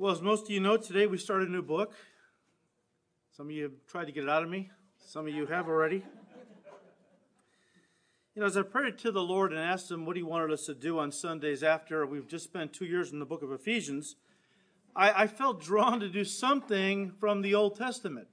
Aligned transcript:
Well, 0.00 0.12
as 0.12 0.22
most 0.22 0.44
of 0.44 0.50
you 0.50 0.60
know, 0.60 0.76
today 0.76 1.08
we 1.08 1.18
started 1.18 1.48
a 1.48 1.50
new 1.50 1.60
book. 1.60 1.92
Some 3.32 3.46
of 3.46 3.50
you 3.50 3.64
have 3.64 3.72
tried 3.88 4.04
to 4.04 4.12
get 4.12 4.22
it 4.22 4.30
out 4.30 4.44
of 4.44 4.48
me, 4.48 4.70
some 4.96 5.26
of 5.26 5.34
you 5.34 5.44
have 5.46 5.66
already. 5.66 6.04
You 8.36 8.40
know, 8.42 8.46
as 8.46 8.56
I 8.56 8.62
prayed 8.62 8.96
to 8.98 9.10
the 9.10 9.24
Lord 9.24 9.50
and 9.50 9.60
asked 9.60 9.90
Him 9.90 10.06
what 10.06 10.14
He 10.14 10.22
wanted 10.22 10.52
us 10.52 10.66
to 10.66 10.74
do 10.74 11.00
on 11.00 11.10
Sundays 11.10 11.64
after 11.64 12.06
we've 12.06 12.28
just 12.28 12.44
spent 12.44 12.72
two 12.72 12.84
years 12.84 13.10
in 13.10 13.18
the 13.18 13.26
book 13.26 13.42
of 13.42 13.50
Ephesians, 13.50 14.14
I, 14.94 15.24
I 15.24 15.26
felt 15.26 15.60
drawn 15.60 15.98
to 15.98 16.08
do 16.08 16.22
something 16.22 17.10
from 17.18 17.42
the 17.42 17.56
Old 17.56 17.74
Testament. 17.74 18.28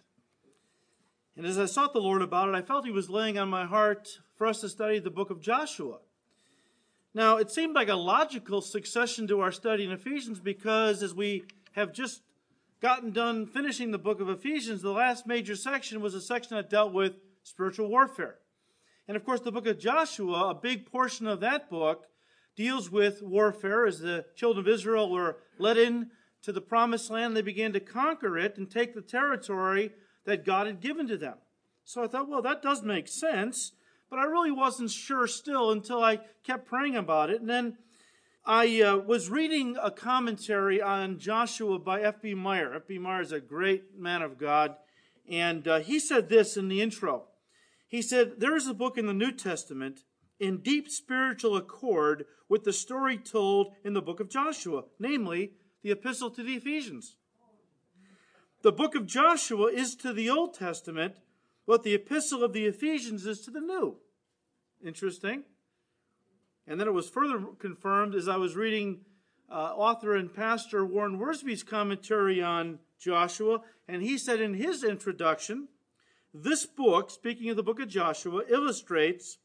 And 1.36 1.48
as 1.48 1.58
I 1.58 1.66
sought 1.66 1.94
the 1.94 2.00
Lord 2.00 2.22
about 2.22 2.48
it, 2.48 2.54
I 2.54 2.62
felt 2.62 2.86
He 2.86 2.92
was 2.92 3.10
laying 3.10 3.40
on 3.40 3.50
my 3.50 3.66
heart 3.66 4.20
for 4.38 4.46
us 4.46 4.62
to 4.62 4.70
study 4.70 5.00
the 5.00 5.10
book 5.10 5.32
of 5.32 5.42
Joshua. 5.42 5.98
Now, 7.16 7.38
it 7.38 7.50
seemed 7.50 7.76
like 7.76 7.88
a 7.88 7.96
logical 7.96 8.60
succession 8.60 9.26
to 9.28 9.40
our 9.40 9.52
study 9.54 9.86
in 9.86 9.92
Ephesians 9.92 10.42
because 10.42 11.02
as 11.02 11.14
we 11.14 11.46
have 11.72 11.94
just 11.94 12.22
gotten 12.82 13.12
done 13.12 13.48
finishing 13.48 13.92
the 13.92 13.98
book 13.98 14.20
of 14.20 14.28
Ephesians, 14.28 14.82
the 14.82 14.92
last 14.92 15.26
major 15.26 15.56
section 15.56 16.02
was 16.02 16.14
a 16.14 16.20
section 16.20 16.58
that 16.58 16.70
dealt 16.70 16.92
with 16.92 17.14
spiritual 17.42 17.88
warfare. 17.88 18.36
And 19.08 19.16
of 19.16 19.24
course, 19.24 19.40
the 19.40 19.52
book 19.54 19.66
of 19.66 19.80
Joshua, 19.80 20.50
a 20.50 20.56
big 20.56 20.92
portion 20.92 21.26
of 21.26 21.40
that 21.40 21.70
book, 21.70 22.04
deals 22.58 22.92
with 22.92 23.22
warfare 23.22 23.86
as 23.86 24.00
the 24.00 24.26
children 24.36 24.66
of 24.66 24.74
Israel 24.74 25.10
were 25.10 25.38
led 25.58 25.78
in 25.78 26.12
to 26.42 26.52
the 26.52 26.60
promised 26.60 27.10
land. 27.10 27.34
They 27.34 27.42
began 27.42 27.72
to 27.72 27.80
conquer 27.80 28.38
it 28.38 28.58
and 28.58 28.70
take 28.70 28.94
the 28.94 29.02
territory 29.02 29.94
that 30.26 30.44
God 30.44 30.68
had 30.68 30.82
given 30.82 31.08
to 31.08 31.16
them. 31.16 31.36
So 31.86 32.04
I 32.04 32.08
thought, 32.08 32.28
well, 32.28 32.42
that 32.42 32.62
does 32.62 32.84
make 32.84 33.08
sense. 33.08 33.72
But 34.16 34.22
I 34.22 34.28
really 34.28 34.52
wasn't 34.52 34.92
sure 34.92 35.28
still 35.28 35.72
until 35.72 36.02
I 36.02 36.22
kept 36.46 36.70
praying 36.70 36.96
about 36.96 37.30
it. 37.30 37.42
And 37.42 37.50
then 37.50 37.78
I 38.46 38.82
uh, 38.82 38.96
was 38.96 39.30
reading 39.30 39.76
a 39.84 39.92
commentary 39.92 40.82
on 40.82 41.20
Joshua 41.20 41.80
by 41.80 42.02
F.B. 42.02 42.34
Meyer. 42.34 42.74
F.B. 42.76 42.98
Meyer 42.98 43.20
is 43.20 43.34
a 43.34 43.42
great 43.42 44.00
man 44.00 44.22
of 44.22 44.38
God. 44.38 44.78
And 45.30 45.68
uh, 45.68 45.80
he 45.82 46.00
said 46.00 46.30
this 46.30 46.56
in 46.56 46.70
the 46.70 46.82
intro. 46.82 47.26
He 47.90 48.02
said, 48.02 48.40
There 48.40 48.56
is 48.56 48.68
a 48.68 48.74
book 48.74 48.98
in 48.98 49.06
the 49.06 49.14
New 49.14 49.34
Testament 49.34 50.06
in 50.40 50.62
deep 50.62 50.90
spiritual 50.90 51.58
accord 51.58 52.24
with 52.48 52.64
the 52.64 52.72
story 52.72 53.18
told 53.18 53.74
in 53.84 53.92
the 53.92 54.02
book 54.02 54.22
of 54.22 54.30
Joshua, 54.30 54.86
namely 54.98 55.52
the 55.84 55.92
Epistle 55.92 56.30
to 56.30 56.42
the 56.42 56.54
Ephesians. 56.54 57.18
The 58.62 58.72
book 58.72 58.96
of 58.96 59.08
Joshua 59.08 59.68
is 59.74 59.94
to 59.98 60.14
the 60.14 60.30
Old 60.30 60.54
Testament 60.54 61.16
what 61.66 61.84
the 61.84 61.94
epistle 61.94 62.46
of 62.46 62.54
the 62.54 62.66
Ephesians 62.66 63.26
is 63.26 63.42
to 63.42 63.52
the 63.52 63.60
new. 63.60 63.98
Interesting. 64.84 65.44
And 66.68 66.80
then 66.80 66.88
it 66.88 66.94
was 66.94 67.10
further 67.10 67.40
confirmed 67.60 68.16
as 68.16 68.28
I 68.28 68.38
was 68.38 68.56
reading 68.56 69.02
uh, 69.50 69.74
author 69.76 70.16
and 70.16 70.34
pastor 70.34 70.86
Warren 70.86 71.20
Wiersbe's 71.20 71.64
commentary 71.64 72.42
on 72.42 72.80
Joshua, 73.00 73.62
and 73.88 74.02
he 74.02 74.18
said 74.18 74.42
in 74.42 74.56
his 74.56 74.84
introduction, 74.84 75.68
this 76.34 76.66
book, 76.66 77.12
speaking 77.12 77.50
of 77.50 77.56
the 77.56 77.64
book 77.64 77.80
of 77.80 77.88
Joshua, 77.88 78.44
illustrates 78.50 79.38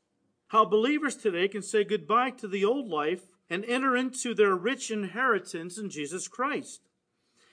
how 0.49 0.65
believers 0.65 1.17
today 1.17 1.47
can 1.47 1.63
say 1.63 1.85
goodbye 1.85 2.31
to 2.31 2.49
the 2.49 2.65
old 2.65 2.89
life 2.89 3.29
and 3.49 3.65
enter 3.67 3.97
into 3.97 4.35
their 4.35 4.55
rich 4.57 4.91
inheritance 4.91 5.79
in 5.79 5.91
Jesus 5.91 6.27
Christ. 6.27 6.81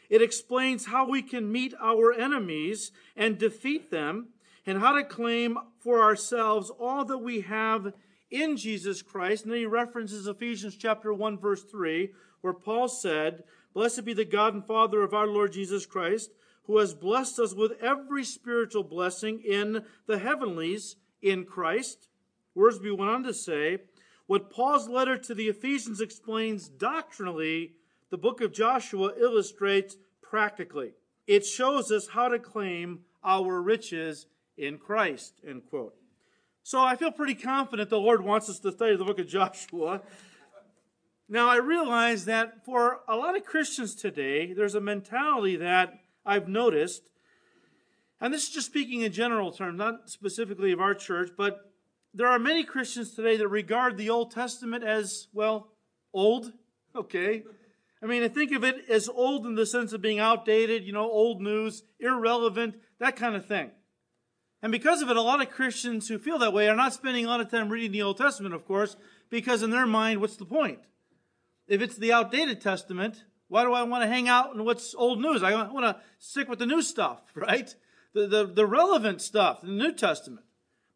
It 0.09 0.21
explains 0.21 0.87
how 0.87 1.07
we 1.07 1.21
can 1.21 1.51
meet 1.51 1.73
our 1.79 2.13
enemies 2.13 2.91
and 3.15 3.37
defeat 3.37 3.91
them 3.91 4.29
and 4.67 4.79
how 4.79 4.91
to 4.91 5.03
claim 5.03 5.57
for 5.79 6.03
ourselves 6.03 6.69
all 6.69 7.03
that 7.05 7.17
we 7.17 7.41
have 7.41 7.93
in 8.29 8.57
Jesus 8.57 9.01
Christ. 9.01 9.43
And 9.43 9.51
then 9.51 9.59
he 9.61 9.65
references 9.65 10.27
Ephesians 10.27 10.75
chapter 10.75 11.11
1 11.11 11.39
verse 11.39 11.63
3 11.63 12.11
where 12.41 12.53
Paul 12.53 12.87
said, 12.87 13.43
Blessed 13.73 14.05
be 14.05 14.13
the 14.13 14.25
God 14.25 14.53
and 14.53 14.65
Father 14.65 15.01
of 15.01 15.13
our 15.13 15.25
Lord 15.25 15.53
Jesus 15.53 15.87
Christ, 15.87 16.31
who 16.65 16.77
has 16.77 16.93
blessed 16.93 17.39
us 17.39 17.55
with 17.55 17.81
every 17.81 18.23
spiritual 18.23 18.83
blessing 18.83 19.41
in 19.43 19.83
the 20.05 20.19
heavenlies 20.19 20.97
in 21.21 21.45
Christ. 21.45 22.09
Wiersbe 22.55 22.95
went 22.95 23.09
on 23.09 23.23
to 23.23 23.33
say, 23.33 23.79
what 24.27 24.51
Paul's 24.51 24.89
letter 24.89 25.17
to 25.17 25.33
the 25.33 25.47
Ephesians 25.47 26.01
explains 26.01 26.67
doctrinally, 26.67 27.75
the 28.09 28.17
book 28.17 28.41
of 28.41 28.51
Joshua 28.51 29.13
illustrates 29.17 29.95
practically. 30.21 30.91
It 31.25 31.45
shows 31.45 31.91
us 31.91 32.09
how 32.09 32.27
to 32.27 32.37
claim 32.37 32.99
our 33.23 33.61
riches 33.61 34.27
in 34.57 34.77
Christ, 34.77 35.33
end 35.47 35.63
quote. 35.69 35.95
So 36.63 36.81
I 36.81 36.95
feel 36.95 37.11
pretty 37.11 37.35
confident 37.35 37.89
the 37.89 37.99
Lord 37.99 38.23
wants 38.23 38.49
us 38.49 38.59
to 38.59 38.71
study 38.71 38.95
the 38.95 39.05
book 39.05 39.19
of 39.19 39.27
Joshua. 39.27 40.01
Now 41.29 41.49
I 41.49 41.57
realize 41.57 42.25
that 42.25 42.65
for 42.65 43.01
a 43.07 43.15
lot 43.15 43.37
of 43.37 43.45
Christians 43.45 43.95
today, 43.95 44.53
there's 44.53 44.75
a 44.75 44.81
mentality 44.81 45.55
that 45.57 45.99
I've 46.25 46.47
noticed, 46.47 47.09
and 48.19 48.33
this 48.33 48.43
is 48.43 48.49
just 48.49 48.67
speaking 48.67 49.01
in 49.01 49.11
general 49.11 49.51
terms, 49.51 49.77
not 49.77 50.09
specifically 50.09 50.71
of 50.71 50.81
our 50.81 50.93
church, 50.93 51.31
but 51.37 51.71
there 52.13 52.27
are 52.27 52.39
many 52.39 52.63
Christians 52.63 53.13
today 53.13 53.37
that 53.37 53.47
regard 53.47 53.95
the 53.95 54.09
Old 54.09 54.31
Testament 54.31 54.83
as, 54.83 55.27
well, 55.33 55.69
old, 56.13 56.51
okay? 56.95 57.43
I 58.01 58.05
mean, 58.05 58.23
I 58.23 58.27
think 58.27 58.51
of 58.51 58.63
it 58.63 58.89
as 58.89 59.07
old 59.07 59.45
in 59.45 59.55
the 59.55 59.65
sense 59.65 59.93
of 59.93 60.01
being 60.01 60.19
outdated, 60.19 60.83
you 60.83 60.93
know, 60.93 61.09
old 61.09 61.41
news, 61.41 61.83
irrelevant, 61.99 62.75
that 62.99 63.15
kind 63.15 63.35
of 63.35 63.45
thing. 63.45 63.71
And 64.61 64.71
because 64.71 65.01
of 65.01 65.09
it, 65.09 65.17
a 65.17 65.21
lot 65.21 65.41
of 65.41 65.51
Christians 65.51 66.07
who 66.07 66.17
feel 66.17 66.39
that 66.39 66.53
way 66.53 66.67
are 66.67 66.75
not 66.75 66.93
spending 66.93 67.25
a 67.25 67.29
lot 67.29 67.41
of 67.41 67.49
time 67.49 67.69
reading 67.69 67.91
the 67.91 68.01
Old 68.01 68.17
Testament, 68.17 68.55
of 68.55 68.65
course, 68.65 68.95
because 69.29 69.61
in 69.61 69.69
their 69.69 69.85
mind, 69.85 70.19
what's 70.19 70.37
the 70.37 70.45
point? 70.45 70.79
If 71.67 71.81
it's 71.81 71.97
the 71.97 72.13
outdated 72.13 72.61
Testament, 72.61 73.23
why 73.49 73.63
do 73.63 73.73
I 73.73 73.83
want 73.83 74.03
to 74.03 74.07
hang 74.07 74.27
out 74.27 74.55
in 74.55 74.65
what's 74.65 74.95
old 74.95 75.21
news? 75.21 75.43
I 75.43 75.53
want 75.71 75.85
to 75.85 76.01
stick 76.17 76.49
with 76.49 76.59
the 76.59 76.65
new 76.65 76.81
stuff, 76.81 77.21
right? 77.35 77.73
The, 78.13 78.27
the, 78.27 78.45
the 78.45 78.65
relevant 78.65 79.21
stuff, 79.21 79.61
the 79.61 79.67
New 79.67 79.93
Testament. 79.93 80.45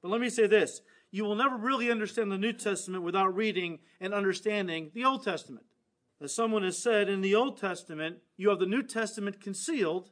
But 0.02 0.10
let 0.10 0.22
me 0.22 0.30
say 0.30 0.48
this 0.48 0.82
you 1.12 1.26
will 1.26 1.36
never 1.36 1.58
really 1.58 1.92
understand 1.92 2.32
the 2.32 2.38
New 2.38 2.54
Testament 2.54 3.04
without 3.04 3.36
reading 3.36 3.80
and 4.00 4.14
understanding 4.14 4.92
the 4.94 5.04
Old 5.04 5.24
Testament. 5.24 5.66
As 6.22 6.34
someone 6.34 6.64
has 6.64 6.78
said, 6.78 7.10
in 7.10 7.22
the 7.22 7.36
Old 7.36 7.60
Testament, 7.60 8.18
you 8.38 8.50
have 8.50 8.60
the 8.60 8.66
New 8.66 8.84
Testament 8.84 9.42
concealed, 9.42 10.10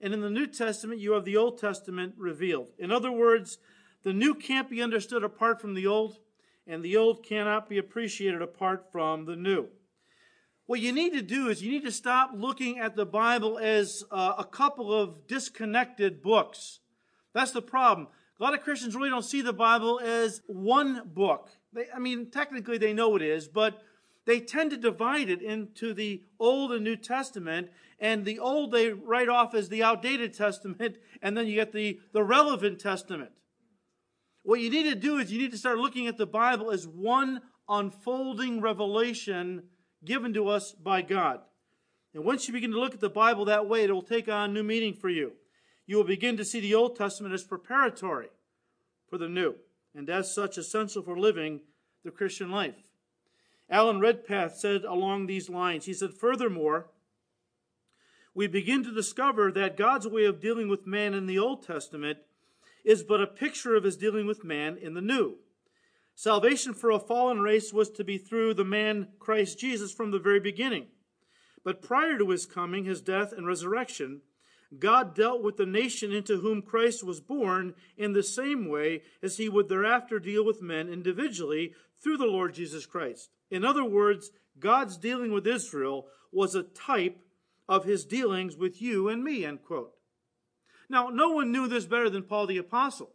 and 0.00 0.12
in 0.12 0.20
the 0.20 0.30
New 0.30 0.46
Testament, 0.46 1.00
you 1.00 1.12
have 1.12 1.24
the 1.24 1.36
Old 1.36 1.58
Testament 1.58 2.14
revealed. 2.16 2.72
In 2.78 2.90
other 2.90 3.10
words, 3.10 3.58
the 4.02 4.12
new 4.12 4.34
can't 4.34 4.68
be 4.70 4.82
understood 4.82 5.24
apart 5.24 5.60
from 5.60 5.74
the 5.74 5.86
old, 5.86 6.18
and 6.66 6.82
the 6.82 6.96
old 6.96 7.24
cannot 7.24 7.68
be 7.68 7.78
appreciated 7.78 8.42
apart 8.42 8.92
from 8.92 9.24
the 9.24 9.36
new. 9.36 9.68
What 10.66 10.80
you 10.80 10.92
need 10.92 11.12
to 11.12 11.22
do 11.22 11.48
is 11.48 11.62
you 11.62 11.70
need 11.70 11.84
to 11.84 11.92
stop 11.92 12.30
looking 12.34 12.78
at 12.78 12.96
the 12.96 13.06
Bible 13.06 13.58
as 13.58 14.02
uh, 14.10 14.34
a 14.36 14.44
couple 14.44 14.92
of 14.92 15.26
disconnected 15.28 16.22
books. 16.22 16.80
That's 17.32 17.52
the 17.52 17.62
problem. 17.62 18.08
A 18.38 18.42
lot 18.42 18.54
of 18.54 18.62
Christians 18.62 18.94
really 18.94 19.08
don't 19.08 19.24
see 19.24 19.42
the 19.42 19.52
Bible 19.52 20.00
as 20.00 20.42
one 20.46 21.02
book. 21.06 21.50
They, 21.72 21.86
I 21.94 21.98
mean, 21.98 22.30
technically 22.30 22.78
they 22.78 22.92
know 22.92 23.14
it 23.16 23.22
is, 23.22 23.46
but 23.48 23.80
they 24.24 24.40
tend 24.40 24.72
to 24.72 24.76
divide 24.76 25.30
it 25.30 25.40
into 25.40 25.94
the 25.94 26.22
Old 26.38 26.72
and 26.72 26.82
New 26.82 26.96
Testament, 26.96 27.70
and 27.98 28.24
the 28.24 28.38
Old 28.38 28.72
they 28.72 28.90
write 28.90 29.28
off 29.28 29.54
as 29.54 29.68
the 29.68 29.82
outdated 29.82 30.34
Testament, 30.34 30.98
and 31.22 31.36
then 31.36 31.46
you 31.46 31.54
get 31.54 31.72
the, 31.72 32.00
the 32.12 32.22
relevant 32.22 32.78
Testament. 32.80 33.30
What 34.42 34.60
you 34.60 34.70
need 34.70 34.84
to 34.84 34.94
do 34.94 35.18
is 35.18 35.32
you 35.32 35.40
need 35.40 35.50
to 35.52 35.58
start 35.58 35.78
looking 35.78 36.06
at 36.06 36.18
the 36.18 36.26
Bible 36.26 36.70
as 36.70 36.86
one 36.86 37.40
unfolding 37.68 38.60
revelation 38.60 39.64
given 40.04 40.32
to 40.34 40.48
us 40.48 40.72
by 40.72 41.02
God. 41.02 41.40
And 42.14 42.24
once 42.24 42.46
you 42.46 42.54
begin 42.54 42.70
to 42.70 42.80
look 42.80 42.94
at 42.94 43.00
the 43.00 43.10
Bible 43.10 43.44
that 43.46 43.68
way, 43.68 43.84
it 43.84 43.90
will 43.90 44.02
take 44.02 44.28
on 44.28 44.54
new 44.54 44.62
meaning 44.62 44.94
for 44.94 45.08
you. 45.08 45.32
You 45.86 45.96
will 45.96 46.04
begin 46.04 46.36
to 46.36 46.44
see 46.44 46.60
the 46.60 46.74
Old 46.74 46.96
Testament 46.96 47.34
as 47.34 47.44
preparatory 47.44 48.28
for 49.08 49.18
the 49.18 49.28
new, 49.28 49.56
and 49.94 50.08
as 50.08 50.34
such 50.34 50.58
essential 50.58 51.02
for 51.02 51.18
living 51.18 51.60
the 52.04 52.10
Christian 52.10 52.50
life. 52.50 52.74
Alan 53.68 54.00
Redpath 54.00 54.56
said 54.56 54.84
along 54.84 55.26
these 55.26 55.48
lines, 55.48 55.86
he 55.86 55.92
said, 55.92 56.14
Furthermore, 56.14 56.90
we 58.36 58.46
begin 58.46 58.84
to 58.84 58.92
discover 58.92 59.50
that 59.50 59.78
God's 59.78 60.06
way 60.06 60.26
of 60.26 60.42
dealing 60.42 60.68
with 60.68 60.86
man 60.86 61.14
in 61.14 61.24
the 61.24 61.38
Old 61.38 61.66
Testament 61.66 62.18
is 62.84 63.02
but 63.02 63.22
a 63.22 63.26
picture 63.26 63.74
of 63.74 63.84
his 63.84 63.96
dealing 63.96 64.26
with 64.26 64.44
man 64.44 64.76
in 64.76 64.92
the 64.92 65.00
New. 65.00 65.36
Salvation 66.14 66.74
for 66.74 66.90
a 66.90 66.98
fallen 66.98 67.40
race 67.40 67.72
was 67.72 67.88
to 67.92 68.04
be 68.04 68.18
through 68.18 68.52
the 68.52 68.64
man 68.64 69.08
Christ 69.18 69.58
Jesus 69.58 69.90
from 69.90 70.10
the 70.10 70.18
very 70.18 70.38
beginning. 70.38 70.88
But 71.64 71.80
prior 71.80 72.18
to 72.18 72.28
his 72.28 72.44
coming, 72.44 72.84
his 72.84 73.00
death, 73.00 73.32
and 73.32 73.46
resurrection, 73.46 74.20
God 74.78 75.14
dealt 75.14 75.42
with 75.42 75.56
the 75.56 75.64
nation 75.64 76.12
into 76.12 76.36
whom 76.36 76.60
Christ 76.60 77.02
was 77.02 77.20
born 77.20 77.72
in 77.96 78.12
the 78.12 78.22
same 78.22 78.68
way 78.68 79.00
as 79.22 79.38
he 79.38 79.48
would 79.48 79.70
thereafter 79.70 80.18
deal 80.18 80.44
with 80.44 80.60
men 80.60 80.90
individually 80.90 81.72
through 82.02 82.18
the 82.18 82.26
Lord 82.26 82.52
Jesus 82.52 82.84
Christ. 82.84 83.30
In 83.50 83.64
other 83.64 83.84
words, 83.84 84.30
God's 84.58 84.98
dealing 84.98 85.32
with 85.32 85.46
Israel 85.46 86.08
was 86.30 86.54
a 86.54 86.62
type 86.62 87.18
of 87.68 87.84
his 87.84 88.04
dealings 88.04 88.56
with 88.56 88.80
you 88.80 89.08
and 89.08 89.24
me, 89.24 89.44
end 89.44 89.62
quote. 89.64 89.92
Now, 90.88 91.08
no 91.08 91.30
one 91.30 91.50
knew 91.50 91.66
this 91.66 91.86
better 91.86 92.08
than 92.08 92.22
Paul 92.22 92.46
the 92.46 92.58
Apostle, 92.58 93.10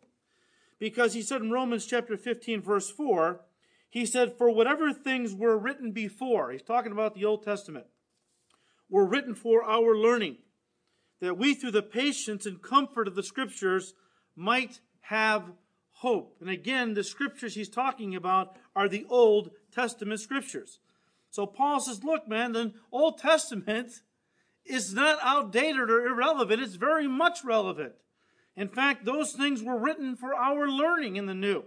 because 0.80 1.13
he 1.13 1.21
said 1.21 1.42
in 1.42 1.51
Romans 1.51 1.86
chapter 1.86 2.18
15, 2.18 2.62
verse 2.62 2.89
4, 2.89 3.42
he 3.89 4.06
said, 4.06 4.33
For 4.38 4.50
whatever 4.50 4.92
things 4.94 5.33
were 5.33 5.57
written 5.57 5.92
before, 5.92 6.51
he's 6.51 6.62
talking 6.62 6.92
about 6.92 7.13
the 7.13 7.25
Old 7.25 7.44
Testament, 7.44 7.86
were 8.89 9.06
written 9.06 9.36
for 9.36 9.63
our 9.63 9.95
learning, 9.95 10.38
that 11.19 11.38
we, 11.38 11.53
through 11.53 11.71
the 11.71 11.83
patience 11.83 12.45
and 12.45 12.62
comfort 12.62 13.07
of 13.07 13.15
the 13.15 13.24
Scriptures, 13.24 13.94
might 14.36 14.80
have 15.01 15.51
hope. 15.92 16.38
And 16.42 16.50
again, 16.50 16.94
the 16.94 17.03
Scriptures 17.03 17.56
he's 17.56 17.69
talking 17.69 18.15
about 18.15 18.56
are 18.75 18.89
the 18.89 19.06
Old 19.07 19.51
Testament 19.71 20.19
Scriptures. 20.19 20.80
So 21.30 21.45
Paul 21.45 21.80
says, 21.80 22.03
look, 22.03 22.27
man, 22.27 22.51
the 22.51 22.74
Old 22.92 23.18
Testament 23.18 24.01
is 24.66 24.94
not 24.94 25.19
outdated 25.22 25.90
or 25.90 26.06
irrelevant. 26.06 26.62
It's 26.62 26.75
very 26.75 27.08
much 27.08 27.44
relevant. 27.44 27.94
In 28.56 28.68
fact, 28.68 29.06
those 29.06 29.34
things 29.34 29.63
were 29.63 29.78
written 29.78 30.16
for 30.16 30.36
our 30.36 30.68
learning 30.68 31.16
in 31.16 31.25
the 31.25 31.34
New. 31.34 31.63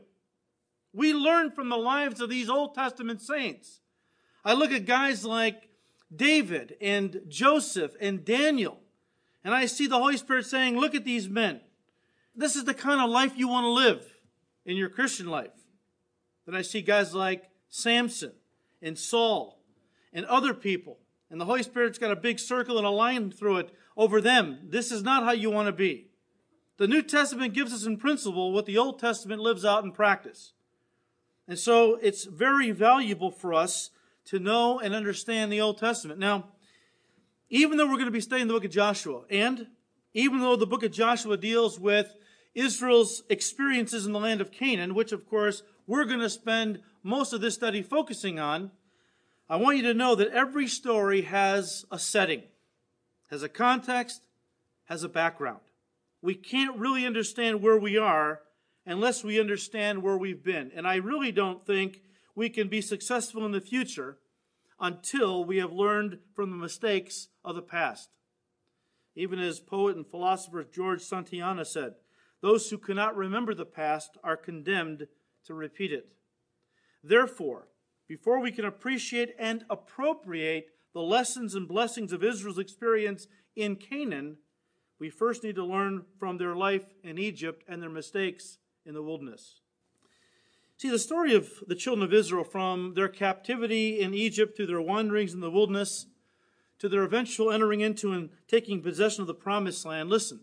We 0.92 1.12
learn 1.12 1.50
from 1.50 1.68
the 1.68 1.76
lives 1.76 2.20
of 2.20 2.30
these 2.30 2.48
Old 2.48 2.74
Testament 2.74 3.20
saints. 3.20 3.80
I 4.44 4.52
look 4.52 4.70
at 4.70 4.84
guys 4.84 5.24
like 5.24 5.68
David 6.14 6.76
and 6.80 7.22
Joseph 7.28 7.96
and 8.00 8.24
Daniel, 8.24 8.78
and 9.42 9.54
I 9.54 9.66
see 9.66 9.86
the 9.86 9.98
Holy 9.98 10.16
Spirit 10.16 10.46
saying, 10.46 10.78
Look 10.78 10.94
at 10.94 11.04
these 11.04 11.28
men. 11.28 11.60
This 12.36 12.56
is 12.56 12.64
the 12.64 12.74
kind 12.74 13.00
of 13.00 13.10
life 13.10 13.32
you 13.36 13.48
want 13.48 13.64
to 13.64 13.70
live 13.70 14.06
in 14.64 14.76
your 14.76 14.88
Christian 14.88 15.26
life. 15.26 15.50
Then 16.46 16.54
I 16.54 16.62
see 16.62 16.82
guys 16.82 17.14
like 17.14 17.50
Samson 17.68 18.32
and 18.82 18.98
Saul 18.98 19.60
and 20.12 20.26
other 20.26 20.52
people, 20.52 20.98
and 21.30 21.40
the 21.40 21.44
Holy 21.44 21.62
Spirit's 21.62 21.98
got 21.98 22.10
a 22.10 22.16
big 22.16 22.38
circle 22.38 22.78
and 22.78 22.86
a 22.86 22.90
line 22.90 23.30
through 23.30 23.58
it 23.58 23.74
over 23.96 24.20
them. 24.20 24.58
This 24.62 24.92
is 24.92 25.02
not 25.02 25.24
how 25.24 25.32
you 25.32 25.50
want 25.50 25.66
to 25.66 25.72
be. 25.72 26.08
The 26.76 26.88
New 26.88 27.02
Testament 27.02 27.54
gives 27.54 27.72
us 27.72 27.86
in 27.86 27.96
principle 27.96 28.52
what 28.52 28.66
the 28.66 28.78
Old 28.78 28.98
Testament 28.98 29.40
lives 29.40 29.64
out 29.64 29.84
in 29.84 29.92
practice. 29.92 30.52
And 31.46 31.58
so 31.58 31.96
it's 32.02 32.24
very 32.24 32.70
valuable 32.70 33.30
for 33.30 33.54
us 33.54 33.90
to 34.26 34.38
know 34.38 34.78
and 34.78 34.94
understand 34.94 35.52
the 35.52 35.60
Old 35.60 35.78
Testament. 35.78 36.18
Now, 36.18 36.48
even 37.48 37.76
though 37.76 37.86
we're 37.86 37.94
going 37.94 38.06
to 38.06 38.10
be 38.10 38.20
studying 38.20 38.48
the 38.48 38.54
book 38.54 38.64
of 38.64 38.70
Joshua, 38.70 39.22
and 39.30 39.68
even 40.14 40.40
though 40.40 40.56
the 40.56 40.66
book 40.66 40.82
of 40.82 40.90
Joshua 40.90 41.36
deals 41.36 41.78
with 41.78 42.16
Israel's 42.54 43.22
experiences 43.28 44.06
in 44.06 44.12
the 44.12 44.20
land 44.20 44.40
of 44.40 44.50
Canaan, 44.50 44.94
which 44.94 45.12
of 45.12 45.28
course 45.28 45.62
we're 45.86 46.04
going 46.04 46.20
to 46.20 46.30
spend 46.30 46.80
most 47.02 47.32
of 47.32 47.40
this 47.40 47.54
study 47.54 47.82
focusing 47.82 48.38
on, 48.38 48.70
I 49.48 49.56
want 49.56 49.76
you 49.76 49.82
to 49.84 49.94
know 49.94 50.14
that 50.14 50.28
every 50.28 50.66
story 50.66 51.22
has 51.22 51.84
a 51.90 51.98
setting, 51.98 52.42
has 53.30 53.42
a 53.42 53.48
context, 53.48 54.22
has 54.84 55.02
a 55.02 55.08
background. 55.08 55.60
We 56.22 56.34
can't 56.34 56.78
really 56.78 57.04
understand 57.04 57.60
where 57.60 57.78
we 57.78 57.98
are 57.98 58.40
unless 58.86 59.22
we 59.22 59.38
understand 59.38 60.02
where 60.02 60.16
we've 60.16 60.42
been. 60.42 60.72
And 60.74 60.86
I 60.86 60.96
really 60.96 61.32
don't 61.32 61.66
think 61.66 62.00
we 62.34 62.48
can 62.48 62.68
be 62.68 62.80
successful 62.80 63.44
in 63.44 63.52
the 63.52 63.60
future 63.60 64.18
until 64.80 65.44
we 65.44 65.58
have 65.58 65.72
learned 65.72 66.18
from 66.34 66.50
the 66.50 66.56
mistakes 66.56 67.28
of 67.44 67.54
the 67.54 67.62
past. 67.62 68.08
Even 69.14 69.38
as 69.38 69.60
poet 69.60 69.96
and 69.96 70.06
philosopher 70.06 70.64
George 70.64 71.02
Santayana 71.02 71.66
said, 71.66 71.94
those 72.40 72.68
who 72.70 72.78
cannot 72.78 73.16
remember 73.16 73.54
the 73.54 73.64
past 73.64 74.16
are 74.24 74.36
condemned 74.36 75.06
to 75.46 75.54
repeat 75.54 75.92
it. 75.92 76.08
Therefore, 77.02 77.68
before 78.08 78.40
we 78.40 78.52
can 78.52 78.64
appreciate 78.64 79.34
and 79.38 79.64
appropriate 79.70 80.68
the 80.92 81.00
lessons 81.00 81.54
and 81.54 81.66
blessings 81.66 82.12
of 82.12 82.22
Israel's 82.22 82.58
experience 82.58 83.26
in 83.56 83.76
Canaan, 83.76 84.36
we 84.98 85.10
first 85.10 85.42
need 85.42 85.56
to 85.56 85.64
learn 85.64 86.04
from 86.18 86.38
their 86.38 86.54
life 86.54 86.94
in 87.02 87.18
Egypt 87.18 87.64
and 87.68 87.82
their 87.82 87.90
mistakes 87.90 88.58
in 88.86 88.94
the 88.94 89.02
wilderness. 89.02 89.60
See, 90.76 90.90
the 90.90 90.98
story 90.98 91.34
of 91.34 91.50
the 91.66 91.74
children 91.74 92.04
of 92.04 92.12
Israel 92.12 92.44
from 92.44 92.94
their 92.94 93.08
captivity 93.08 94.00
in 94.00 94.12
Egypt 94.12 94.56
to 94.56 94.66
their 94.66 94.80
wanderings 94.80 95.32
in 95.32 95.40
the 95.40 95.50
wilderness 95.50 96.06
to 96.78 96.88
their 96.88 97.04
eventual 97.04 97.50
entering 97.50 97.80
into 97.80 98.12
and 98.12 98.30
taking 98.48 98.82
possession 98.82 99.22
of 99.22 99.26
the 99.26 99.34
promised 99.34 99.86
land, 99.86 100.10
listen, 100.10 100.40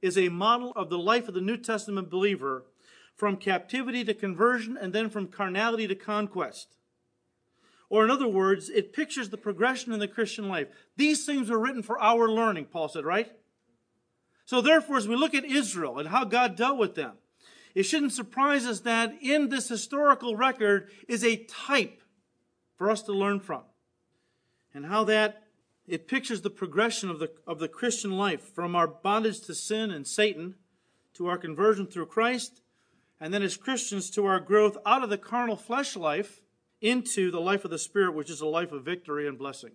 is 0.00 0.16
a 0.16 0.28
model 0.28 0.72
of 0.76 0.88
the 0.88 0.98
life 0.98 1.28
of 1.28 1.34
the 1.34 1.40
New 1.40 1.56
Testament 1.56 2.08
believer 2.08 2.64
from 3.20 3.36
captivity 3.36 4.02
to 4.02 4.14
conversion 4.14 4.78
and 4.80 4.94
then 4.94 5.10
from 5.10 5.26
carnality 5.26 5.86
to 5.86 5.94
conquest. 5.94 6.78
Or, 7.90 8.02
in 8.02 8.10
other 8.10 8.26
words, 8.26 8.70
it 8.70 8.94
pictures 8.94 9.28
the 9.28 9.36
progression 9.36 9.92
in 9.92 9.98
the 9.98 10.08
Christian 10.08 10.48
life. 10.48 10.68
These 10.96 11.26
things 11.26 11.50
were 11.50 11.58
written 11.58 11.82
for 11.82 12.00
our 12.00 12.30
learning, 12.30 12.64
Paul 12.72 12.88
said, 12.88 13.04
right? 13.04 13.30
So, 14.46 14.62
therefore, 14.62 14.96
as 14.96 15.06
we 15.06 15.16
look 15.16 15.34
at 15.34 15.44
Israel 15.44 15.98
and 15.98 16.08
how 16.08 16.24
God 16.24 16.56
dealt 16.56 16.78
with 16.78 16.94
them, 16.94 17.12
it 17.74 17.82
shouldn't 17.82 18.14
surprise 18.14 18.64
us 18.64 18.80
that 18.80 19.12
in 19.20 19.50
this 19.50 19.68
historical 19.68 20.34
record 20.34 20.88
is 21.06 21.22
a 21.22 21.44
type 21.44 22.00
for 22.78 22.90
us 22.90 23.02
to 23.02 23.12
learn 23.12 23.38
from. 23.40 23.64
And 24.72 24.86
how 24.86 25.04
that 25.04 25.42
it 25.86 26.08
pictures 26.08 26.40
the 26.40 26.48
progression 26.48 27.10
of 27.10 27.18
the, 27.18 27.30
of 27.46 27.58
the 27.58 27.68
Christian 27.68 28.12
life 28.12 28.40
from 28.40 28.74
our 28.74 28.86
bondage 28.86 29.42
to 29.42 29.54
sin 29.54 29.90
and 29.90 30.06
Satan 30.06 30.54
to 31.14 31.26
our 31.26 31.36
conversion 31.36 31.86
through 31.86 32.06
Christ, 32.06 32.62
and 33.20 33.34
then 33.34 33.42
as 33.42 33.56
Christians 33.56 34.10
to 34.10 34.24
our 34.24 34.40
growth 34.40 34.78
out 34.86 35.02
of 35.02 35.10
the 35.10 35.18
carnal 35.18 35.56
flesh 35.56 35.94
life 35.96 36.40
into 36.80 37.30
the 37.30 37.40
life 37.40 37.64
of 37.64 37.70
the 37.70 37.78
Spirit, 37.78 38.14
which 38.14 38.30
is 38.30 38.40
a 38.40 38.46
life 38.46 38.72
of 38.72 38.84
victory 38.84 39.28
and 39.28 39.38
blessing. 39.38 39.72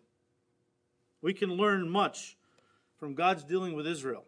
We 1.21 1.33
can 1.33 1.51
learn 1.51 1.89
much 1.89 2.37
from 2.97 3.13
God's 3.13 3.43
dealing 3.43 3.75
with 3.75 3.85
Israel. 3.85 4.25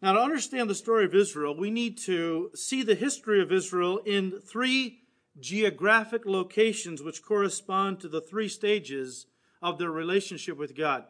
Now, 0.00 0.14
to 0.14 0.20
understand 0.20 0.68
the 0.68 0.74
story 0.74 1.04
of 1.04 1.14
Israel, 1.14 1.56
we 1.56 1.70
need 1.70 1.96
to 1.98 2.50
see 2.54 2.82
the 2.82 2.96
history 2.96 3.40
of 3.40 3.52
Israel 3.52 3.98
in 3.98 4.40
three 4.40 5.02
geographic 5.38 6.26
locations 6.26 7.02
which 7.02 7.22
correspond 7.22 8.00
to 8.00 8.08
the 8.08 8.20
three 8.20 8.48
stages 8.48 9.26
of 9.62 9.78
their 9.78 9.92
relationship 9.92 10.58
with 10.58 10.76
God. 10.76 11.04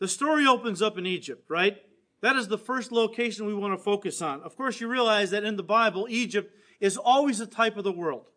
The 0.00 0.08
story 0.08 0.46
opens 0.46 0.82
up 0.82 0.98
in 0.98 1.06
Egypt, 1.06 1.44
right? 1.48 1.76
That 2.22 2.36
is 2.36 2.46
the 2.46 2.56
first 2.56 2.92
location 2.92 3.46
we 3.46 3.54
want 3.54 3.76
to 3.76 3.82
focus 3.82 4.22
on. 4.22 4.40
Of 4.42 4.56
course, 4.56 4.80
you 4.80 4.86
realize 4.86 5.30
that 5.30 5.44
in 5.44 5.56
the 5.56 5.62
Bible, 5.62 6.06
Egypt 6.08 6.56
is 6.80 6.96
always 6.96 7.40
a 7.40 7.46
type 7.46 7.76
of 7.76 7.84
the 7.84 7.92
world. 7.92 8.30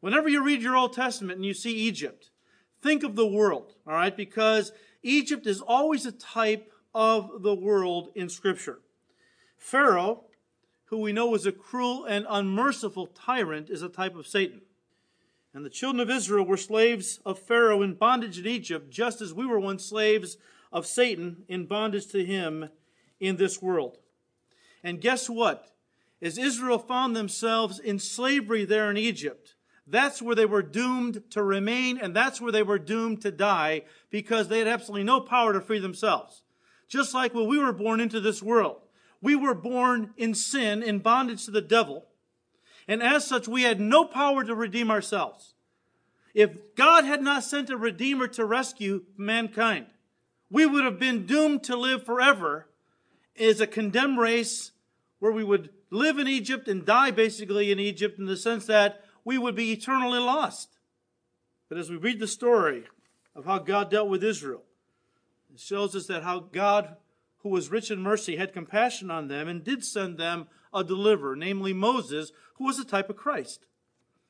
Whenever 0.00 0.28
you 0.28 0.42
read 0.42 0.62
your 0.62 0.76
Old 0.76 0.92
Testament 0.92 1.36
and 1.36 1.44
you 1.44 1.52
see 1.52 1.72
Egypt, 1.72 2.30
think 2.80 3.02
of 3.02 3.16
the 3.16 3.26
world, 3.26 3.74
all 3.86 3.94
right? 3.94 4.16
Because 4.16 4.72
Egypt 5.02 5.48
is 5.48 5.60
always 5.60 6.06
a 6.06 6.12
type 6.12 6.72
of 6.94 7.42
the 7.42 7.54
world 7.54 8.10
in 8.14 8.28
Scripture. 8.28 8.78
Pharaoh, 9.58 10.24
who 10.86 10.98
we 10.98 11.12
know 11.12 11.26
was 11.26 11.44
a 11.44 11.52
cruel 11.52 12.04
and 12.04 12.24
unmerciful 12.28 13.08
tyrant, 13.08 13.68
is 13.68 13.82
a 13.82 13.88
type 13.88 14.14
of 14.14 14.28
Satan. 14.28 14.60
And 15.52 15.64
the 15.64 15.70
children 15.70 16.00
of 16.00 16.10
Israel 16.10 16.46
were 16.46 16.56
slaves 16.56 17.18
of 17.26 17.38
Pharaoh 17.38 17.82
in 17.82 17.94
bondage 17.94 18.38
in 18.38 18.46
Egypt, 18.46 18.90
just 18.90 19.20
as 19.20 19.34
we 19.34 19.44
were 19.44 19.58
once 19.58 19.84
slaves 19.84 20.36
of 20.72 20.86
Satan 20.86 21.44
in 21.48 21.66
bondage 21.66 22.06
to 22.08 22.24
him 22.24 22.68
in 23.22 23.36
this 23.36 23.62
world. 23.62 23.98
And 24.82 25.00
guess 25.00 25.30
what? 25.30 25.68
As 26.20 26.36
Israel 26.36 26.78
found 26.78 27.16
themselves 27.16 27.78
in 27.78 27.98
slavery 27.98 28.64
there 28.64 28.90
in 28.90 28.96
Egypt, 28.96 29.54
that's 29.86 30.20
where 30.20 30.34
they 30.34 30.44
were 30.44 30.62
doomed 30.62 31.22
to 31.30 31.42
remain, 31.42 31.98
and 31.98 32.14
that's 32.14 32.40
where 32.40 32.52
they 32.52 32.62
were 32.62 32.78
doomed 32.78 33.22
to 33.22 33.30
die 33.30 33.82
because 34.10 34.48
they 34.48 34.58
had 34.58 34.68
absolutely 34.68 35.04
no 35.04 35.20
power 35.20 35.52
to 35.52 35.60
free 35.60 35.78
themselves. 35.78 36.42
Just 36.88 37.14
like 37.14 37.32
when 37.32 37.46
we 37.46 37.58
were 37.58 37.72
born 37.72 38.00
into 38.00 38.20
this 38.20 38.42
world, 38.42 38.82
we 39.20 39.36
were 39.36 39.54
born 39.54 40.12
in 40.16 40.34
sin, 40.34 40.82
in 40.82 40.98
bondage 40.98 41.44
to 41.44 41.50
the 41.50 41.60
devil, 41.60 42.06
and 42.88 43.02
as 43.02 43.24
such, 43.24 43.46
we 43.46 43.62
had 43.62 43.80
no 43.80 44.04
power 44.04 44.42
to 44.42 44.54
redeem 44.54 44.90
ourselves. 44.90 45.54
If 46.34 46.74
God 46.74 47.04
had 47.04 47.22
not 47.22 47.44
sent 47.44 47.70
a 47.70 47.76
Redeemer 47.76 48.26
to 48.28 48.44
rescue 48.44 49.04
mankind, 49.16 49.86
we 50.50 50.66
would 50.66 50.84
have 50.84 50.98
been 50.98 51.24
doomed 51.24 51.62
to 51.64 51.76
live 51.76 52.04
forever 52.04 52.66
as 53.38 53.60
a 53.60 53.66
condemned 53.66 54.18
race 54.18 54.72
where 55.18 55.32
we 55.32 55.44
would 55.44 55.70
live 55.90 56.18
in 56.18 56.28
Egypt 56.28 56.68
and 56.68 56.84
die 56.84 57.10
basically 57.10 57.70
in 57.70 57.78
Egypt 57.78 58.18
in 58.18 58.26
the 58.26 58.36
sense 58.36 58.66
that 58.66 59.04
we 59.24 59.38
would 59.38 59.54
be 59.54 59.72
eternally 59.72 60.18
lost. 60.18 60.78
But 61.68 61.78
as 61.78 61.90
we 61.90 61.96
read 61.96 62.20
the 62.20 62.26
story 62.26 62.84
of 63.34 63.44
how 63.44 63.58
God 63.58 63.90
dealt 63.90 64.08
with 64.08 64.24
Israel, 64.24 64.62
it 65.52 65.60
shows 65.60 65.94
us 65.94 66.06
that 66.06 66.22
how 66.22 66.40
God, 66.40 66.96
who 67.38 67.50
was 67.50 67.70
rich 67.70 67.90
in 67.90 68.00
mercy, 68.00 68.36
had 68.36 68.52
compassion 68.52 69.10
on 69.10 69.28
them 69.28 69.48
and 69.48 69.64
did 69.64 69.84
send 69.84 70.18
them 70.18 70.48
a 70.74 70.82
deliverer, 70.82 71.36
namely 71.36 71.72
Moses, 71.72 72.32
who 72.54 72.64
was 72.64 72.78
a 72.78 72.84
type 72.84 73.10
of 73.10 73.16
Christ. 73.16 73.66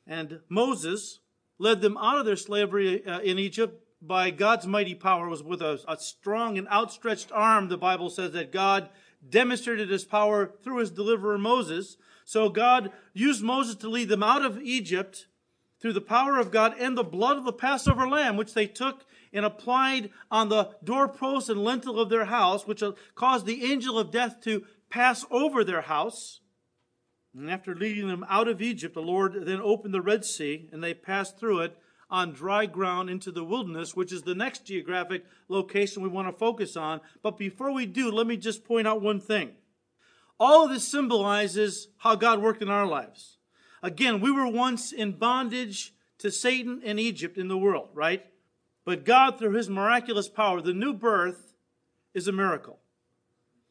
And 0.07 0.41
Moses 0.49 1.21
led 1.59 1.81
them 1.81 1.97
out 1.97 2.19
of 2.19 2.27
their 2.27 2.37
slavery 2.37 3.05
uh, 3.07 3.21
in 3.21 3.39
Egypt 3.39 3.83
by 4.03 4.31
God's 4.31 4.67
mighty 4.67 4.95
power. 4.95 5.29
Was 5.29 5.43
with 5.43 5.63
a, 5.63 5.81
a 5.89 5.97
strong 5.99 6.59
and 6.59 6.69
outstretched 6.69 7.31
arm, 7.33 7.69
the 7.69 7.79
Bible 7.79 8.11
says 8.11 8.33
that 8.33 8.53
God 8.53 8.89
demonstrated 9.27 9.89
his 9.89 10.05
power 10.05 10.53
through 10.63 10.79
his 10.79 10.91
deliverer 10.91 11.39
Moses. 11.39 11.97
So 12.25 12.49
God 12.49 12.93
used 13.15 13.43
Moses 13.43 13.77
to 13.77 13.89
lead 13.89 14.09
them 14.09 14.23
out 14.23 14.45
of 14.45 14.61
Egypt 14.61 15.27
through 15.81 15.93
the 15.93 16.01
power 16.01 16.39
of 16.39 16.51
God 16.51 16.75
and 16.79 16.97
the 16.97 17.05
blood 17.05 17.37
of 17.37 17.45
the 17.45 17.53
Passover 17.53 18.09
lamb, 18.09 18.37
which 18.37 18.55
they 18.55 18.67
took 18.67 19.05
and 19.33 19.45
applied 19.45 20.11
on 20.31 20.49
the 20.49 20.71
doorpost 20.85 21.49
and 21.49 21.65
lintel 21.65 21.99
of 21.99 22.11
their 22.11 22.27
house, 22.27 22.67
which 22.67 22.83
caused 23.15 23.47
the 23.47 23.65
angel 23.65 23.99
of 23.99 24.11
death 24.11 24.41
to 24.43 24.65
pass 24.91 25.25
over 25.31 25.65
their 25.65 25.83
house. 25.83 26.41
And 27.35 27.51
after 27.51 27.75
leading 27.75 28.09
them 28.09 28.27
out 28.29 28.47
of 28.47 28.61
Egypt, 28.61 28.95
the 28.95 29.01
Lord 29.01 29.47
then 29.47 29.61
opened 29.61 29.95
the 29.95 30.03
Red 30.03 30.25
Sea, 30.25 30.69
and 30.71 30.85
they 30.85 30.93
passed 30.93 31.39
through 31.39 31.61
it 31.61 31.79
on 32.13 32.33
dry 32.33 32.67
ground 32.67 33.09
into 33.09 33.33
the 33.33 33.43
wilderness, 33.43 33.97
which 33.97 34.13
is 34.13 34.23
the 34.23 34.35
next 34.35 34.67
geographic 34.67 35.25
location 35.49 36.03
we 36.03 36.11
want 36.11 36.29
to 36.29 36.39
focus 36.39 36.77
on. 36.77 37.01
But 37.23 37.39
before 37.39 37.73
we 37.73 37.87
do, 37.87 38.13
let 38.13 38.27
me 38.27 38.37
just 38.37 38.65
point 38.65 38.87
out 38.87 39.01
one 39.01 39.19
thing. 39.19 39.53
All 40.39 40.65
of 40.65 40.71
this 40.71 40.87
symbolizes 40.87 41.89
how 41.97 42.15
God 42.15 42.43
worked 42.43 42.61
in 42.61 42.69
our 42.69 42.87
lives. 42.87 43.39
Again, 43.83 44.21
we 44.21 44.31
were 44.31 44.47
once 44.47 44.93
in 44.93 45.13
bondage 45.13 45.95
to 46.19 46.31
Satan 46.31 46.83
and 46.85 47.01
Egypt 47.01 47.39
in 47.39 47.49
the 47.49 47.57
world, 47.57 47.89
right? 47.95 48.27
But 48.85 49.05
God, 49.05 49.39
through 49.39 49.55
his 49.55 49.71
miraculous 49.71 50.29
power, 50.29 50.61
the 50.61 50.75
new 50.75 50.93
birth 50.93 51.55
is 52.13 52.29
a 52.29 52.33
miracle. 52.33 52.79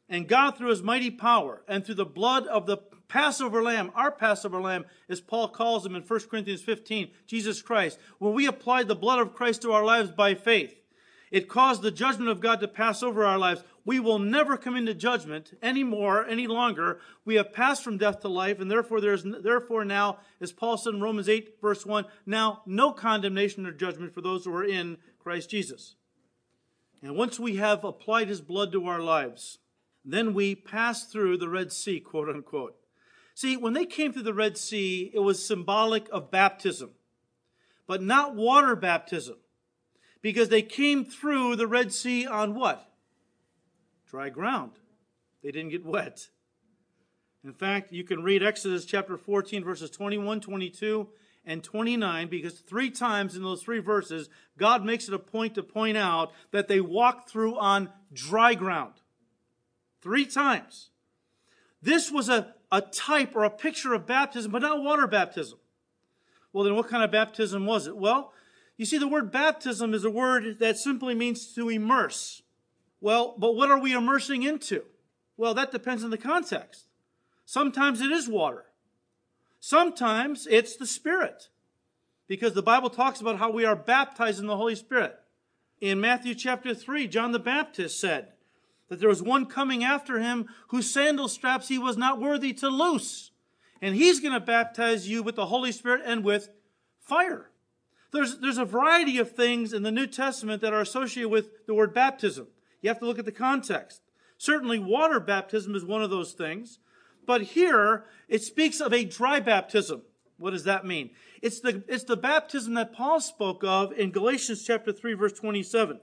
And 0.10 0.28
God, 0.28 0.58
through 0.58 0.70
his 0.70 0.82
mighty 0.82 1.12
power 1.12 1.62
and 1.68 1.86
through 1.86 1.96
the 1.96 2.06
blood 2.06 2.48
of 2.48 2.66
the 2.66 2.78
Passover 3.12 3.62
lamb, 3.62 3.92
our 3.94 4.10
Passover 4.10 4.62
lamb, 4.62 4.86
as 5.10 5.20
Paul 5.20 5.50
calls 5.50 5.86
him 5.86 5.98
in 5.98 6.02
1 6.04 6.20
Corinthians 6.30 6.62
15, 6.62 7.12
Jesus 7.28 7.62
Christ, 7.62 8.00
when 8.20 8.34
we 8.34 8.46
applied 8.46 8.88
the 8.88 8.96
blood 8.96 9.20
of 9.20 9.34
Christ 9.34 9.64
to 9.64 9.74
our 9.74 9.84
lives 9.84 10.12
by 10.12 10.34
faith, 10.34 10.80
it 11.30 11.50
caused 11.50 11.82
the 11.82 11.92
judgment 11.92 12.30
of 12.30 12.40
God 12.40 12.62
to 12.62 12.70
pass 12.70 13.04
over 13.04 13.26
our 13.26 13.38
lives. 13.38 13.66
We 13.84 14.00
will 14.00 14.18
never 14.18 14.56
come 14.56 14.78
into 14.78 14.94
judgment 14.94 15.58
anymore, 15.62 16.26
any 16.26 16.48
longer. 16.48 17.02
We 17.26 17.36
have 17.36 17.52
passed 17.52 17.84
from 17.84 17.98
death 17.98 18.22
to 18.22 18.30
life, 18.30 18.62
and 18.62 18.72
therefore 18.72 19.02
there's 19.02 19.24
therefore 19.26 19.84
now, 19.84 20.20
as 20.40 20.54
Paul 20.54 20.78
said 20.78 20.94
in 20.94 21.02
Romans 21.02 21.28
8, 21.28 21.58
verse 21.62 21.86
1, 21.86 22.06
now 22.26 22.62
no 22.66 22.94
condemnation 22.94 23.68
or 23.68 23.74
judgment 23.74 24.14
for 24.14 24.22
those 24.22 24.46
who 24.46 24.56
are 24.56 24.64
in 24.64 24.98
Christ 25.20 25.50
Jesus. 25.50 25.96
And 27.04 27.18
once 27.18 27.38
we 27.38 27.58
have 27.58 27.84
applied 27.84 28.30
his 28.30 28.40
blood 28.40 28.72
to 28.72 28.88
our 28.88 29.02
lives, 29.02 29.58
then 30.06 30.34
we 30.34 30.56
pass 30.56 31.04
through 31.04 31.38
the 31.38 31.50
Red 31.50 31.74
Sea, 31.74 32.00
quote 32.00 32.30
unquote. 32.30 32.78
See, 33.42 33.58
when 33.58 33.74
they 33.74 33.88
came 33.88 34.14
through 34.14 34.22
the 34.22 34.36
Red 34.36 34.56
Sea, 34.56 35.10
it 35.16 35.18
was 35.18 35.44
symbolic 35.44 36.08
of 36.12 36.30
baptism, 36.30 36.92
but 37.88 38.00
not 38.00 38.36
water 38.36 38.76
baptism 38.76 39.38
because 40.22 40.50
they 40.50 40.62
came 40.62 41.04
through 41.04 41.56
the 41.56 41.66
Red 41.66 41.92
Sea 41.92 42.28
on 42.28 42.54
what? 42.54 42.88
Dry 44.08 44.30
ground. 44.30 44.74
They 45.42 45.50
didn't 45.50 45.72
get 45.72 45.84
wet. 45.84 46.30
In 47.44 47.52
fact, 47.52 47.92
you 47.92 48.04
can 48.04 48.22
read 48.22 48.44
Exodus 48.44 48.86
chapter 48.86 49.18
14, 49.18 49.64
verses 49.64 49.90
21, 49.90 50.42
22, 50.42 51.08
and 51.44 51.64
29, 51.64 52.28
because 52.28 52.60
three 52.60 52.92
times 52.92 53.36
in 53.36 53.42
those 53.42 53.64
three 53.64 53.80
verses, 53.80 54.30
God 54.56 54.86
makes 54.86 55.08
it 55.08 55.16
a 55.16 55.20
point 55.20 55.56
to 55.56 55.64
point 55.64 55.98
out 55.98 56.32
that 56.52 56.68
they 56.68 56.80
walked 56.80 57.28
through 57.28 57.58
on 57.58 57.90
dry 58.14 58.54
ground. 58.54 58.94
Three 60.00 60.28
times. 60.28 60.91
This 61.82 62.12
was 62.12 62.30
a, 62.30 62.54
a 62.72 62.82
type 62.82 63.36
or 63.36 63.44
a 63.44 63.50
picture 63.50 63.94
of 63.94 64.06
baptism, 64.06 64.52
but 64.52 64.62
not 64.62 64.84
water 64.84 65.08
baptism. 65.08 65.58
Well, 66.54 66.64
then 66.64 66.76
what 66.76 66.90
kind 66.90 67.04
of 67.04 67.12
baptism 67.12 67.66
was 67.66 67.88
it? 67.88 67.98
Well, 67.98 68.34
you 68.78 68.86
see, 68.86 68.98
the 68.98 69.08
word 69.08 69.32
baptism 69.32 69.94
is 69.94 70.06
a 70.06 70.10
word 70.10 70.60
that 70.60 70.78
simply 70.78 71.16
means 71.16 71.54
to 71.56 71.70
immerse. 71.70 72.42
Well, 73.00 73.36
but 73.38 73.56
what 73.56 73.72
are 73.72 73.80
we 73.80 73.94
immersing 73.94 74.44
into? 74.44 74.84
Well, 75.38 75.54
that 75.54 75.72
depends 75.72 76.04
on 76.04 76.10
the 76.12 76.18
context. 76.18 76.86
Sometimes 77.46 78.02
it 78.02 78.12
is 78.12 78.28
water. 78.28 78.66
Sometimes 79.60 80.48
it's 80.50 80.76
the 80.76 80.86
Spirit. 80.86 81.50
Because 82.28 82.54
the 82.54 82.62
Bible 82.62 82.90
talks 82.90 83.22
about 83.22 83.40
how 83.40 83.52
we 83.52 83.66
are 83.66 83.76
baptized 83.76 84.40
in 84.40 84.48
the 84.48 84.58
Holy 84.58 84.76
Spirit. 84.76 85.18
In 85.80 86.00
Matthew 86.00 86.36
chapter 86.36 86.74
3, 86.74 87.08
John 87.08 87.32
the 87.32 87.40
Baptist 87.40 88.00
said 88.00 88.34
that 88.92 89.00
there 89.00 89.08
was 89.08 89.24
one 89.24 89.46
coming 89.46 89.86
after 89.86 90.20
him 90.20 90.50
whose 90.68 90.92
sandal 90.92 91.30
straps 91.30 91.70
he 91.70 91.80
was 91.80 91.96
not 91.96 92.20
worthy 92.20 92.52
to 92.52 92.68
loose. 92.68 93.32
And 93.82 93.96
he's 93.96 94.20
going 94.20 94.34
to 94.34 94.42
baptize 94.42 95.08
you 95.08 95.24
with 95.24 95.38
the 95.38 95.46
Holy 95.46 95.72
Spirit 95.72 96.02
and 96.06 96.26
with 96.26 96.50
fire. 97.00 97.52
There's, 98.12 98.40
there's 98.40 98.58
a 98.58 98.66
variety 98.66 99.18
of 99.18 99.32
things 99.32 99.72
in 99.72 99.84
the 99.84 99.94
New 99.94 100.08
Testament 100.08 100.62
that 100.62 100.74
are 100.74 100.82
associated 100.82 101.30
with 101.30 101.66
the 101.68 101.74
word 101.74 101.94
baptism. 101.94 102.48
You 102.82 102.90
have 102.90 103.00
to 103.00 103.06
look 103.06 103.18
at 103.18 103.24
the 103.24 103.32
context. 103.32 104.02
Certainly, 104.38 104.80
water 104.80 105.22
baptism 105.22 105.74
is 105.74 105.86
one 105.86 106.04
of 106.04 106.10
those 106.10 106.34
things. 106.34 106.80
But 107.26 107.44
here, 107.44 108.04
it 108.28 108.44
speaks 108.44 108.82
of 108.82 108.92
a 108.92 109.06
dry 109.06 109.40
baptism. 109.40 110.02
What 110.38 110.52
does 110.52 110.66
that 110.66 110.86
mean? 110.86 111.12
It's 111.42 111.62
the, 111.62 111.82
it's 111.88 112.04
the 112.04 112.18
baptism 112.18 112.74
that 112.74 112.92
Paul 112.92 113.22
spoke 113.22 113.64
of 113.64 113.94
in 113.94 114.12
Galatians 114.12 114.66
chapter 114.66 114.92
3, 114.92 115.14
verse 115.14 115.32
27. 115.32 116.02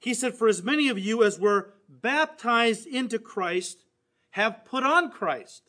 He 0.00 0.12
said, 0.12 0.34
For 0.34 0.48
as 0.48 0.62
many 0.62 0.88
of 0.88 0.98
you 0.98 1.24
as 1.24 1.38
were 1.38 1.72
baptized 2.02 2.86
into 2.86 3.18
Christ 3.18 3.84
have 4.30 4.64
put 4.64 4.84
on 4.84 5.10
Christ. 5.10 5.62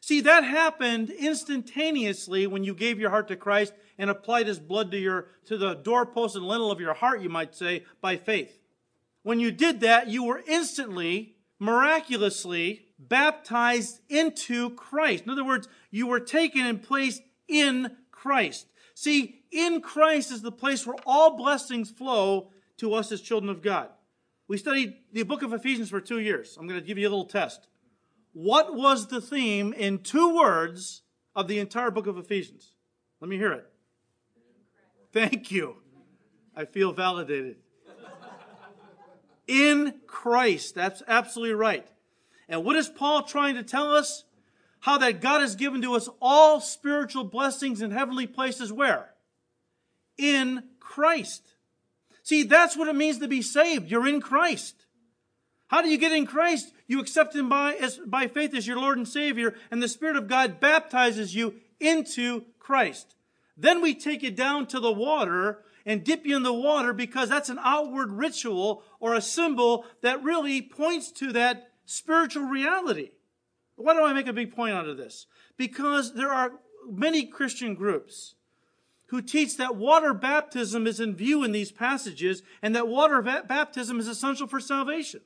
See, 0.00 0.20
that 0.22 0.44
happened 0.44 1.10
instantaneously 1.10 2.46
when 2.46 2.64
you 2.64 2.74
gave 2.74 3.00
your 3.00 3.10
heart 3.10 3.28
to 3.28 3.36
Christ 3.36 3.72
and 3.98 4.08
applied 4.08 4.46
his 4.46 4.58
blood 4.58 4.90
to 4.92 4.98
your 4.98 5.26
to 5.46 5.58
the 5.58 5.74
doorpost 5.74 6.36
and 6.36 6.46
lintel 6.46 6.70
of 6.70 6.80
your 6.80 6.94
heart, 6.94 7.20
you 7.20 7.28
might 7.28 7.54
say, 7.54 7.84
by 8.00 8.16
faith. 8.16 8.58
When 9.22 9.40
you 9.40 9.50
did 9.50 9.80
that, 9.80 10.08
you 10.08 10.24
were 10.24 10.42
instantly, 10.46 11.34
miraculously 11.58 12.86
baptized 12.98 14.00
into 14.08 14.70
Christ. 14.70 15.24
In 15.24 15.30
other 15.30 15.44
words, 15.44 15.68
you 15.90 16.06
were 16.06 16.20
taken 16.20 16.64
and 16.64 16.82
placed 16.82 17.22
in 17.48 17.96
Christ. 18.10 18.66
See, 18.94 19.42
in 19.50 19.80
Christ 19.80 20.32
is 20.32 20.42
the 20.42 20.52
place 20.52 20.86
where 20.86 20.96
all 21.06 21.36
blessings 21.36 21.90
flow 21.90 22.50
to 22.78 22.94
us 22.94 23.12
as 23.12 23.20
children 23.20 23.50
of 23.50 23.62
God. 23.62 23.88
We 24.48 24.56
studied 24.56 24.94
the 25.12 25.24
book 25.24 25.42
of 25.42 25.52
Ephesians 25.52 25.90
for 25.90 26.00
two 26.00 26.20
years. 26.20 26.56
I'm 26.58 26.66
going 26.66 26.80
to 26.80 26.86
give 26.86 26.96
you 26.96 27.06
a 27.06 27.10
little 27.10 27.26
test. 27.26 27.68
What 28.32 28.74
was 28.74 29.08
the 29.08 29.20
theme 29.20 29.74
in 29.74 29.98
two 29.98 30.34
words 30.34 31.02
of 31.36 31.48
the 31.48 31.58
entire 31.58 31.90
book 31.90 32.06
of 32.06 32.16
Ephesians? 32.16 32.72
Let 33.20 33.28
me 33.28 33.36
hear 33.36 33.52
it. 33.52 33.66
Thank 35.12 35.50
you. 35.50 35.76
I 36.56 36.64
feel 36.64 36.92
validated. 36.92 37.56
In 39.46 40.00
Christ. 40.06 40.74
That's 40.74 41.02
absolutely 41.06 41.54
right. 41.54 41.86
And 42.48 42.64
what 42.64 42.76
is 42.76 42.88
Paul 42.88 43.24
trying 43.24 43.56
to 43.56 43.62
tell 43.62 43.94
us? 43.94 44.24
How 44.80 44.96
that 44.98 45.20
God 45.20 45.40
has 45.40 45.56
given 45.56 45.82
to 45.82 45.94
us 45.94 46.08
all 46.22 46.60
spiritual 46.60 47.24
blessings 47.24 47.82
in 47.82 47.90
heavenly 47.90 48.26
places 48.26 48.72
where? 48.72 49.14
In 50.16 50.62
Christ. 50.78 51.42
See, 52.28 52.42
that's 52.42 52.76
what 52.76 52.88
it 52.88 52.94
means 52.94 53.20
to 53.20 53.26
be 53.26 53.40
saved. 53.40 53.90
You're 53.90 54.06
in 54.06 54.20
Christ. 54.20 54.84
How 55.68 55.80
do 55.80 55.88
you 55.88 55.96
get 55.96 56.12
in 56.12 56.26
Christ? 56.26 56.74
You 56.86 57.00
accept 57.00 57.34
Him 57.34 57.48
by, 57.48 57.72
as, 57.72 57.96
by 57.96 58.26
faith 58.26 58.54
as 58.54 58.66
your 58.66 58.78
Lord 58.78 58.98
and 58.98 59.08
Savior, 59.08 59.54
and 59.70 59.82
the 59.82 59.88
Spirit 59.88 60.14
of 60.14 60.28
God 60.28 60.60
baptizes 60.60 61.34
you 61.34 61.54
into 61.80 62.44
Christ. 62.58 63.14
Then 63.56 63.80
we 63.80 63.94
take 63.94 64.22
you 64.22 64.30
down 64.30 64.66
to 64.66 64.78
the 64.78 64.92
water 64.92 65.64
and 65.86 66.04
dip 66.04 66.26
you 66.26 66.36
in 66.36 66.42
the 66.42 66.52
water 66.52 66.92
because 66.92 67.30
that's 67.30 67.48
an 67.48 67.60
outward 67.62 68.12
ritual 68.12 68.82
or 69.00 69.14
a 69.14 69.22
symbol 69.22 69.86
that 70.02 70.22
really 70.22 70.60
points 70.60 71.10
to 71.12 71.32
that 71.32 71.70
spiritual 71.86 72.42
reality. 72.42 73.12
Why 73.76 73.94
do 73.94 74.04
I 74.04 74.12
make 74.12 74.26
a 74.26 74.34
big 74.34 74.54
point 74.54 74.74
out 74.74 74.86
of 74.86 74.98
this? 74.98 75.24
Because 75.56 76.12
there 76.12 76.30
are 76.30 76.52
many 76.86 77.24
Christian 77.24 77.74
groups 77.74 78.34
who 79.08 79.22
teach 79.22 79.56
that 79.56 79.76
water 79.76 80.12
baptism 80.14 80.86
is 80.86 81.00
in 81.00 81.14
view 81.14 81.42
in 81.42 81.52
these 81.52 81.72
passages 81.72 82.42
and 82.62 82.74
that 82.74 82.88
water 82.88 83.22
baptism 83.22 83.98
is 83.98 84.06
essential 84.06 84.46
for 84.46 84.60
salvation. 84.60 85.20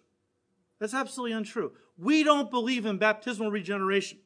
That's 0.78 0.94
absolutely 0.94 1.36
untrue. 1.36 1.72
We 1.98 2.24
don't 2.24 2.50
believe 2.50 2.86
in 2.86 2.98
baptismal 2.98 3.50
regeneration. 3.50 4.18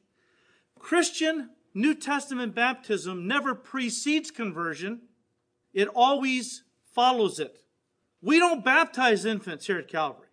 Christian 0.78 1.50
New 1.74 1.94
Testament 1.94 2.54
baptism 2.54 3.26
never 3.26 3.54
precedes 3.54 4.30
conversion, 4.30 5.02
it 5.74 5.88
always 5.88 6.64
follows 6.94 7.38
it. 7.38 7.58
We 8.22 8.38
don't 8.38 8.64
baptize 8.64 9.26
infants 9.26 9.66
here 9.66 9.78
at 9.78 9.88
Calvary 9.88 10.28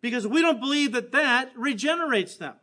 because 0.00 0.26
we 0.26 0.40
don't 0.40 0.60
believe 0.60 0.92
that 0.92 1.10
that 1.10 1.50
regenerates 1.56 2.36
them. 2.36 2.54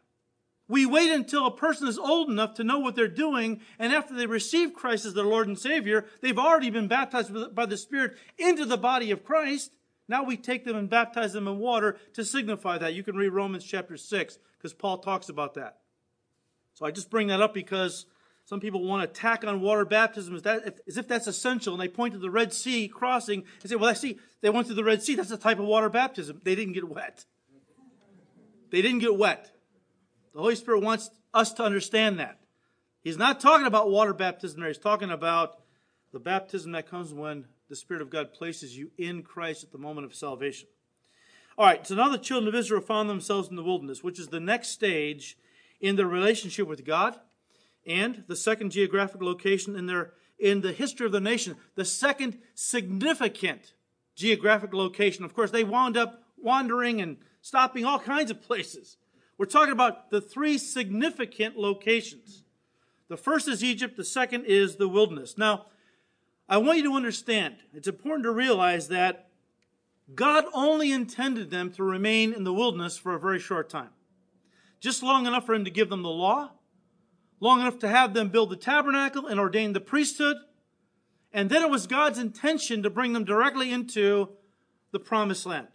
We 0.67 0.85
wait 0.85 1.11
until 1.11 1.45
a 1.45 1.55
person 1.55 1.87
is 1.87 1.99
old 1.99 2.29
enough 2.29 2.55
to 2.55 2.63
know 2.63 2.79
what 2.79 2.95
they're 2.95 3.07
doing, 3.07 3.61
and 3.77 3.93
after 3.93 4.15
they 4.15 4.25
receive 4.25 4.73
Christ 4.73 5.05
as 5.05 5.13
their 5.13 5.25
Lord 5.25 5.47
and 5.47 5.59
Savior, 5.59 6.05
they've 6.21 6.39
already 6.39 6.71
been 6.71 6.87
baptized 6.87 7.53
by 7.53 7.67
the 7.67 7.77
Spirit 7.77 8.17
into 8.37 8.65
the 8.65 8.77
body 8.77 9.11
of 9.11 9.23
Christ. 9.23 9.71
Now 10.07 10.23
we 10.23 10.37
take 10.37 10.65
them 10.65 10.75
and 10.75 10.89
baptize 10.89 11.33
them 11.33 11.47
in 11.47 11.59
water 11.59 11.97
to 12.13 12.25
signify 12.25 12.79
that. 12.79 12.93
You 12.93 13.03
can 13.03 13.15
read 13.15 13.29
Romans 13.29 13.63
chapter 13.63 13.97
6 13.97 14.39
because 14.57 14.73
Paul 14.73 14.97
talks 14.99 15.29
about 15.29 15.53
that. 15.55 15.77
So 16.73 16.85
I 16.85 16.91
just 16.91 17.09
bring 17.09 17.27
that 17.27 17.41
up 17.41 17.53
because 17.53 18.05
some 18.45 18.59
people 18.59 18.83
want 18.83 19.01
to 19.01 19.19
tack 19.19 19.45
on 19.45 19.61
water 19.61 19.85
baptism 19.85 20.35
as, 20.35 20.43
that, 20.43 20.79
as 20.87 20.97
if 20.97 21.07
that's 21.07 21.27
essential, 21.27 21.73
and 21.73 21.81
they 21.81 21.87
point 21.87 22.13
to 22.13 22.19
the 22.19 22.29
Red 22.29 22.53
Sea 22.53 22.87
crossing 22.87 23.43
and 23.61 23.69
say, 23.69 23.75
well, 23.75 23.89
I 23.89 23.93
see, 23.93 24.19
they 24.41 24.49
went 24.49 24.67
through 24.67 24.75
the 24.75 24.83
Red 24.83 25.01
Sea. 25.01 25.15
That's 25.15 25.31
a 25.31 25.37
type 25.37 25.59
of 25.59 25.65
water 25.65 25.89
baptism. 25.89 26.41
They 26.43 26.55
didn't 26.55 26.73
get 26.73 26.87
wet. 26.87 27.25
They 28.71 28.81
didn't 28.81 28.99
get 28.99 29.17
wet. 29.17 29.54
The 30.35 30.41
Holy 30.41 30.55
Spirit 30.55 30.83
wants 30.83 31.11
us 31.33 31.53
to 31.53 31.63
understand 31.63 32.19
that. 32.19 32.37
He's 33.01 33.17
not 33.17 33.39
talking 33.39 33.67
about 33.67 33.89
water 33.89 34.13
baptism 34.13 34.59
there. 34.59 34.67
He's 34.67 34.77
talking 34.77 35.09
about 35.09 35.61
the 36.11 36.19
baptism 36.19 36.73
that 36.73 36.89
comes 36.89 37.13
when 37.13 37.45
the 37.69 37.75
Spirit 37.77 38.01
of 38.01 38.09
God 38.09 38.33
places 38.33 38.77
you 38.77 38.91
in 38.97 39.23
Christ 39.23 39.63
at 39.63 39.71
the 39.71 39.77
moment 39.77 40.05
of 40.05 40.13
salvation. 40.13 40.67
All 41.57 41.65
right, 41.65 41.87
so 41.87 41.95
now 41.95 42.09
the 42.09 42.17
children 42.17 42.49
of 42.49 42.55
Israel 42.55 42.81
found 42.81 43.09
themselves 43.09 43.47
in 43.47 43.55
the 43.55 43.63
wilderness, 43.63 44.03
which 44.03 44.19
is 44.19 44.27
the 44.27 44.41
next 44.41 44.71
stage 44.71 45.37
in 45.79 45.95
their 45.95 46.05
relationship 46.05 46.67
with 46.67 46.83
God 46.83 47.17
and 47.87 48.25
the 48.27 48.35
second 48.35 48.71
geographic 48.71 49.21
location 49.21 49.77
in 49.77 49.85
their 49.85 50.11
in 50.37 50.59
the 50.59 50.73
history 50.73 51.05
of 51.05 51.13
the 51.13 51.21
nation, 51.21 51.55
the 51.75 51.85
second 51.85 52.39
significant 52.55 53.71
geographic 54.17 54.73
location. 54.73 55.23
Of 55.23 55.33
course, 55.33 55.51
they 55.51 55.63
wound 55.63 55.95
up 55.95 56.23
wandering 56.35 56.99
and 56.99 57.15
stopping 57.41 57.85
all 57.85 57.99
kinds 57.99 58.31
of 58.31 58.41
places. 58.41 58.97
We're 59.37 59.45
talking 59.45 59.73
about 59.73 60.11
the 60.11 60.21
three 60.21 60.57
significant 60.57 61.57
locations. 61.57 62.43
The 63.09 63.17
first 63.17 63.47
is 63.47 63.63
Egypt, 63.63 63.97
the 63.97 64.05
second 64.05 64.45
is 64.45 64.77
the 64.77 64.87
wilderness. 64.87 65.37
Now, 65.37 65.65
I 66.47 66.57
want 66.57 66.77
you 66.77 66.83
to 66.85 66.95
understand, 66.95 67.55
it's 67.73 67.87
important 67.87 68.23
to 68.23 68.31
realize 68.31 68.87
that 68.87 69.29
God 70.13 70.45
only 70.53 70.91
intended 70.91 71.49
them 71.49 71.71
to 71.73 71.83
remain 71.83 72.33
in 72.33 72.43
the 72.43 72.53
wilderness 72.53 72.97
for 72.97 73.13
a 73.13 73.19
very 73.19 73.39
short 73.39 73.69
time. 73.69 73.89
Just 74.79 75.03
long 75.03 75.25
enough 75.25 75.45
for 75.45 75.53
him 75.53 75.65
to 75.65 75.71
give 75.71 75.89
them 75.89 76.03
the 76.03 76.09
law, 76.09 76.51
long 77.39 77.59
enough 77.59 77.79
to 77.79 77.87
have 77.87 78.13
them 78.13 78.29
build 78.29 78.51
the 78.51 78.55
tabernacle 78.55 79.27
and 79.27 79.39
ordain 79.39 79.73
the 79.73 79.81
priesthood, 79.81 80.37
and 81.33 81.49
then 81.49 81.63
it 81.63 81.69
was 81.69 81.87
God's 81.87 82.19
intention 82.19 82.83
to 82.83 82.89
bring 82.89 83.13
them 83.13 83.25
directly 83.25 83.71
into 83.71 84.29
the 84.91 84.99
promised 84.99 85.45
land. 85.45 85.67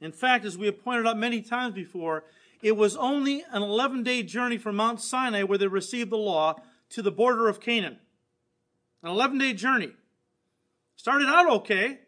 In 0.00 0.12
fact, 0.12 0.44
as 0.44 0.58
we 0.58 0.66
have 0.66 0.82
pointed 0.82 1.06
out 1.06 1.18
many 1.18 1.42
times 1.42 1.74
before, 1.74 2.24
it 2.62 2.76
was 2.76 2.96
only 2.96 3.44
an 3.50 3.62
11 3.62 4.02
day 4.02 4.22
journey 4.22 4.58
from 4.58 4.76
Mount 4.76 5.00
Sinai 5.00 5.42
where 5.42 5.58
they 5.58 5.66
received 5.66 6.10
the 6.10 6.18
law 6.18 6.56
to 6.90 7.02
the 7.02 7.10
border 7.10 7.48
of 7.48 7.60
Canaan. 7.60 7.98
An 9.02 9.10
11 9.10 9.38
day 9.38 9.52
journey. 9.54 9.92
Started 10.96 11.28
out 11.28 11.48
okay. 11.50 12.00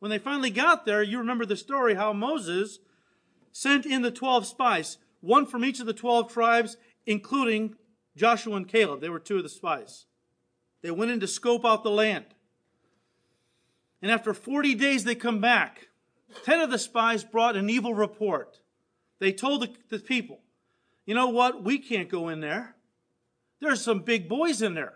When 0.00 0.10
they 0.10 0.18
finally 0.18 0.50
got 0.50 0.86
there, 0.86 1.02
you 1.02 1.18
remember 1.18 1.44
the 1.44 1.56
story 1.56 1.94
how 1.94 2.12
Moses 2.12 2.78
sent 3.52 3.84
in 3.84 4.02
the 4.02 4.10
12 4.10 4.46
spies, 4.46 4.98
one 5.20 5.46
from 5.46 5.64
each 5.64 5.78
of 5.78 5.86
the 5.86 5.92
12 5.92 6.32
tribes, 6.32 6.76
including 7.06 7.76
Joshua 8.16 8.56
and 8.56 8.66
Caleb. 8.66 9.00
They 9.00 9.08
were 9.10 9.18
two 9.18 9.36
of 9.36 9.42
the 9.42 9.48
spies. 9.48 10.06
They 10.82 10.90
went 10.90 11.10
in 11.10 11.20
to 11.20 11.26
scope 11.26 11.64
out 11.64 11.84
the 11.84 11.90
land. 11.90 12.24
And 14.00 14.10
after 14.10 14.32
40 14.32 14.74
days, 14.74 15.04
they 15.04 15.14
come 15.14 15.40
back. 15.40 15.88
Ten 16.44 16.60
of 16.60 16.70
the 16.70 16.78
spies 16.78 17.22
brought 17.22 17.56
an 17.56 17.68
evil 17.68 17.92
report. 17.92 18.59
They 19.20 19.32
told 19.32 19.62
the, 19.62 19.70
the 19.88 20.00
people, 20.00 20.40
you 21.06 21.14
know 21.14 21.28
what? 21.28 21.62
We 21.62 21.78
can't 21.78 22.08
go 22.08 22.28
in 22.28 22.40
there. 22.40 22.74
There's 23.60 23.82
some 23.82 24.00
big 24.00 24.28
boys 24.28 24.62
in 24.62 24.74
there. 24.74 24.94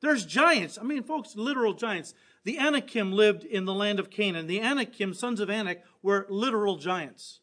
There's 0.00 0.26
giants. 0.26 0.78
I 0.78 0.82
mean, 0.82 1.02
folks, 1.02 1.36
literal 1.36 1.74
giants. 1.74 2.14
The 2.44 2.58
Anakim 2.58 3.12
lived 3.12 3.44
in 3.44 3.64
the 3.64 3.74
land 3.74 3.98
of 3.98 4.10
Canaan. 4.10 4.46
The 4.46 4.60
Anakim, 4.60 5.14
sons 5.14 5.40
of 5.40 5.50
Anak, 5.50 5.82
were 6.02 6.26
literal 6.28 6.76
giants. 6.76 7.40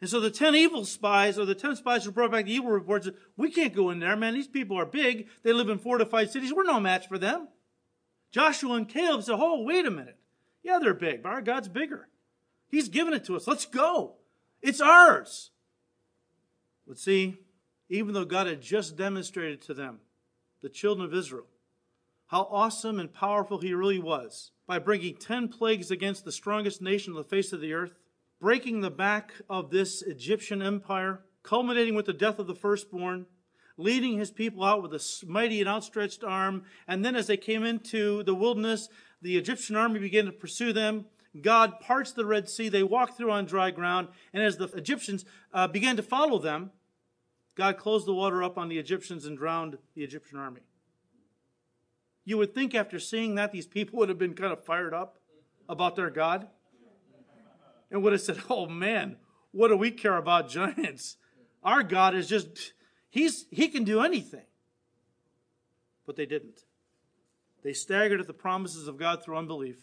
And 0.00 0.08
so 0.08 0.18
the 0.18 0.30
ten 0.30 0.54
evil 0.54 0.84
spies, 0.84 1.38
or 1.38 1.44
the 1.44 1.54
ten 1.54 1.76
spies 1.76 2.04
who 2.04 2.10
brought 2.10 2.30
back 2.30 2.46
the 2.46 2.54
evil 2.54 2.70
reports, 2.70 3.08
we 3.36 3.50
can't 3.50 3.74
go 3.74 3.90
in 3.90 4.00
there, 4.00 4.16
man. 4.16 4.34
These 4.34 4.48
people 4.48 4.78
are 4.78 4.86
big. 4.86 5.28
They 5.42 5.52
live 5.52 5.68
in 5.68 5.78
fortified 5.78 6.30
cities. 6.30 6.52
We're 6.52 6.64
no 6.64 6.80
match 6.80 7.06
for 7.06 7.18
them. 7.18 7.48
Joshua 8.32 8.74
and 8.74 8.88
Caleb 8.88 9.24
said, 9.24 9.36
oh, 9.38 9.62
wait 9.62 9.86
a 9.86 9.90
minute. 9.90 10.16
Yeah, 10.62 10.78
they're 10.80 10.94
big, 10.94 11.22
but 11.22 11.32
our 11.32 11.42
God's 11.42 11.68
bigger. 11.68 12.08
He's 12.68 12.88
given 12.88 13.12
it 13.12 13.24
to 13.26 13.36
us. 13.36 13.46
Let's 13.46 13.66
go. 13.66 14.14
It's 14.62 14.80
ours. 14.80 15.50
But 16.86 16.98
see, 16.98 17.38
even 17.88 18.14
though 18.14 18.24
God 18.24 18.46
had 18.46 18.60
just 18.60 18.96
demonstrated 18.96 19.62
to 19.62 19.74
them, 19.74 20.00
the 20.62 20.68
children 20.68 21.06
of 21.06 21.14
Israel, 21.14 21.46
how 22.26 22.48
awesome 22.50 22.98
and 22.98 23.12
powerful 23.12 23.58
He 23.58 23.74
really 23.74 23.98
was 23.98 24.52
by 24.66 24.78
bringing 24.78 25.16
10 25.16 25.48
plagues 25.48 25.90
against 25.90 26.24
the 26.24 26.32
strongest 26.32 26.80
nation 26.80 27.12
on 27.12 27.16
the 27.16 27.24
face 27.24 27.52
of 27.52 27.60
the 27.60 27.72
earth, 27.72 27.98
breaking 28.40 28.80
the 28.80 28.90
back 28.90 29.32
of 29.48 29.70
this 29.70 30.02
Egyptian 30.02 30.62
empire, 30.62 31.24
culminating 31.42 31.94
with 31.94 32.06
the 32.06 32.12
death 32.12 32.38
of 32.38 32.46
the 32.46 32.54
firstborn, 32.54 33.26
leading 33.76 34.18
his 34.18 34.30
people 34.30 34.62
out 34.62 34.82
with 34.82 34.92
a 34.94 35.24
mighty 35.26 35.60
and 35.60 35.68
outstretched 35.68 36.22
arm. 36.22 36.62
And 36.86 37.04
then 37.04 37.16
as 37.16 37.26
they 37.26 37.36
came 37.36 37.64
into 37.64 38.22
the 38.22 38.34
wilderness, 38.34 38.88
the 39.22 39.36
Egyptian 39.36 39.74
army 39.74 39.98
began 39.98 40.26
to 40.26 40.32
pursue 40.32 40.72
them. 40.72 41.06
God 41.40 41.80
parts 41.80 42.12
the 42.12 42.26
Red 42.26 42.48
Sea. 42.48 42.68
They 42.68 42.82
walk 42.82 43.16
through 43.16 43.30
on 43.30 43.44
dry 43.44 43.70
ground. 43.70 44.08
And 44.32 44.42
as 44.42 44.56
the 44.56 44.66
Egyptians 44.76 45.24
uh, 45.54 45.68
began 45.68 45.96
to 45.96 46.02
follow 46.02 46.38
them, 46.38 46.70
God 47.54 47.76
closed 47.76 48.06
the 48.06 48.14
water 48.14 48.42
up 48.42 48.58
on 48.58 48.68
the 48.68 48.78
Egyptians 48.78 49.26
and 49.26 49.36
drowned 49.38 49.78
the 49.94 50.02
Egyptian 50.02 50.38
army. 50.38 50.62
You 52.24 52.38
would 52.38 52.54
think 52.54 52.74
after 52.74 52.98
seeing 52.98 53.36
that, 53.36 53.52
these 53.52 53.66
people 53.66 53.98
would 54.00 54.08
have 54.08 54.18
been 54.18 54.34
kind 54.34 54.52
of 54.52 54.64
fired 54.64 54.94
up 54.94 55.18
about 55.68 55.94
their 55.94 56.10
God 56.10 56.48
and 57.90 58.02
would 58.02 58.12
have 58.12 58.22
said, 58.22 58.38
Oh 58.48 58.66
man, 58.66 59.16
what 59.52 59.68
do 59.68 59.76
we 59.76 59.90
care 59.90 60.16
about 60.16 60.48
giants? 60.48 61.16
Our 61.62 61.82
God 61.82 62.14
is 62.14 62.28
just, 62.28 62.72
he's, 63.10 63.46
he 63.50 63.68
can 63.68 63.84
do 63.84 64.00
anything. 64.00 64.44
But 66.06 66.16
they 66.16 66.26
didn't. 66.26 66.64
They 67.62 67.72
staggered 67.72 68.20
at 68.20 68.26
the 68.26 68.32
promises 68.32 68.88
of 68.88 68.96
God 68.96 69.22
through 69.22 69.36
unbelief. 69.36 69.76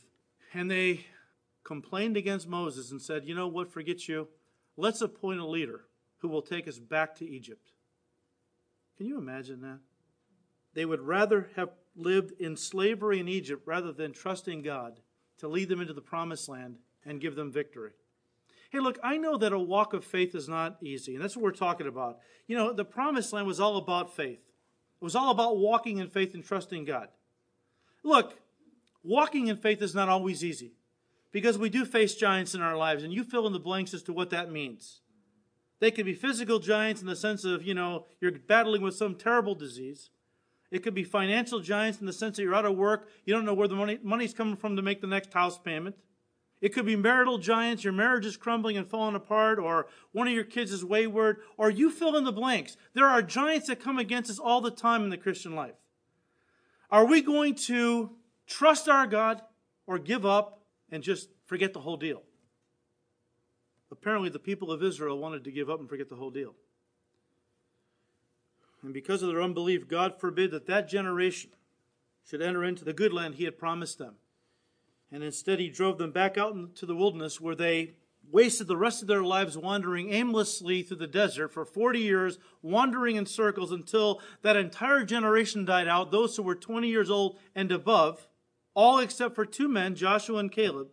And 0.54 0.72
they 0.72 1.06
complained 1.68 2.16
against 2.16 2.48
Moses 2.48 2.92
and 2.92 3.02
said, 3.02 3.26
You 3.26 3.36
know 3.36 3.50
what, 3.50 3.70
forget 3.70 4.08
you. 4.08 4.30
Let's 4.78 5.02
appoint 5.02 5.42
a 5.42 5.46
leader 5.46 5.82
who 6.20 6.30
will 6.30 6.42
take 6.42 6.68
us 6.68 6.80
back 6.80 7.14
to 7.16 7.30
Egypt. 7.30 7.74
Can 8.96 9.06
you 9.06 9.18
imagine 9.18 9.62
that? 9.62 9.80
They 10.74 10.86
would 10.86 11.02
rather 11.02 11.50
have 11.56 11.70
lived 11.96 12.40
in 12.40 12.56
slavery 12.56 13.20
in 13.20 13.28
Egypt 13.28 13.64
rather 13.66 13.92
than 13.92 14.14
trusting 14.14 14.62
God 14.62 15.02
to 15.40 15.48
lead 15.48 15.68
them 15.68 15.82
into 15.82 15.94
the 15.94 16.02
promised 16.02 16.48
land 16.48 16.78
and 17.06 17.20
give 17.20 17.36
them 17.36 17.52
victory. 17.52 17.92
Hey, 18.70 18.80
look, 18.80 18.98
I 19.04 19.18
know 19.18 19.38
that 19.38 19.54
a 19.54 19.60
walk 19.60 19.94
of 19.94 20.06
faith 20.06 20.36
is 20.36 20.48
not 20.48 20.78
easy, 20.82 21.16
and 21.16 21.24
that's 21.24 21.36
what 21.36 21.44
we're 21.44 21.52
talking 21.52 21.88
about. 21.88 22.20
You 22.48 22.56
know, 22.56 22.72
the 22.72 22.86
promised 22.86 23.34
land 23.34 23.46
was 23.46 23.60
all 23.60 23.78
about 23.78 24.16
faith, 24.16 24.40
it 24.40 25.04
was 25.04 25.16
all 25.16 25.32
about 25.32 25.58
walking 25.58 25.98
in 25.98 26.08
faith 26.08 26.34
and 26.34 26.46
trusting 26.46 26.86
God. 26.86 27.10
Look, 28.04 28.40
walking 29.04 29.48
in 29.48 29.58
faith 29.58 29.82
is 29.82 29.94
not 29.94 30.08
always 30.08 30.46
easy 30.46 30.77
because 31.38 31.60
we 31.60 31.70
do 31.70 31.86
face 31.86 32.16
giants 32.16 32.56
in 32.56 32.64
our 32.64 32.76
lives, 32.76 33.04
and 33.04 33.14
you 33.14 33.24
fill 33.24 33.46
in 33.46 33.54
the 33.54 33.60
blanks 33.60 33.94
as 33.94 34.02
to 34.02 34.12
what 34.12 34.32
that 34.32 34.52
means. 34.52 35.02
They 35.80 35.92
could 35.92 36.08
be 36.08 36.16
physical 36.16 36.58
giants 36.58 37.00
in 37.00 37.06
the 37.06 37.16
sense 37.16 37.46
of, 37.46 37.62
you 37.62 37.76
know, 37.76 38.08
you're 38.20 38.32
battling 38.32 38.82
with 38.82 38.96
some 38.96 39.14
terrible 39.14 39.54
disease. 39.54 40.10
It 40.72 40.82
could 40.82 40.96
be 40.96 41.04
financial 41.04 41.60
giants 41.60 42.00
in 42.00 42.08
the 42.08 42.12
sense 42.12 42.38
that 42.38 42.42
you're 42.42 42.56
out 42.56 42.66
of 42.66 42.76
work, 42.76 43.10
you 43.24 43.36
don't 43.36 43.46
know 43.46 43.54
where 43.54 43.68
the 43.68 43.76
money, 43.76 44.00
money's 44.02 44.34
coming 44.34 44.56
from 44.56 44.76
to 44.78 44.82
make 44.82 45.00
the 45.00 45.06
next 45.06 45.32
house 45.32 45.60
payment. 45.60 45.96
It 46.60 46.70
could 46.74 46.88
be 46.88 46.96
marital 46.96 47.38
giants, 47.38 47.84
your 47.84 47.94
marriage 47.94 48.26
is 48.26 48.36
crumbling 48.36 48.76
and 48.76 48.90
falling 48.90 49.14
apart, 49.14 49.60
or 49.60 49.86
one 50.14 50.28
of 50.28 50.34
your 50.34 50.44
kids 50.44 50.72
is 50.72 50.84
wayward, 50.84 51.38
or 51.56 51.70
you 51.70 51.92
fill 51.92 52.16
in 52.16 52.24
the 52.24 52.32
blanks. 52.32 52.78
There 52.96 53.06
are 53.06 53.22
giants 53.22 53.68
that 53.68 53.80
come 53.80 54.00
against 54.00 54.32
us 54.32 54.40
all 54.40 54.60
the 54.60 54.72
time 54.72 55.04
in 55.04 55.12
the 55.12 55.18
Christian 55.18 55.54
life. 55.54 55.76
Are 56.90 57.06
we 57.06 57.22
going 57.22 57.54
to 57.68 58.16
trust 58.48 58.90
our 58.90 59.06
God 59.06 59.44
or 59.86 60.00
give 60.00 60.26
up 60.26 60.57
and 60.92 61.04
just 61.04 61.30
forget 61.46 61.74
the 61.74 61.82
whole 61.82 61.98
deal. 61.98 62.24
Apparently, 63.92 64.30
the 64.30 64.40
people 64.40 64.72
of 64.72 64.84
Israel 64.84 65.18
wanted 65.18 65.44
to 65.46 65.52
give 65.52 65.70
up 65.70 65.80
and 65.80 65.90
forget 65.90 66.10
the 66.10 66.16
whole 66.16 66.32
deal. 66.32 66.56
And 68.84 68.94
because 68.94 69.24
of 69.24 69.30
their 69.30 69.42
unbelief, 69.42 69.88
God 69.88 70.20
forbid 70.20 70.52
that 70.52 70.68
that 70.68 70.90
generation 70.90 71.52
should 72.30 72.42
enter 72.42 72.64
into 72.64 72.86
the 72.86 72.94
good 72.94 73.14
land 73.14 73.36
he 73.36 73.46
had 73.46 73.58
promised 73.58 73.98
them. 73.98 74.16
And 75.12 75.24
instead, 75.24 75.60
he 75.60 75.70
drove 75.70 75.98
them 75.98 76.12
back 76.12 76.38
out 76.38 76.54
into 76.54 76.86
the 76.86 76.96
wilderness 76.96 77.40
where 77.40 77.56
they 77.56 77.94
wasted 78.30 78.68
the 78.68 78.76
rest 78.76 79.02
of 79.02 79.08
their 79.08 79.24
lives 79.24 79.58
wandering 79.58 80.12
aimlessly 80.12 80.84
through 80.84 80.98
the 80.98 81.08
desert 81.08 81.54
for 81.54 81.64
40 81.64 82.00
years, 82.00 82.38
wandering 82.62 83.16
in 83.16 83.26
circles 83.26 83.72
until 83.72 84.22
that 84.42 84.58
entire 84.58 85.06
generation 85.06 85.64
died 85.64 85.88
out, 85.88 86.12
those 86.12 86.36
who 86.36 86.44
were 86.44 86.56
20 86.56 86.90
years 86.90 87.10
old 87.10 87.38
and 87.56 87.72
above 87.72 88.27
all 88.78 89.00
except 89.00 89.34
for 89.34 89.44
two 89.44 89.68
men, 89.68 89.96
Joshua 89.96 90.38
and 90.38 90.52
Caleb. 90.52 90.90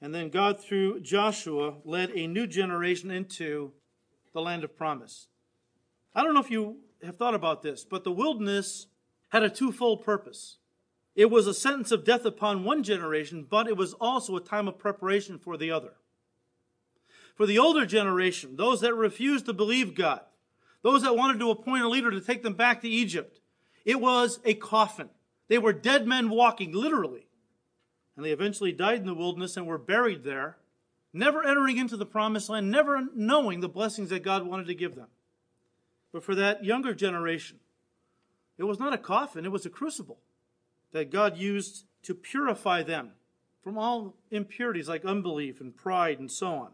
And 0.00 0.14
then 0.14 0.30
God, 0.30 0.60
through 0.60 1.00
Joshua, 1.00 1.74
led 1.84 2.10
a 2.10 2.28
new 2.28 2.46
generation 2.46 3.10
into 3.10 3.72
the 4.32 4.40
land 4.40 4.62
of 4.62 4.76
promise. 4.76 5.26
I 6.14 6.22
don't 6.22 6.34
know 6.34 6.40
if 6.40 6.50
you 6.52 6.76
have 7.02 7.16
thought 7.16 7.34
about 7.34 7.62
this, 7.62 7.84
but 7.84 8.04
the 8.04 8.12
wilderness 8.12 8.86
had 9.30 9.42
a 9.42 9.50
twofold 9.50 10.04
purpose. 10.04 10.58
It 11.16 11.32
was 11.32 11.48
a 11.48 11.54
sentence 11.54 11.90
of 11.90 12.04
death 12.04 12.24
upon 12.24 12.62
one 12.62 12.84
generation, 12.84 13.44
but 13.50 13.66
it 13.66 13.76
was 13.76 13.94
also 13.94 14.36
a 14.36 14.40
time 14.40 14.68
of 14.68 14.78
preparation 14.78 15.40
for 15.40 15.56
the 15.56 15.72
other. 15.72 15.94
For 17.34 17.46
the 17.46 17.58
older 17.58 17.84
generation, 17.84 18.54
those 18.54 18.82
that 18.82 18.94
refused 18.94 19.46
to 19.46 19.52
believe 19.52 19.96
God, 19.96 20.20
those 20.82 21.02
that 21.02 21.16
wanted 21.16 21.40
to 21.40 21.50
appoint 21.50 21.82
a 21.82 21.88
leader 21.88 22.12
to 22.12 22.20
take 22.20 22.44
them 22.44 22.54
back 22.54 22.82
to 22.82 22.88
Egypt, 22.88 23.40
it 23.84 24.00
was 24.00 24.38
a 24.44 24.54
coffin. 24.54 25.08
They 25.48 25.58
were 25.58 25.72
dead 25.72 26.06
men 26.06 26.30
walking, 26.30 26.72
literally. 26.72 27.26
And 28.16 28.24
they 28.24 28.30
eventually 28.30 28.72
died 28.72 29.00
in 29.00 29.06
the 29.06 29.14
wilderness 29.14 29.56
and 29.56 29.66
were 29.66 29.78
buried 29.78 30.24
there, 30.24 30.56
never 31.12 31.44
entering 31.44 31.76
into 31.76 31.96
the 31.96 32.06
promised 32.06 32.48
land, 32.48 32.70
never 32.70 33.02
knowing 33.14 33.60
the 33.60 33.68
blessings 33.68 34.10
that 34.10 34.22
God 34.22 34.46
wanted 34.46 34.66
to 34.66 34.74
give 34.74 34.94
them. 34.94 35.08
But 36.12 36.24
for 36.24 36.34
that 36.34 36.64
younger 36.64 36.94
generation, 36.94 37.60
it 38.58 38.64
was 38.64 38.78
not 38.78 38.94
a 38.94 38.98
coffin, 38.98 39.44
it 39.44 39.52
was 39.52 39.66
a 39.66 39.70
crucible 39.70 40.18
that 40.92 41.10
God 41.10 41.36
used 41.36 41.84
to 42.04 42.14
purify 42.14 42.82
them 42.82 43.10
from 43.62 43.76
all 43.76 44.14
impurities 44.30 44.88
like 44.88 45.04
unbelief 45.04 45.60
and 45.60 45.76
pride 45.76 46.18
and 46.18 46.30
so 46.30 46.46
on. 46.46 46.70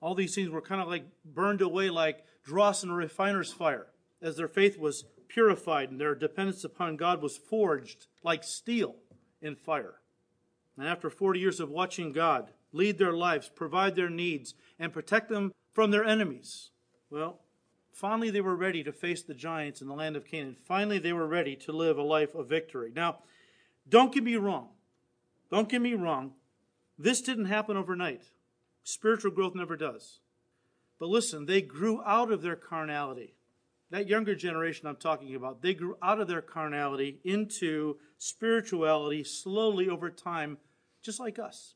All 0.00 0.14
these 0.14 0.34
things 0.34 0.50
were 0.50 0.60
kind 0.60 0.80
of 0.80 0.88
like 0.88 1.06
burned 1.24 1.62
away 1.62 1.90
like 1.90 2.24
dross 2.44 2.84
in 2.84 2.90
a 2.90 2.94
refiner's 2.94 3.52
fire 3.52 3.86
as 4.20 4.36
their 4.36 4.48
faith 4.48 4.78
was 4.78 5.04
purified, 5.34 5.90
and 5.90 6.00
their 6.00 6.14
dependence 6.14 6.62
upon 6.62 6.96
God 6.96 7.20
was 7.20 7.36
forged 7.36 8.06
like 8.22 8.44
steel 8.44 8.94
in 9.42 9.56
fire. 9.56 9.96
And 10.78 10.86
after 10.86 11.10
40 11.10 11.40
years 11.40 11.58
of 11.58 11.70
watching 11.70 12.12
God 12.12 12.52
lead 12.72 12.98
their 12.98 13.12
lives, 13.12 13.50
provide 13.52 13.96
their 13.96 14.08
needs, 14.08 14.54
and 14.78 14.92
protect 14.92 15.28
them 15.28 15.52
from 15.72 15.90
their 15.90 16.04
enemies, 16.04 16.70
well, 17.10 17.40
finally 17.92 18.30
they 18.30 18.40
were 18.40 18.54
ready 18.54 18.84
to 18.84 18.92
face 18.92 19.24
the 19.24 19.34
giants 19.34 19.82
in 19.82 19.88
the 19.88 19.94
land 19.94 20.14
of 20.14 20.24
Canaan. 20.24 20.56
Finally, 20.64 21.00
they 21.00 21.12
were 21.12 21.26
ready 21.26 21.56
to 21.56 21.72
live 21.72 21.98
a 21.98 22.02
life 22.02 22.36
of 22.36 22.48
victory. 22.48 22.92
Now, 22.94 23.18
don't 23.88 24.14
get 24.14 24.22
me 24.22 24.36
wrong. 24.36 24.68
Don't 25.50 25.68
get 25.68 25.82
me 25.82 25.94
wrong. 25.94 26.34
This 26.96 27.20
didn't 27.20 27.46
happen 27.46 27.76
overnight. 27.76 28.22
Spiritual 28.84 29.32
growth 29.32 29.56
never 29.56 29.76
does. 29.76 30.20
But 31.00 31.08
listen, 31.08 31.46
they 31.46 31.60
grew 31.60 32.02
out 32.04 32.30
of 32.30 32.42
their 32.42 32.56
carnality. 32.56 33.34
That 33.90 34.08
younger 34.08 34.34
generation 34.34 34.86
I'm 34.86 34.96
talking 34.96 35.34
about, 35.34 35.62
they 35.62 35.74
grew 35.74 35.96
out 36.02 36.20
of 36.20 36.26
their 36.26 36.42
carnality 36.42 37.20
into 37.24 37.98
spirituality 38.18 39.22
slowly 39.24 39.88
over 39.88 40.10
time, 40.10 40.58
just 41.02 41.20
like 41.20 41.38
us. 41.38 41.74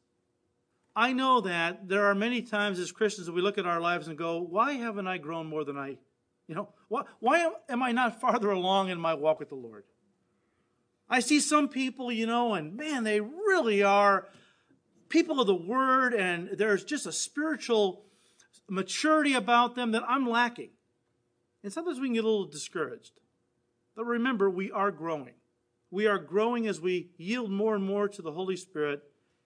I 0.97 1.13
know 1.13 1.41
that 1.43 1.89
there 1.89 2.07
are 2.07 2.15
many 2.15 2.43
times 2.43 2.81
as 2.81 2.91
Christians 2.91 3.27
that 3.27 3.33
we 3.33 3.41
look 3.41 3.59
at 3.59 3.67
our 3.67 3.81
lives 3.81 4.09
and 4.09 4.19
go, 4.19 4.41
why 4.41 4.73
haven't 4.73 5.07
I 5.07 5.19
grown 5.19 5.47
more 5.47 5.65
than 5.65 5.77
I, 5.77 5.99
you 6.49 6.55
know, 6.55 6.71
why, 6.89 7.03
why 7.21 7.51
am 7.69 7.83
I 7.83 7.93
not 7.93 8.21
farther 8.21 8.51
along 8.51 8.89
in 8.89 8.99
my 8.99 9.15
walk 9.15 9.39
with 9.39 9.51
the 9.51 9.55
Lord? 9.55 9.85
I 11.09 11.21
see 11.21 11.41
some 11.41 11.69
people, 11.69 12.11
you 12.11 12.27
know, 12.27 12.55
and 12.55 12.77
man, 12.77 13.05
they 13.05 13.21
really 13.21 13.83
are 13.83 14.29
people 15.09 15.41
of 15.41 15.47
the 15.47 15.55
Word, 15.55 16.15
and 16.15 16.51
there's 16.59 16.85
just 16.85 17.07
a 17.07 17.13
spiritual 17.13 18.05
maturity 18.69 19.35
about 19.35 19.75
them 19.75 19.93
that 19.93 20.03
I'm 20.07 20.29
lacking. 20.29 20.71
And 21.63 21.73
sometimes 21.73 21.99
we 21.99 22.07
can 22.07 22.15
get 22.15 22.25
a 22.25 22.29
little 22.29 22.47
discouraged. 22.47 23.13
But 23.97 24.05
remember, 24.05 24.49
we 24.49 24.71
are 24.71 24.91
growing. 24.91 25.35
We 25.91 26.07
are 26.07 26.19
growing 26.19 26.67
as 26.67 26.81
we 26.81 27.11
yield 27.17 27.51
more 27.51 27.75
and 27.75 27.85
more 27.85 28.09
to 28.09 28.23
the 28.23 28.33
Holy 28.33 28.57
Spirit. 28.57 29.03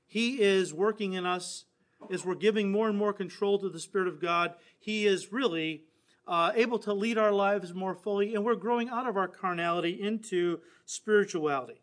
He 0.07 0.42
is 0.42 0.75
working 0.75 1.14
in 1.14 1.25
us 1.25 1.64
as 2.11 2.25
we're 2.25 2.35
giving 2.35 2.70
more 2.70 2.88
and 2.88 2.98
more 2.98 3.12
control 3.12 3.59
to 3.59 3.68
the 3.68 3.81
Spirit 3.81 4.09
of 4.09 4.20
God. 4.20 4.55
He 4.79 5.07
is 5.07 5.33
really 5.33 5.85
uh, 6.27 6.53
able 6.55 6.79
to 6.81 6.92
lead 6.92 7.16
our 7.16 7.33
lives 7.33 7.72
more 7.72 7.94
fully, 7.94 8.35
and 8.35 8.44
we're 8.44 8.57
growing 8.57 8.88
out 8.88 9.09
of 9.09 9.16
our 9.16 9.29
carnality 9.29 10.01
into 10.01 10.61
spirituality. 10.85 11.81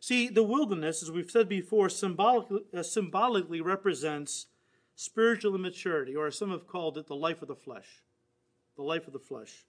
See, 0.00 0.28
the 0.28 0.42
wilderness, 0.42 1.02
as 1.02 1.10
we've 1.10 1.30
said 1.30 1.48
before, 1.48 1.88
symbolically, 1.88 2.62
uh, 2.76 2.82
symbolically 2.82 3.60
represents 3.60 4.46
spiritual 4.94 5.54
immaturity, 5.54 6.14
or 6.14 6.26
as 6.26 6.38
some 6.38 6.50
have 6.50 6.66
called 6.66 6.98
it, 6.98 7.06
the 7.06 7.16
life 7.16 7.42
of 7.42 7.48
the 7.48 7.54
flesh. 7.54 8.02
The 8.76 8.82
life 8.82 9.06
of 9.06 9.12
the 9.12 9.18
flesh. 9.18 9.64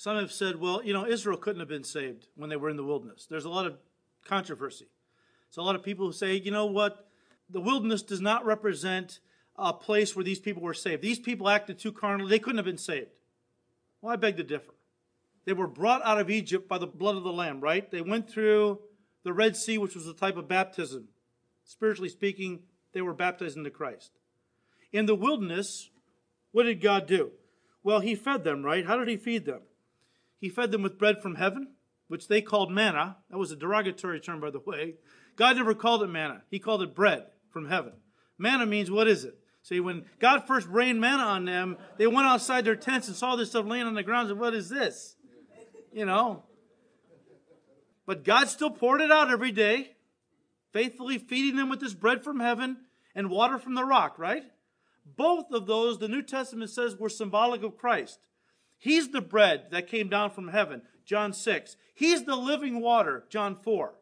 Some 0.00 0.16
have 0.16 0.32
said, 0.32 0.56
well, 0.56 0.82
you 0.82 0.94
know, 0.94 1.06
Israel 1.06 1.36
couldn't 1.36 1.60
have 1.60 1.68
been 1.68 1.84
saved 1.84 2.26
when 2.34 2.48
they 2.48 2.56
were 2.56 2.70
in 2.70 2.78
the 2.78 2.82
wilderness. 2.82 3.26
There's 3.28 3.44
a 3.44 3.50
lot 3.50 3.66
of 3.66 3.76
controversy. 4.24 4.86
So 5.50 5.60
a 5.60 5.62
lot 5.62 5.74
of 5.74 5.82
people 5.82 6.06
who 6.06 6.12
say, 6.14 6.36
you 6.36 6.50
know 6.50 6.64
what, 6.64 7.06
the 7.50 7.60
wilderness 7.60 8.00
does 8.00 8.22
not 8.22 8.46
represent 8.46 9.20
a 9.58 9.74
place 9.74 10.16
where 10.16 10.24
these 10.24 10.38
people 10.38 10.62
were 10.62 10.72
saved. 10.72 11.02
These 11.02 11.18
people 11.18 11.50
acted 11.50 11.78
too 11.78 11.92
carnally. 11.92 12.30
They 12.30 12.38
couldn't 12.38 12.56
have 12.56 12.64
been 12.64 12.78
saved. 12.78 13.10
Well, 14.00 14.10
I 14.10 14.16
beg 14.16 14.38
to 14.38 14.42
differ. 14.42 14.72
They 15.44 15.52
were 15.52 15.66
brought 15.66 16.00
out 16.02 16.18
of 16.18 16.30
Egypt 16.30 16.66
by 16.66 16.78
the 16.78 16.86
blood 16.86 17.16
of 17.16 17.22
the 17.22 17.30
Lamb, 17.30 17.60
right? 17.60 17.90
They 17.90 18.00
went 18.00 18.30
through 18.30 18.78
the 19.22 19.34
Red 19.34 19.54
Sea, 19.54 19.76
which 19.76 19.96
was 19.96 20.06
a 20.06 20.14
type 20.14 20.38
of 20.38 20.48
baptism. 20.48 21.08
Spiritually 21.62 22.08
speaking, 22.08 22.60
they 22.94 23.02
were 23.02 23.12
baptized 23.12 23.58
into 23.58 23.68
Christ. 23.68 24.12
In 24.94 25.04
the 25.04 25.14
wilderness, 25.14 25.90
what 26.52 26.62
did 26.62 26.80
God 26.80 27.06
do? 27.06 27.32
Well, 27.82 28.00
He 28.00 28.14
fed 28.14 28.44
them, 28.44 28.62
right? 28.62 28.86
How 28.86 28.96
did 28.96 29.08
He 29.08 29.18
feed 29.18 29.44
them? 29.44 29.60
He 30.40 30.48
fed 30.48 30.72
them 30.72 30.82
with 30.82 30.98
bread 30.98 31.22
from 31.22 31.36
heaven, 31.36 31.74
which 32.08 32.26
they 32.26 32.40
called 32.40 32.72
manna. 32.72 33.18
That 33.30 33.38
was 33.38 33.52
a 33.52 33.56
derogatory 33.56 34.20
term, 34.20 34.40
by 34.40 34.50
the 34.50 34.58
way. 34.58 34.94
God 35.36 35.56
never 35.56 35.74
called 35.74 36.02
it 36.02 36.08
manna, 36.08 36.42
He 36.50 36.58
called 36.58 36.82
it 36.82 36.94
bread 36.94 37.26
from 37.50 37.68
heaven. 37.68 37.92
Manna 38.38 38.66
means 38.66 38.90
what 38.90 39.06
is 39.06 39.24
it? 39.24 39.38
See, 39.62 39.78
when 39.78 40.06
God 40.18 40.46
first 40.46 40.66
rained 40.68 41.00
manna 41.00 41.24
on 41.24 41.44
them, 41.44 41.76
they 41.98 42.06
went 42.06 42.26
outside 42.26 42.64
their 42.64 42.76
tents 42.76 43.08
and 43.08 43.16
saw 43.16 43.36
this 43.36 43.50
stuff 43.50 43.66
laying 43.66 43.86
on 43.86 43.94
the 43.94 44.02
ground 44.02 44.28
and 44.28 44.36
said, 44.36 44.40
What 44.40 44.54
is 44.54 44.70
this? 44.70 45.16
You 45.92 46.06
know. 46.06 46.44
But 48.06 48.24
God 48.24 48.48
still 48.48 48.70
poured 48.70 49.02
it 49.02 49.12
out 49.12 49.30
every 49.30 49.52
day, 49.52 49.92
faithfully 50.72 51.18
feeding 51.18 51.56
them 51.56 51.68
with 51.68 51.80
this 51.80 51.94
bread 51.94 52.24
from 52.24 52.40
heaven 52.40 52.78
and 53.14 53.30
water 53.30 53.58
from 53.58 53.74
the 53.74 53.84
rock, 53.84 54.18
right? 54.18 54.44
Both 55.04 55.52
of 55.52 55.66
those, 55.66 55.98
the 55.98 56.08
New 56.08 56.22
Testament 56.22 56.70
says, 56.70 56.96
were 56.96 57.08
symbolic 57.08 57.62
of 57.62 57.76
Christ. 57.76 58.18
He's 58.80 59.10
the 59.10 59.20
bread 59.20 59.66
that 59.70 59.86
came 59.86 60.08
down 60.08 60.30
from 60.30 60.48
heaven, 60.48 60.82
John 61.04 61.32
6. 61.34 61.76
He's 61.94 62.24
the 62.24 62.34
living 62.34 62.80
water, 62.80 63.24
John 63.28 63.54
4. 63.54 63.94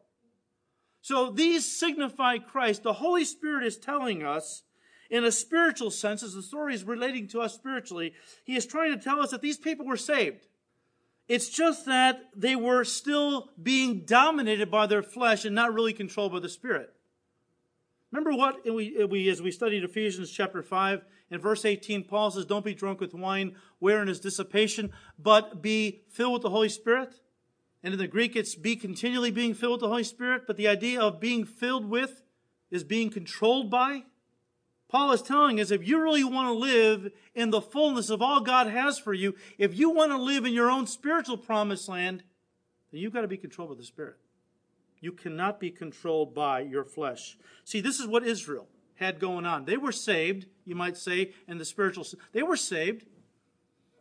So 1.01 1.31
these 1.31 1.69
signify 1.69 2.37
Christ. 2.37 2.83
The 2.83 2.93
Holy 2.93 3.25
Spirit 3.25 3.65
is 3.65 3.77
telling 3.77 4.23
us, 4.23 4.63
in 5.09 5.25
a 5.25 5.31
spiritual 5.31 5.91
sense, 5.91 6.23
as 6.23 6.33
the 6.33 6.41
story 6.41 6.73
is 6.73 6.85
relating 6.85 7.27
to 7.29 7.41
us 7.41 7.53
spiritually, 7.53 8.13
He 8.45 8.55
is 8.55 8.65
trying 8.65 8.91
to 8.91 9.03
tell 9.03 9.21
us 9.21 9.31
that 9.31 9.41
these 9.41 9.57
people 9.57 9.85
were 9.85 9.97
saved. 9.97 10.47
It's 11.27 11.49
just 11.49 11.85
that 11.85 12.21
they 12.35 12.55
were 12.55 12.85
still 12.85 13.49
being 13.61 14.05
dominated 14.05 14.71
by 14.71 14.87
their 14.87 15.03
flesh 15.03 15.43
and 15.43 15.53
not 15.53 15.73
really 15.73 15.93
controlled 15.93 16.31
by 16.31 16.39
the 16.39 16.49
Spirit. 16.49 16.89
Remember 18.11 18.35
what 18.35 18.65
we, 18.65 19.05
we, 19.05 19.29
as 19.29 19.41
we 19.41 19.51
studied 19.51 19.83
Ephesians 19.83 20.31
chapter 20.31 20.63
5 20.63 21.03
and 21.29 21.41
verse 21.41 21.63
18, 21.63 22.05
Paul 22.05 22.31
says, 22.31 22.45
Don't 22.45 22.65
be 22.65 22.73
drunk 22.73 22.99
with 22.99 23.13
wine, 23.13 23.55
wherein 23.77 24.09
is 24.09 24.19
dissipation, 24.19 24.91
but 25.19 25.61
be 25.61 26.01
filled 26.09 26.33
with 26.33 26.41
the 26.41 26.49
Holy 26.49 26.69
Spirit. 26.69 27.21
And 27.83 27.93
in 27.93 27.99
the 27.99 28.07
Greek, 28.07 28.35
it's 28.35 28.55
be 28.55 28.75
continually 28.75 29.31
being 29.31 29.53
filled 29.53 29.73
with 29.73 29.81
the 29.81 29.89
Holy 29.89 30.03
Spirit, 30.03 30.43
but 30.47 30.57
the 30.57 30.67
idea 30.67 30.99
of 30.99 31.19
being 31.19 31.45
filled 31.45 31.85
with 31.85 32.23
is 32.71 32.83
being 32.83 33.09
controlled 33.09 33.69
by. 33.69 34.03
Paul 34.89 35.11
is 35.11 35.21
telling 35.21 35.59
us 35.59 35.69
if 35.69 35.87
you 35.87 36.01
really 36.01 36.23
want 36.23 36.47
to 36.47 36.53
live 36.53 37.11
in 37.35 37.51
the 37.51 37.61
fullness 37.61 38.09
of 38.09 38.23
all 38.23 38.41
God 38.41 38.65
has 38.67 38.97
for 38.97 39.13
you, 39.13 39.35
if 39.59 39.77
you 39.77 39.91
want 39.91 40.11
to 40.11 40.17
live 40.17 40.45
in 40.45 40.53
your 40.53 40.71
own 40.71 40.87
spiritual 40.87 41.37
promised 41.37 41.87
land, 41.87 42.23
then 42.91 43.01
you've 43.01 43.13
got 43.13 43.21
to 43.21 43.27
be 43.27 43.37
controlled 43.37 43.69
by 43.69 43.77
the 43.77 43.83
Spirit. 43.83 44.17
You 45.01 45.11
cannot 45.11 45.59
be 45.59 45.71
controlled 45.71 46.33
by 46.33 46.61
your 46.61 46.83
flesh. 46.83 47.37
See, 47.63 47.81
this 47.81 47.99
is 47.99 48.07
what 48.07 48.25
Israel 48.25 48.67
had 48.95 49.19
going 49.19 49.45
on. 49.45 49.65
They 49.65 49.77
were 49.77 49.91
saved, 49.91 50.45
you 50.65 50.75
might 50.75 50.97
say, 50.97 51.33
in 51.47 51.57
the 51.57 51.65
spiritual 51.65 52.05
They 52.33 52.43
were 52.43 52.57
saved, 52.57 53.05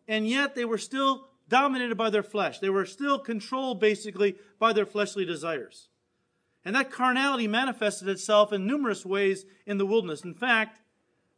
and 0.09 0.29
yet 0.29 0.55
they 0.55 0.65
were 0.65 0.79
still 0.79 1.29
dominated 1.49 1.97
by 1.97 2.11
their 2.11 2.23
flesh. 2.23 2.59
They 2.59 2.69
were 2.69 2.85
still 2.85 3.19
controlled, 3.19 3.81
basically, 3.81 4.37
by 4.59 4.73
their 4.73 4.87
fleshly 4.87 5.25
desires. 5.25 5.89
And 6.65 6.75
that 6.75 6.91
carnality 6.91 7.47
manifested 7.47 8.09
itself 8.09 8.53
in 8.53 8.67
numerous 8.67 9.07
ways 9.07 9.47
in 9.67 9.79
the 9.79 9.87
wilderness. 9.87 10.25
In 10.25 10.35
fact, 10.35 10.81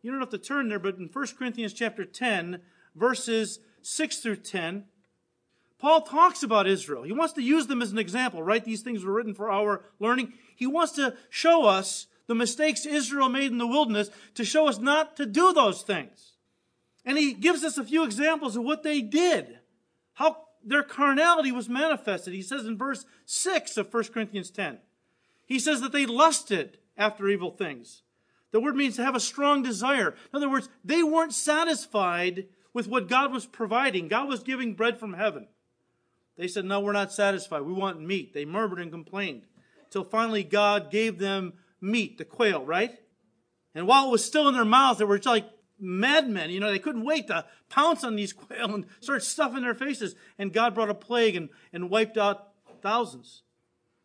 you 0.03 0.11
don't 0.11 0.20
have 0.20 0.31
to 0.31 0.38
turn 0.38 0.68
there, 0.68 0.79
but 0.79 0.96
in 0.96 1.11
1 1.12 1.27
Corinthians 1.38 1.73
chapter 1.73 2.05
10, 2.05 2.62
verses 2.94 3.61
6 3.83 4.18
through 4.18 4.37
10, 4.37 4.85
Paul 5.80 6.02
talks 6.02 6.42
about 6.42 6.66
Israel. 6.66 7.02
He 7.02 7.12
wants 7.12 7.32
to 7.34 7.42
use 7.42 7.66
them 7.66 7.80
as 7.80 7.90
an 7.90 7.98
example, 7.98 8.42
right? 8.42 8.64
These 8.64 8.82
things 8.82 9.04
were 9.04 9.14
written 9.14 9.34
for 9.34 9.50
our 9.50 9.82
learning. 9.98 10.34
He 10.54 10.66
wants 10.66 10.92
to 10.92 11.14
show 11.30 11.64
us 11.64 12.06
the 12.26 12.34
mistakes 12.34 12.86
Israel 12.86 13.28
made 13.28 13.50
in 13.50 13.58
the 13.58 13.66
wilderness 13.66 14.10
to 14.34 14.44
show 14.44 14.68
us 14.68 14.78
not 14.78 15.16
to 15.16 15.26
do 15.26 15.52
those 15.52 15.82
things. 15.82 16.32
And 17.04 17.16
he 17.16 17.32
gives 17.32 17.64
us 17.64 17.78
a 17.78 17.84
few 17.84 18.04
examples 18.04 18.56
of 18.56 18.62
what 18.62 18.82
they 18.82 19.00
did, 19.00 19.58
how 20.14 20.36
their 20.62 20.82
carnality 20.82 21.50
was 21.50 21.68
manifested. 21.68 22.34
He 22.34 22.42
says 22.42 22.66
in 22.66 22.76
verse 22.76 23.06
6 23.24 23.78
of 23.78 23.92
1 23.92 24.04
Corinthians 24.04 24.50
10, 24.50 24.78
he 25.46 25.58
says 25.58 25.80
that 25.80 25.92
they 25.92 26.06
lusted 26.06 26.78
after 26.96 27.28
evil 27.28 27.50
things. 27.50 28.02
The 28.52 28.60
word 28.60 28.76
means 28.76 28.96
to 28.96 29.04
have 29.04 29.14
a 29.14 29.20
strong 29.20 29.62
desire. 29.62 30.10
In 30.10 30.36
other 30.36 30.50
words, 30.50 30.68
they 30.84 31.02
weren't 31.02 31.32
satisfied 31.32 32.46
with 32.72 32.86
what 32.86 33.08
God 33.08 33.32
was 33.32 33.46
providing. 33.46 34.08
God 34.08 34.28
was 34.28 34.42
giving 34.42 34.74
bread 34.74 35.00
from 35.00 35.14
heaven. 35.14 35.48
They 36.40 36.48
said, 36.48 36.64
No, 36.64 36.81
we're 36.81 36.92
not 36.92 37.12
satisfied. 37.12 37.61
We 37.61 37.74
want 37.74 38.00
meat. 38.00 38.33
They 38.33 38.46
murmured 38.46 38.81
and 38.81 38.90
complained. 38.90 39.42
Till 39.90 40.05
finally 40.05 40.42
God 40.42 40.90
gave 40.90 41.18
them 41.18 41.53
meat, 41.83 42.16
the 42.16 42.24
quail, 42.24 42.64
right? 42.64 42.98
And 43.74 43.87
while 43.87 44.09
it 44.09 44.11
was 44.11 44.24
still 44.24 44.48
in 44.48 44.55
their 44.55 44.64
mouth, 44.64 44.96
they 44.96 45.05
were 45.05 45.20
like 45.26 45.44
madmen. 45.79 46.48
You 46.48 46.59
know, 46.59 46.70
they 46.70 46.79
couldn't 46.79 47.05
wait 47.05 47.26
to 47.26 47.44
pounce 47.68 48.05
on 48.05 48.16
these 48.16 48.33
quail 48.33 48.74
and 48.74 48.87
start 49.00 49.22
stuffing 49.22 49.61
their 49.61 49.74
faces. 49.74 50.14
And 50.38 50.50
God 50.50 50.74
brought 50.74 50.88
a 50.88 50.94
plague 50.94 51.37
and, 51.37 51.50
and 51.74 51.90
wiped 51.90 52.16
out 52.16 52.53
thousands. 52.81 53.42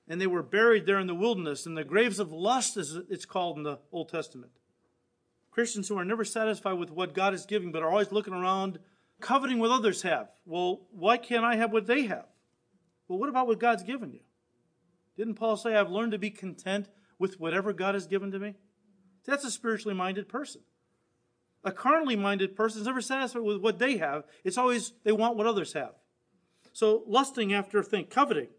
And 0.06 0.20
they 0.20 0.28
were 0.28 0.44
buried 0.44 0.86
there 0.86 1.00
in 1.00 1.08
the 1.08 1.16
wilderness, 1.16 1.66
in 1.66 1.76
the 1.76 1.86
graves 1.86 2.20
of 2.20 2.34
lust, 2.34 2.76
as 2.76 2.98
it's 3.10 3.26
called 3.26 3.56
in 3.56 3.64
the 3.64 3.80
Old 3.94 4.10
Testament. 4.10 4.52
Christians 5.52 5.88
who 5.88 5.98
are 5.98 6.04
never 6.04 6.26
satisfied 6.26 6.74
with 6.74 6.92
what 6.92 7.14
God 7.14 7.34
is 7.34 7.46
giving, 7.46 7.72
but 7.72 7.82
are 7.82 7.90
always 7.90 8.12
looking 8.12 8.34
around 8.34 8.78
coveting 9.20 9.60
what 9.60 9.72
others 9.72 10.02
have. 10.04 10.30
Well, 10.46 10.82
why 10.92 11.18
can't 11.18 11.46
I 11.46 11.56
have 11.56 11.72
what 11.72 11.88
they 11.88 12.04
have? 12.04 12.26
Well, 13.08 13.20
what 13.20 13.30
about 13.30 13.48
what 13.48 13.60
God's 13.60 13.84
given 13.84 14.12
you? 14.12 14.22
Didn't 15.18 15.36
Paul 15.36 15.58
say, 15.58 15.76
I've 15.76 15.92
learned 15.92 16.12
to 16.12 16.18
be 16.18 16.30
content 16.30 16.88
with 17.18 17.40
whatever 17.40 17.72
God 17.74 17.94
has 17.94 18.08
given 18.08 18.32
to 18.32 18.40
me? 18.40 18.56
That's 19.26 19.46
a 19.46 19.52
spiritually 19.52 19.96
minded 19.96 20.28
person. 20.28 20.62
A 21.64 21.72
carnally 21.72 22.16
minded 22.16 22.56
person 22.56 22.82
is 22.82 22.88
never 22.88 23.02
satisfied 23.02 23.42
with 23.42 23.62
what 23.62 23.80
they 23.80 23.98
have. 23.98 24.26
It's 24.44 24.58
always 24.58 24.94
they 25.04 25.12
want 25.12 25.36
what 25.36 25.48
others 25.48 25.74
have. 25.74 25.94
So, 26.74 27.04
lusting 27.08 27.54
after 27.54 27.82
think, 27.82 28.10
coveting. 28.10 28.50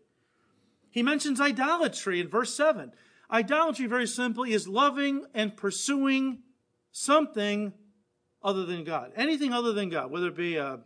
He 0.90 1.02
mentions 1.02 1.40
idolatry 1.40 2.20
in 2.20 2.28
verse 2.28 2.54
7. 2.54 2.92
Idolatry, 3.30 3.86
very 3.86 4.06
simply, 4.06 4.52
is 4.52 4.66
loving 4.66 5.26
and 5.34 5.56
pursuing 5.56 6.38
something 6.90 7.74
other 8.46 8.64
than 8.64 8.84
God. 8.84 9.12
Anything 9.16 9.52
other 9.52 9.72
than 9.72 9.88
God, 9.90 10.10
whether 10.10 10.28
it 10.28 10.36
be 10.36 10.56
a, 10.56 10.78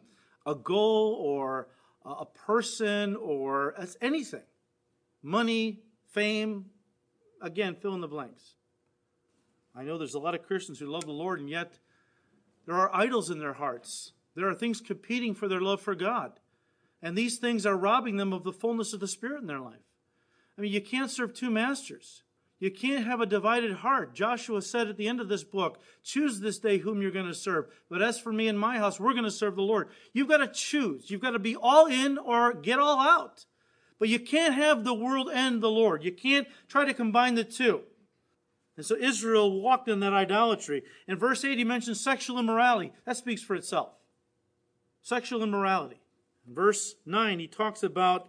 a 0.46 0.54
goal 0.54 1.14
or 1.20 1.68
a 2.04 2.24
person 2.24 3.14
or 3.16 3.74
anything. 4.00 4.42
Money, 5.22 5.82
fame, 6.12 6.64
again, 7.42 7.76
fill 7.80 7.94
in 7.94 8.00
the 8.00 8.08
blanks. 8.08 8.54
I 9.76 9.82
know 9.84 9.98
there's 9.98 10.14
a 10.14 10.18
lot 10.18 10.34
of 10.34 10.42
Christians 10.42 10.78
who 10.78 10.86
love 10.86 11.04
the 11.04 11.12
Lord, 11.12 11.38
and 11.38 11.50
yet 11.50 11.78
there 12.66 12.74
are 12.74 12.90
idols 12.94 13.28
in 13.30 13.38
their 13.38 13.52
hearts. 13.52 14.12
There 14.34 14.48
are 14.48 14.54
things 14.54 14.80
competing 14.80 15.34
for 15.34 15.46
their 15.46 15.60
love 15.60 15.82
for 15.82 15.94
God. 15.94 16.40
And 17.02 17.16
these 17.16 17.36
things 17.36 17.66
are 17.66 17.76
robbing 17.76 18.16
them 18.16 18.32
of 18.32 18.42
the 18.42 18.52
fullness 18.52 18.94
of 18.94 19.00
the 19.00 19.08
Spirit 19.08 19.42
in 19.42 19.46
their 19.46 19.60
life. 19.60 19.74
I 20.56 20.62
mean, 20.62 20.72
you 20.72 20.80
can't 20.80 21.10
serve 21.10 21.34
two 21.34 21.50
masters. 21.50 22.22
You 22.60 22.70
can't 22.70 23.06
have 23.06 23.22
a 23.22 23.26
divided 23.26 23.72
heart. 23.72 24.14
Joshua 24.14 24.60
said 24.60 24.88
at 24.88 24.98
the 24.98 25.08
end 25.08 25.18
of 25.18 25.30
this 25.30 25.42
book, 25.42 25.80
choose 26.04 26.40
this 26.40 26.58
day 26.58 26.76
whom 26.76 27.00
you're 27.00 27.10
going 27.10 27.26
to 27.26 27.34
serve. 27.34 27.66
But 27.88 28.02
as 28.02 28.20
for 28.20 28.32
me 28.32 28.48
and 28.48 28.60
my 28.60 28.76
house, 28.76 29.00
we're 29.00 29.14
going 29.14 29.24
to 29.24 29.30
serve 29.30 29.56
the 29.56 29.62
Lord. 29.62 29.88
You've 30.12 30.28
got 30.28 30.38
to 30.38 30.46
choose. 30.46 31.10
You've 31.10 31.22
got 31.22 31.30
to 31.30 31.38
be 31.38 31.56
all 31.56 31.86
in 31.86 32.18
or 32.18 32.52
get 32.52 32.78
all 32.78 33.00
out. 33.00 33.46
But 33.98 34.10
you 34.10 34.20
can't 34.20 34.54
have 34.54 34.84
the 34.84 34.94
world 34.94 35.30
and 35.32 35.62
the 35.62 35.70
Lord. 35.70 36.04
You 36.04 36.12
can't 36.12 36.46
try 36.68 36.84
to 36.84 36.92
combine 36.92 37.34
the 37.34 37.44
two. 37.44 37.80
And 38.76 38.84
so 38.84 38.94
Israel 38.94 39.62
walked 39.62 39.88
in 39.88 40.00
that 40.00 40.12
idolatry. 40.12 40.82
In 41.08 41.18
verse 41.18 41.44
8, 41.44 41.56
he 41.56 41.64
mentions 41.64 41.98
sexual 41.98 42.38
immorality. 42.38 42.92
That 43.06 43.16
speaks 43.16 43.42
for 43.42 43.56
itself. 43.56 43.92
Sexual 45.02 45.42
immorality. 45.42 46.00
In 46.46 46.54
verse 46.54 46.94
9, 47.06 47.38
he 47.38 47.46
talks 47.46 47.82
about 47.82 48.28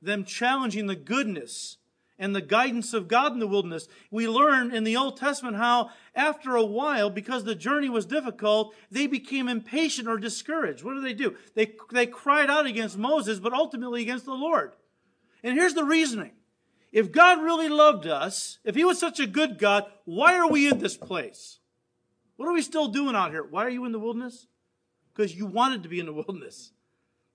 them 0.00 0.24
challenging 0.24 0.86
the 0.86 0.96
goodness 0.96 1.76
and 2.20 2.36
the 2.36 2.42
guidance 2.42 2.92
of 2.92 3.08
God 3.08 3.32
in 3.32 3.38
the 3.38 3.46
wilderness. 3.46 3.88
We 4.10 4.28
learn 4.28 4.72
in 4.72 4.84
the 4.84 4.96
Old 4.96 5.16
Testament 5.16 5.56
how, 5.56 5.90
after 6.14 6.54
a 6.54 6.64
while, 6.64 7.08
because 7.08 7.42
the 7.42 7.54
journey 7.54 7.88
was 7.88 8.04
difficult, 8.04 8.74
they 8.90 9.06
became 9.06 9.48
impatient 9.48 10.06
or 10.06 10.18
discouraged. 10.18 10.84
What 10.84 10.94
do 10.94 11.00
they 11.00 11.14
do? 11.14 11.34
They, 11.54 11.74
they 11.90 12.06
cried 12.06 12.50
out 12.50 12.66
against 12.66 12.98
Moses, 12.98 13.40
but 13.40 13.54
ultimately 13.54 14.02
against 14.02 14.26
the 14.26 14.34
Lord. 14.34 14.74
And 15.42 15.56
here's 15.56 15.74
the 15.74 15.84
reasoning. 15.84 16.32
If 16.92 17.10
God 17.10 17.42
really 17.42 17.70
loved 17.70 18.06
us, 18.06 18.58
if 18.64 18.74
He 18.74 18.84
was 18.84 19.00
such 19.00 19.18
a 19.18 19.26
good 19.26 19.58
God, 19.58 19.86
why 20.04 20.36
are 20.36 20.48
we 20.48 20.68
in 20.68 20.78
this 20.78 20.98
place? 20.98 21.58
What 22.36 22.48
are 22.48 22.52
we 22.52 22.62
still 22.62 22.88
doing 22.88 23.16
out 23.16 23.30
here? 23.30 23.44
Why 23.44 23.64
are 23.64 23.70
you 23.70 23.86
in 23.86 23.92
the 23.92 23.98
wilderness? 23.98 24.46
Because 25.14 25.34
you 25.34 25.46
wanted 25.46 25.82
to 25.84 25.88
be 25.88 26.00
in 26.00 26.06
the 26.06 26.12
wilderness. 26.12 26.72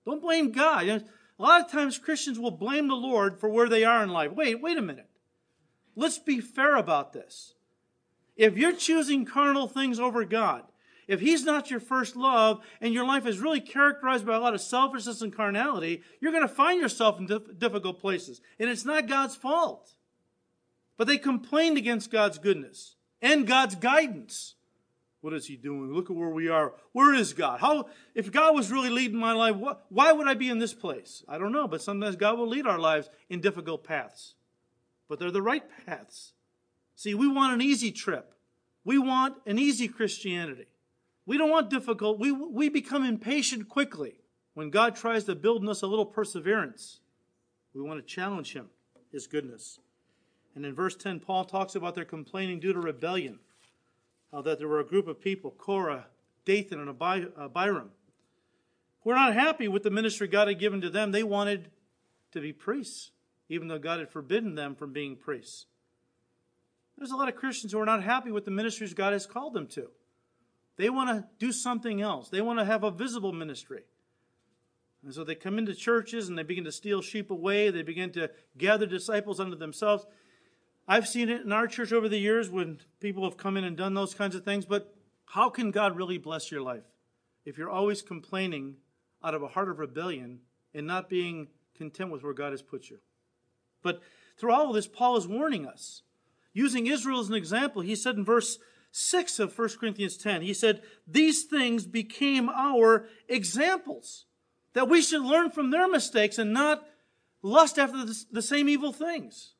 Don't 0.04 0.22
blame 0.22 0.52
God. 0.52 1.04
A 1.38 1.42
lot 1.42 1.60
of 1.60 1.70
times 1.70 1.98
Christians 1.98 2.38
will 2.38 2.50
blame 2.50 2.88
the 2.88 2.94
Lord 2.94 3.38
for 3.38 3.48
where 3.48 3.68
they 3.68 3.84
are 3.84 4.02
in 4.02 4.10
life. 4.10 4.32
Wait, 4.32 4.60
wait 4.60 4.78
a 4.78 4.82
minute. 4.82 5.08
Let's 5.94 6.18
be 6.18 6.40
fair 6.40 6.76
about 6.76 7.12
this. 7.12 7.54
If 8.36 8.56
you're 8.56 8.72
choosing 8.72 9.24
carnal 9.24 9.66
things 9.66 9.98
over 9.98 10.24
God, 10.24 10.64
if 11.08 11.20
He's 11.20 11.44
not 11.44 11.70
your 11.70 11.80
first 11.80 12.16
love 12.16 12.60
and 12.80 12.92
your 12.92 13.06
life 13.06 13.26
is 13.26 13.38
really 13.38 13.60
characterized 13.60 14.26
by 14.26 14.34
a 14.34 14.40
lot 14.40 14.54
of 14.54 14.60
selfishness 14.60 15.22
and 15.22 15.34
carnality, 15.34 16.02
you're 16.20 16.32
going 16.32 16.46
to 16.46 16.48
find 16.48 16.80
yourself 16.80 17.18
in 17.18 17.26
difficult 17.58 18.00
places. 18.00 18.40
And 18.58 18.68
it's 18.68 18.84
not 18.84 19.06
God's 19.06 19.36
fault. 19.36 19.92
But 20.96 21.06
they 21.06 21.18
complained 21.18 21.78
against 21.78 22.10
God's 22.10 22.38
goodness 22.38 22.96
and 23.22 23.46
God's 23.46 23.74
guidance. 23.74 24.55
What 25.26 25.34
is 25.34 25.48
he 25.48 25.56
doing? 25.56 25.92
Look 25.92 26.08
at 26.08 26.14
where 26.14 26.28
we 26.28 26.48
are. 26.48 26.72
Where 26.92 27.12
is 27.12 27.32
God? 27.32 27.58
How, 27.58 27.88
if 28.14 28.30
God 28.30 28.54
was 28.54 28.70
really 28.70 28.90
leading 28.90 29.18
my 29.18 29.32
life, 29.32 29.56
what, 29.56 29.84
why 29.88 30.12
would 30.12 30.28
I 30.28 30.34
be 30.34 30.48
in 30.48 30.60
this 30.60 30.72
place? 30.72 31.24
I 31.28 31.36
don't 31.36 31.50
know, 31.50 31.66
but 31.66 31.82
sometimes 31.82 32.14
God 32.14 32.38
will 32.38 32.46
lead 32.46 32.64
our 32.64 32.78
lives 32.78 33.10
in 33.28 33.40
difficult 33.40 33.82
paths. 33.82 34.36
But 35.08 35.18
they're 35.18 35.32
the 35.32 35.42
right 35.42 35.64
paths. 35.84 36.34
See, 36.94 37.12
we 37.12 37.26
want 37.26 37.54
an 37.54 37.60
easy 37.60 37.90
trip. 37.90 38.34
We 38.84 38.98
want 38.98 39.34
an 39.46 39.58
easy 39.58 39.88
Christianity. 39.88 40.68
We 41.26 41.36
don't 41.38 41.50
want 41.50 41.70
difficult. 41.70 42.20
We, 42.20 42.30
we 42.30 42.68
become 42.68 43.04
impatient 43.04 43.68
quickly. 43.68 44.20
When 44.54 44.70
God 44.70 44.94
tries 44.94 45.24
to 45.24 45.34
build 45.34 45.60
in 45.60 45.68
us 45.68 45.82
a 45.82 45.88
little 45.88 46.06
perseverance, 46.06 47.00
we 47.74 47.82
want 47.82 47.98
to 47.98 48.06
challenge 48.06 48.52
Him, 48.52 48.66
His 49.10 49.26
goodness. 49.26 49.80
And 50.54 50.64
in 50.64 50.72
verse 50.72 50.94
10, 50.94 51.18
Paul 51.18 51.44
talks 51.44 51.74
about 51.74 51.96
their 51.96 52.04
complaining 52.04 52.60
due 52.60 52.72
to 52.72 52.78
rebellion 52.78 53.40
uh, 54.36 54.42
that 54.42 54.58
there 54.58 54.68
were 54.68 54.80
a 54.80 54.84
group 54.84 55.08
of 55.08 55.18
people, 55.18 55.50
Korah, 55.50 56.06
Dathan, 56.44 56.78
and 56.78 56.90
Abiram, 56.90 57.90
who 59.00 59.10
were 59.10 59.16
not 59.16 59.32
happy 59.32 59.66
with 59.66 59.82
the 59.82 59.90
ministry 59.90 60.28
God 60.28 60.48
had 60.48 60.58
given 60.58 60.82
to 60.82 60.90
them. 60.90 61.10
They 61.10 61.22
wanted 61.22 61.70
to 62.32 62.40
be 62.42 62.52
priests, 62.52 63.12
even 63.48 63.68
though 63.68 63.78
God 63.78 63.98
had 63.98 64.10
forbidden 64.10 64.54
them 64.54 64.74
from 64.74 64.92
being 64.92 65.16
priests. 65.16 65.64
There's 66.98 67.12
a 67.12 67.16
lot 67.16 67.28
of 67.30 67.36
Christians 67.36 67.72
who 67.72 67.80
are 67.80 67.86
not 67.86 68.02
happy 68.02 68.30
with 68.30 68.44
the 68.44 68.50
ministries 68.50 68.92
God 68.92 69.14
has 69.14 69.24
called 69.24 69.54
them 69.54 69.68
to. 69.68 69.88
They 70.76 70.90
want 70.90 71.08
to 71.08 71.26
do 71.38 71.50
something 71.50 72.02
else. 72.02 72.28
They 72.28 72.42
want 72.42 72.58
to 72.58 72.66
have 72.66 72.84
a 72.84 72.90
visible 72.90 73.32
ministry. 73.32 73.84
And 75.02 75.14
so 75.14 75.24
they 75.24 75.34
come 75.34 75.58
into 75.58 75.74
churches 75.74 76.28
and 76.28 76.36
they 76.36 76.42
begin 76.42 76.64
to 76.64 76.72
steal 76.72 77.00
sheep 77.00 77.30
away. 77.30 77.70
They 77.70 77.82
begin 77.82 78.12
to 78.12 78.30
gather 78.58 78.84
disciples 78.84 79.40
unto 79.40 79.56
themselves. 79.56 80.04
I've 80.88 81.08
seen 81.08 81.28
it 81.28 81.42
in 81.42 81.52
our 81.52 81.66
church 81.66 81.92
over 81.92 82.08
the 82.08 82.18
years 82.18 82.48
when 82.48 82.78
people 83.00 83.24
have 83.24 83.36
come 83.36 83.56
in 83.56 83.64
and 83.64 83.76
done 83.76 83.94
those 83.94 84.14
kinds 84.14 84.36
of 84.36 84.44
things, 84.44 84.64
but 84.64 84.94
how 85.26 85.50
can 85.50 85.72
God 85.72 85.96
really 85.96 86.18
bless 86.18 86.50
your 86.50 86.60
life 86.60 86.84
if 87.44 87.58
you're 87.58 87.70
always 87.70 88.02
complaining 88.02 88.76
out 89.22 89.34
of 89.34 89.42
a 89.42 89.48
heart 89.48 89.68
of 89.68 89.80
rebellion 89.80 90.40
and 90.74 90.86
not 90.86 91.08
being 91.08 91.48
content 91.74 92.12
with 92.12 92.22
where 92.22 92.32
God 92.32 92.52
has 92.52 92.62
put 92.62 92.88
you? 92.88 92.98
But 93.82 94.00
through 94.38 94.52
all 94.52 94.68
of 94.68 94.74
this, 94.74 94.86
Paul 94.86 95.16
is 95.16 95.26
warning 95.26 95.66
us. 95.66 96.02
Using 96.52 96.86
Israel 96.86 97.20
as 97.20 97.28
an 97.28 97.34
example, 97.34 97.82
he 97.82 97.96
said 97.96 98.14
in 98.14 98.24
verse 98.24 98.58
6 98.92 99.40
of 99.40 99.58
1 99.58 99.68
Corinthians 99.80 100.16
10, 100.16 100.42
he 100.42 100.54
said, 100.54 100.82
These 101.06 101.44
things 101.44 101.86
became 101.86 102.48
our 102.48 103.08
examples, 103.28 104.26
that 104.72 104.88
we 104.88 105.02
should 105.02 105.22
learn 105.22 105.50
from 105.50 105.70
their 105.70 105.88
mistakes 105.88 106.38
and 106.38 106.52
not 106.52 106.86
lust 107.42 107.78
after 107.78 108.06
the 108.30 108.42
same 108.42 108.68
evil 108.68 108.92
things. 108.92 109.55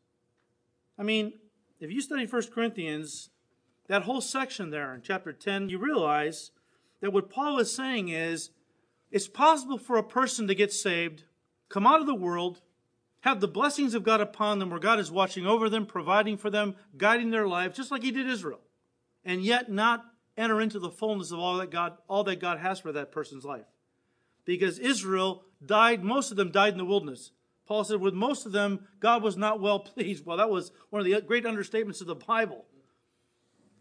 I 0.98 1.02
mean, 1.02 1.34
if 1.80 1.90
you 1.90 2.00
study 2.00 2.26
1 2.26 2.42
Corinthians, 2.54 3.30
that 3.88 4.02
whole 4.02 4.20
section 4.20 4.70
there 4.70 4.94
in 4.94 5.02
chapter 5.02 5.32
10, 5.32 5.68
you 5.68 5.78
realize 5.78 6.50
that 7.00 7.12
what 7.12 7.30
Paul 7.30 7.58
is 7.58 7.72
saying 7.72 8.08
is 8.08 8.50
it's 9.10 9.28
possible 9.28 9.78
for 9.78 9.96
a 9.96 10.02
person 10.02 10.48
to 10.48 10.54
get 10.54 10.72
saved, 10.72 11.24
come 11.68 11.86
out 11.86 12.00
of 12.00 12.06
the 12.06 12.14
world, 12.14 12.62
have 13.20 13.40
the 13.40 13.48
blessings 13.48 13.94
of 13.94 14.04
God 14.04 14.20
upon 14.20 14.58
them, 14.58 14.70
where 14.70 14.78
God 14.78 14.98
is 14.98 15.10
watching 15.10 15.46
over 15.46 15.68
them, 15.68 15.86
providing 15.86 16.36
for 16.36 16.50
them, 16.50 16.76
guiding 16.96 17.30
their 17.30 17.46
life, 17.46 17.74
just 17.74 17.90
like 17.90 18.02
He 18.02 18.10
did 18.10 18.28
Israel, 18.28 18.60
and 19.24 19.42
yet 19.42 19.70
not 19.70 20.04
enter 20.36 20.60
into 20.60 20.78
the 20.78 20.90
fullness 20.90 21.30
of 21.30 21.38
all 21.38 21.56
that 21.58 21.70
God, 21.70 21.96
all 22.08 22.24
that 22.24 22.40
God 22.40 22.58
has 22.58 22.80
for 22.80 22.92
that 22.92 23.12
person's 23.12 23.44
life. 23.44 23.66
Because 24.44 24.78
Israel 24.78 25.44
died, 25.64 26.04
most 26.04 26.30
of 26.30 26.36
them 26.36 26.50
died 26.50 26.72
in 26.72 26.78
the 26.78 26.84
wilderness. 26.84 27.32
Paul 27.66 27.84
said, 27.84 28.00
with 28.00 28.14
most 28.14 28.46
of 28.46 28.52
them, 28.52 28.86
God 29.00 29.22
was 29.22 29.36
not 29.36 29.60
well 29.60 29.80
pleased. 29.80 30.24
Well, 30.24 30.36
that 30.36 30.50
was 30.50 30.72
one 30.90 31.00
of 31.00 31.06
the 31.06 31.20
great 31.20 31.44
understatements 31.44 32.00
of 32.00 32.06
the 32.06 32.14
Bible. 32.14 32.64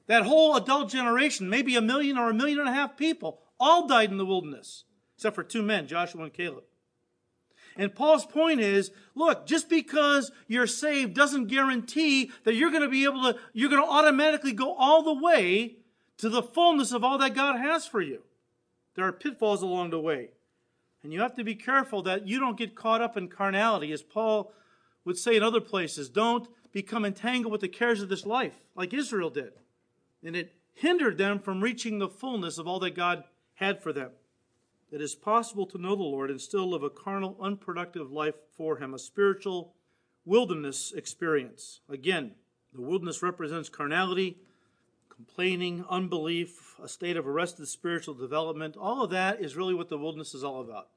That 0.07 0.23
whole 0.23 0.55
adult 0.55 0.89
generation, 0.89 1.49
maybe 1.49 1.75
a 1.75 1.81
million 1.81 2.17
or 2.17 2.29
a 2.29 2.33
million 2.33 2.59
and 2.59 2.69
a 2.69 2.73
half 2.73 2.97
people, 2.97 3.41
all 3.59 3.87
died 3.87 4.11
in 4.11 4.17
the 4.17 4.25
wilderness, 4.25 4.83
except 5.15 5.35
for 5.35 5.43
two 5.43 5.61
men, 5.61 5.87
Joshua 5.87 6.23
and 6.23 6.33
Caleb. 6.33 6.63
And 7.77 7.93
Paul's 7.93 8.25
point 8.25 8.61
is, 8.61 8.91
look, 9.15 9.45
just 9.45 9.69
because 9.69 10.31
you're 10.47 10.67
saved 10.67 11.13
doesn't 11.13 11.47
guarantee 11.47 12.31
that 12.43 12.55
you're 12.55 12.71
going 12.71 12.83
to 12.83 12.89
be 12.89 13.03
able 13.03 13.33
to, 13.33 13.39
you're 13.53 13.69
going 13.69 13.83
to 13.83 13.89
automatically 13.89 14.53
go 14.53 14.73
all 14.75 15.03
the 15.03 15.21
way 15.21 15.77
to 16.17 16.29
the 16.29 16.43
fullness 16.43 16.91
of 16.93 17.03
all 17.03 17.17
that 17.17 17.35
God 17.35 17.59
has 17.59 17.85
for 17.85 18.01
you. 18.01 18.21
There 18.95 19.05
are 19.05 19.11
pitfalls 19.11 19.61
along 19.61 19.89
the 19.89 19.99
way. 19.99 20.29
And 21.05 21.13
you 21.13 21.21
have 21.21 21.35
to 21.35 21.43
be 21.43 21.53
careful 21.53 22.01
that 22.01 22.27
you 22.27 22.39
don't 22.39 22.57
get 22.57 22.73
caught 22.73 22.99
up 22.99 23.15
in 23.15 23.27
carnality, 23.27 23.91
as 23.91 24.01
Paul 24.01 24.51
would 25.03 25.19
say 25.19 25.35
in 25.35 25.43
other 25.43 25.61
places. 25.61 26.09
Don't 26.09 26.47
become 26.71 27.05
entangled 27.05 27.51
with 27.51 27.61
the 27.61 27.67
cares 27.67 28.01
of 28.01 28.09
this 28.09 28.25
life, 28.25 28.55
like 28.73 28.91
Israel 28.91 29.29
did. 29.29 29.51
And 30.23 30.35
it 30.35 30.55
hindered 30.73 31.19
them 31.19 31.37
from 31.37 31.61
reaching 31.61 31.99
the 31.99 32.09
fullness 32.09 32.57
of 32.57 32.67
all 32.67 32.79
that 32.79 32.95
God 32.95 33.23
had 33.53 33.83
for 33.83 33.93
them. 33.93 34.13
It 34.91 34.99
is 34.99 35.13
possible 35.13 35.67
to 35.67 35.77
know 35.77 35.95
the 35.95 36.01
Lord 36.01 36.31
and 36.31 36.41
still 36.41 36.71
live 36.71 36.81
a 36.81 36.89
carnal, 36.89 37.37
unproductive 37.39 38.11
life 38.11 38.33
for 38.57 38.77
Him, 38.77 38.95
a 38.95 38.97
spiritual 38.97 39.75
wilderness 40.25 40.91
experience. 40.91 41.81
Again, 41.87 42.31
the 42.73 42.81
wilderness 42.81 43.21
represents 43.21 43.69
carnality, 43.69 44.39
complaining, 45.07 45.85
unbelief, 45.87 46.79
a 46.81 46.87
state 46.87 47.15
of 47.15 47.27
arrested 47.27 47.67
spiritual 47.67 48.15
development. 48.15 48.75
All 48.75 49.03
of 49.03 49.11
that 49.11 49.39
is 49.39 49.55
really 49.55 49.75
what 49.75 49.89
the 49.89 49.99
wilderness 49.99 50.33
is 50.33 50.43
all 50.43 50.61
about. 50.61 50.87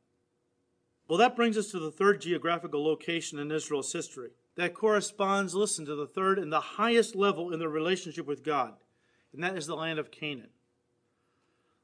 Well, 1.08 1.18
that 1.18 1.36
brings 1.36 1.56
us 1.56 1.70
to 1.70 1.78
the 1.78 1.90
third 1.90 2.20
geographical 2.20 2.84
location 2.84 3.38
in 3.38 3.50
Israel's 3.50 3.92
history. 3.92 4.30
That 4.56 4.74
corresponds, 4.74 5.54
listen, 5.54 5.86
to 5.86 5.94
the 5.94 6.06
third 6.06 6.38
and 6.38 6.52
the 6.52 6.60
highest 6.60 7.16
level 7.16 7.52
in 7.52 7.58
their 7.58 7.68
relationship 7.68 8.26
with 8.26 8.44
God, 8.44 8.74
and 9.32 9.42
that 9.42 9.56
is 9.56 9.66
the 9.66 9.76
land 9.76 9.98
of 9.98 10.10
Canaan. 10.10 10.50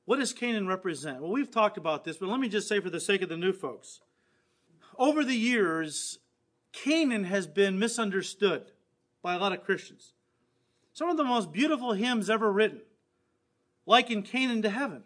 What 0.05 0.19
does 0.19 0.35
Canaan 0.35 0.67
represent? 0.67 1.23
Well, 1.23 1.33
we've 1.33 1.51
talked 1.51 1.79
about 1.79 2.05
this, 2.05 2.19
but 2.19 2.29
let 2.29 2.41
me 2.41 2.49
just 2.49 2.69
say 2.69 2.81
for 2.81 2.91
the 2.91 3.01
sake 3.01 3.23
of 3.23 3.31
the 3.31 3.37
new 3.37 3.53
folks 3.53 4.01
over 4.99 5.25
the 5.25 5.35
years, 5.35 6.19
Canaan 6.73 7.25
has 7.25 7.47
been 7.47 7.79
misunderstood 7.79 8.73
by 9.23 9.35
a 9.35 9.39
lot 9.39 9.53
of 9.53 9.65
Christians. 9.65 10.13
Some 10.93 11.09
of 11.09 11.17
the 11.17 11.25
most 11.25 11.53
beautiful 11.53 11.93
hymns 11.93 12.31
ever 12.31 12.53
written 12.53 12.83
liken 13.87 14.23
Canaan 14.23 14.63
to 14.63 14.71
heaven. 14.71 15.05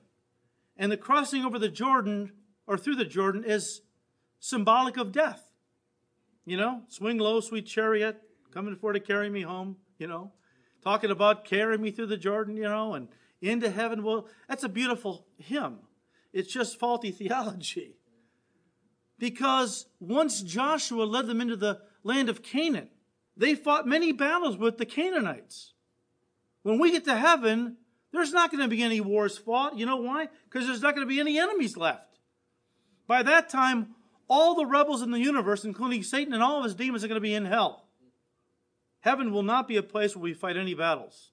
And 0.76 0.92
the 0.92 0.96
crossing 0.96 1.44
over 1.44 1.58
the 1.58 1.68
Jordan 1.68 2.32
or 2.66 2.78
through 2.78 2.96
the 2.96 3.04
Jordan 3.04 3.42
is 3.44 3.80
symbolic 4.40 4.96
of 4.96 5.12
death. 5.12 5.52
You 6.44 6.56
know, 6.56 6.82
swing 6.88 7.18
low, 7.18 7.40
sweet 7.40 7.66
chariot, 7.66 8.22
coming 8.52 8.76
for 8.76 8.92
to 8.92 9.00
carry 9.00 9.28
me 9.28 9.42
home, 9.42 9.76
you 9.98 10.06
know, 10.06 10.32
talking 10.82 11.10
about 11.10 11.44
carrying 11.44 11.82
me 11.82 11.90
through 11.90 12.06
the 12.06 12.16
Jordan, 12.16 12.56
you 12.56 12.62
know, 12.62 12.94
and 12.94 13.08
into 13.40 13.70
heaven. 13.70 14.02
Well, 14.02 14.26
that's 14.48 14.64
a 14.64 14.68
beautiful 14.68 15.26
hymn. 15.36 15.80
It's 16.32 16.52
just 16.52 16.78
faulty 16.78 17.10
theology. 17.12 17.96
Because 19.18 19.86
once 20.00 20.42
Joshua 20.42 21.02
led 21.02 21.26
them 21.26 21.40
into 21.40 21.56
the 21.56 21.80
land 22.02 22.28
of 22.28 22.42
Canaan, 22.42 22.88
they 23.36 23.54
fought 23.54 23.86
many 23.86 24.12
battles 24.12 24.56
with 24.56 24.78
the 24.78 24.86
Canaanites. 24.86 25.74
When 26.62 26.78
we 26.78 26.92
get 26.92 27.04
to 27.04 27.16
heaven, 27.16 27.76
there's 28.12 28.32
not 28.32 28.50
going 28.50 28.62
to 28.62 28.68
be 28.68 28.82
any 28.82 29.00
wars 29.00 29.38
fought. 29.38 29.76
You 29.76 29.86
know 29.86 29.96
why? 29.96 30.28
Because 30.44 30.66
there's 30.66 30.82
not 30.82 30.94
going 30.94 31.06
to 31.06 31.12
be 31.12 31.20
any 31.20 31.38
enemies 31.38 31.76
left. 31.76 32.18
By 33.06 33.22
that 33.22 33.48
time, 33.48 33.94
all 34.28 34.54
the 34.54 34.66
rebels 34.66 35.02
in 35.02 35.10
the 35.10 35.18
universe, 35.18 35.64
including 35.64 36.02
Satan 36.02 36.34
and 36.34 36.42
all 36.42 36.58
of 36.58 36.64
his 36.64 36.74
demons, 36.74 37.02
are 37.02 37.08
going 37.08 37.16
to 37.16 37.20
be 37.20 37.34
in 37.34 37.46
hell. 37.46 37.86
Heaven 39.00 39.32
will 39.32 39.42
not 39.42 39.68
be 39.68 39.76
a 39.76 39.82
place 39.82 40.14
where 40.14 40.22
we 40.22 40.34
fight 40.34 40.56
any 40.56 40.74
battles. 40.74 41.30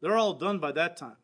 They're 0.00 0.16
all 0.16 0.34
done 0.34 0.58
by 0.58 0.72
that 0.72 0.96
time. 0.96 1.16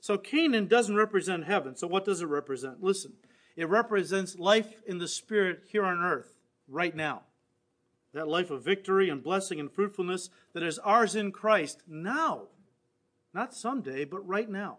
So 0.00 0.18
Canaan 0.18 0.66
doesn't 0.66 0.96
represent 0.96 1.44
heaven. 1.44 1.76
So 1.76 1.86
what 1.86 2.04
does 2.04 2.20
it 2.20 2.26
represent? 2.26 2.82
Listen, 2.82 3.14
it 3.56 3.68
represents 3.68 4.38
life 4.38 4.82
in 4.86 4.98
the 4.98 5.08
Spirit 5.08 5.62
here 5.70 5.84
on 5.84 5.98
earth, 6.02 6.36
right 6.68 6.94
now. 6.94 7.22
That 8.12 8.28
life 8.28 8.50
of 8.50 8.62
victory 8.62 9.08
and 9.08 9.22
blessing 9.22 9.58
and 9.58 9.72
fruitfulness 9.72 10.28
that 10.52 10.62
is 10.62 10.78
ours 10.80 11.16
in 11.16 11.32
Christ 11.32 11.82
now. 11.88 12.48
Not 13.32 13.54
someday, 13.54 14.04
but 14.04 14.26
right 14.28 14.48
now. 14.48 14.78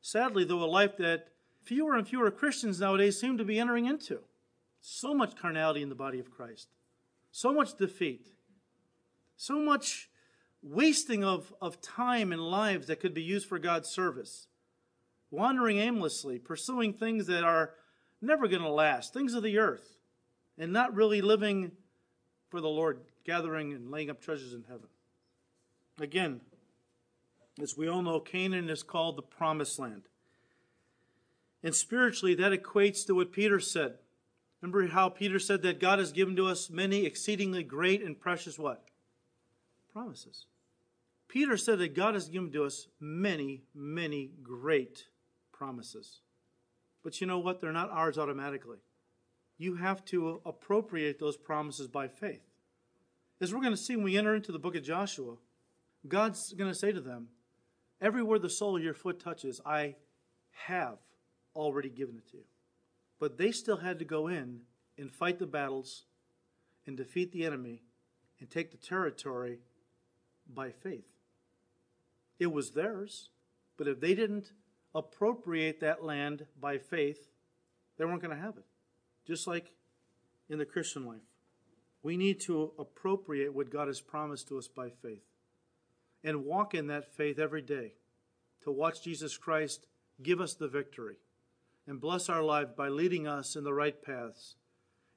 Sadly, 0.00 0.44
though, 0.44 0.62
a 0.62 0.66
life 0.66 0.96
that 0.98 1.28
fewer 1.66 1.96
and 1.96 2.06
fewer 2.06 2.30
Christians 2.30 2.80
nowadays 2.80 3.20
seem 3.20 3.36
to 3.38 3.44
be 3.44 3.58
entering 3.58 3.86
into. 3.86 4.20
So 4.80 5.12
much 5.12 5.36
carnality 5.36 5.82
in 5.82 5.88
the 5.88 5.94
body 5.94 6.20
of 6.20 6.30
Christ, 6.30 6.68
so 7.32 7.52
much 7.52 7.76
defeat, 7.76 8.28
so 9.36 9.58
much 9.58 10.08
wasting 10.62 11.24
of, 11.24 11.52
of 11.60 11.80
time 11.80 12.32
and 12.32 12.40
lives 12.40 12.86
that 12.86 13.00
could 13.00 13.12
be 13.12 13.22
used 13.22 13.48
for 13.48 13.58
God's 13.58 13.88
service, 13.88 14.46
wandering 15.30 15.78
aimlessly, 15.78 16.38
pursuing 16.38 16.92
things 16.92 17.26
that 17.26 17.42
are 17.42 17.74
never 18.22 18.46
going 18.46 18.62
to 18.62 18.68
last, 18.68 19.12
things 19.12 19.34
of 19.34 19.42
the 19.42 19.58
earth, 19.58 19.96
and 20.56 20.72
not 20.72 20.94
really 20.94 21.20
living 21.20 21.72
for 22.48 22.60
the 22.60 22.68
Lord, 22.68 23.00
gathering 23.24 23.72
and 23.72 23.90
laying 23.90 24.08
up 24.08 24.20
treasures 24.20 24.54
in 24.54 24.64
heaven. 24.68 24.88
Again, 26.00 26.40
as 27.60 27.76
we 27.76 27.88
all 27.88 28.02
know, 28.02 28.20
Canaan 28.20 28.70
is 28.70 28.82
called 28.82 29.16
the 29.16 29.22
promised 29.22 29.78
land. 29.78 30.02
And 31.62 31.74
spiritually, 31.74 32.34
that 32.34 32.52
equates 32.52 33.06
to 33.06 33.14
what 33.14 33.32
Peter 33.32 33.58
said. 33.60 33.94
Remember 34.60 34.86
how 34.88 35.08
Peter 35.08 35.38
said 35.38 35.62
that 35.62 35.80
God 35.80 35.98
has 35.98 36.12
given 36.12 36.36
to 36.36 36.46
us 36.46 36.70
many 36.70 37.04
exceedingly 37.04 37.62
great 37.62 38.02
and 38.02 38.18
precious 38.18 38.58
what? 38.58 38.84
Promises. 39.92 40.46
Peter 41.28 41.56
said 41.56 41.78
that 41.78 41.94
God 41.94 42.14
has 42.14 42.28
given 42.28 42.50
to 42.52 42.64
us 42.64 42.86
many, 43.00 43.62
many 43.74 44.30
great 44.42 45.06
promises. 45.52 46.20
But 47.02 47.20
you 47.20 47.26
know 47.26 47.38
what? 47.38 47.60
They're 47.60 47.72
not 47.72 47.90
ours 47.90 48.18
automatically. 48.18 48.78
You 49.58 49.76
have 49.76 50.04
to 50.06 50.40
appropriate 50.44 51.18
those 51.18 51.36
promises 51.36 51.88
by 51.88 52.08
faith. 52.08 52.42
As 53.40 53.52
we're 53.52 53.60
going 53.60 53.72
to 53.72 53.76
see 53.76 53.96
when 53.96 54.04
we 54.04 54.16
enter 54.16 54.34
into 54.34 54.52
the 54.52 54.58
book 54.58 54.76
of 54.76 54.82
Joshua, 54.82 55.36
God's 56.08 56.52
going 56.52 56.70
to 56.70 56.78
say 56.78 56.92
to 56.92 57.00
them, 57.00 57.28
Everywhere 58.00 58.38
the 58.38 58.50
sole 58.50 58.76
of 58.76 58.82
your 58.82 58.94
foot 58.94 59.18
touches, 59.18 59.60
I 59.64 59.96
have 60.66 60.98
already 61.56 61.88
given 61.88 62.16
it 62.16 62.28
to 62.30 62.36
you. 62.36 62.44
But 63.18 63.38
they 63.38 63.50
still 63.50 63.78
had 63.78 63.98
to 63.98 64.04
go 64.04 64.28
in 64.28 64.60
and 64.98 65.10
fight 65.10 65.38
the 65.38 65.46
battles 65.46 66.04
and 66.86 66.96
defeat 66.96 67.32
the 67.32 67.44
enemy 67.44 67.82
and 68.38 68.50
take 68.50 68.70
the 68.70 68.76
territory 68.76 69.58
by 70.52 70.70
faith. 70.70 71.08
It 72.38 72.52
was 72.52 72.72
theirs, 72.72 73.30
but 73.76 73.88
if 73.88 74.00
they 74.00 74.14
didn't 74.14 74.52
appropriate 74.94 75.80
that 75.80 76.04
land 76.04 76.46
by 76.60 76.78
faith, 76.78 77.28
they 77.96 78.04
weren't 78.04 78.22
going 78.22 78.36
to 78.36 78.42
have 78.42 78.56
it. 78.56 78.66
Just 79.26 79.46
like 79.46 79.72
in 80.48 80.58
the 80.58 80.64
Christian 80.64 81.06
life, 81.06 81.20
we 82.02 82.16
need 82.16 82.40
to 82.42 82.72
appropriate 82.78 83.54
what 83.54 83.70
God 83.70 83.88
has 83.88 84.00
promised 84.00 84.48
to 84.48 84.58
us 84.58 84.68
by 84.68 84.90
faith 84.90 85.24
and 86.22 86.44
walk 86.44 86.74
in 86.74 86.86
that 86.88 87.14
faith 87.14 87.38
every 87.38 87.62
day 87.62 87.94
to 88.62 88.70
watch 88.70 89.02
Jesus 89.02 89.36
Christ 89.36 89.86
give 90.22 90.40
us 90.40 90.54
the 90.54 90.68
victory 90.68 91.16
and 91.86 92.00
bless 92.00 92.28
our 92.28 92.42
life 92.42 92.76
by 92.76 92.88
leading 92.88 93.26
us 93.26 93.56
in 93.56 93.64
the 93.64 93.72
right 93.72 94.02
paths 94.02 94.56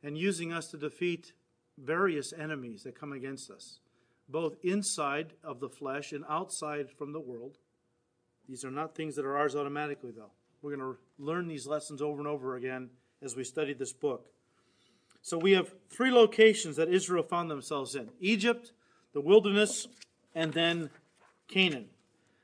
and 0.03 0.17
using 0.17 0.51
us 0.51 0.67
to 0.67 0.77
defeat 0.77 1.33
various 1.77 2.33
enemies 2.33 2.83
that 2.83 2.99
come 2.99 3.11
against 3.11 3.49
us, 3.49 3.79
both 4.27 4.57
inside 4.63 5.33
of 5.43 5.59
the 5.59 5.69
flesh 5.69 6.11
and 6.11 6.23
outside 6.29 6.89
from 6.89 7.13
the 7.13 7.19
world. 7.19 7.57
These 8.47 8.65
are 8.65 8.71
not 8.71 8.95
things 8.95 9.15
that 9.15 9.25
are 9.25 9.37
ours 9.37 9.55
automatically, 9.55 10.11
though. 10.11 10.31
We're 10.61 10.75
going 10.75 10.93
to 10.93 10.99
learn 11.17 11.47
these 11.47 11.67
lessons 11.67 12.01
over 12.01 12.19
and 12.19 12.27
over 12.27 12.55
again 12.55 12.89
as 13.21 13.35
we 13.35 13.43
study 13.43 13.73
this 13.73 13.93
book. 13.93 14.27
So 15.21 15.37
we 15.37 15.51
have 15.53 15.73
three 15.89 16.11
locations 16.11 16.75
that 16.77 16.89
Israel 16.89 17.23
found 17.23 17.51
themselves 17.51 17.95
in 17.95 18.09
Egypt, 18.19 18.71
the 19.13 19.21
wilderness, 19.21 19.87
and 20.33 20.53
then 20.53 20.89
Canaan. 21.47 21.87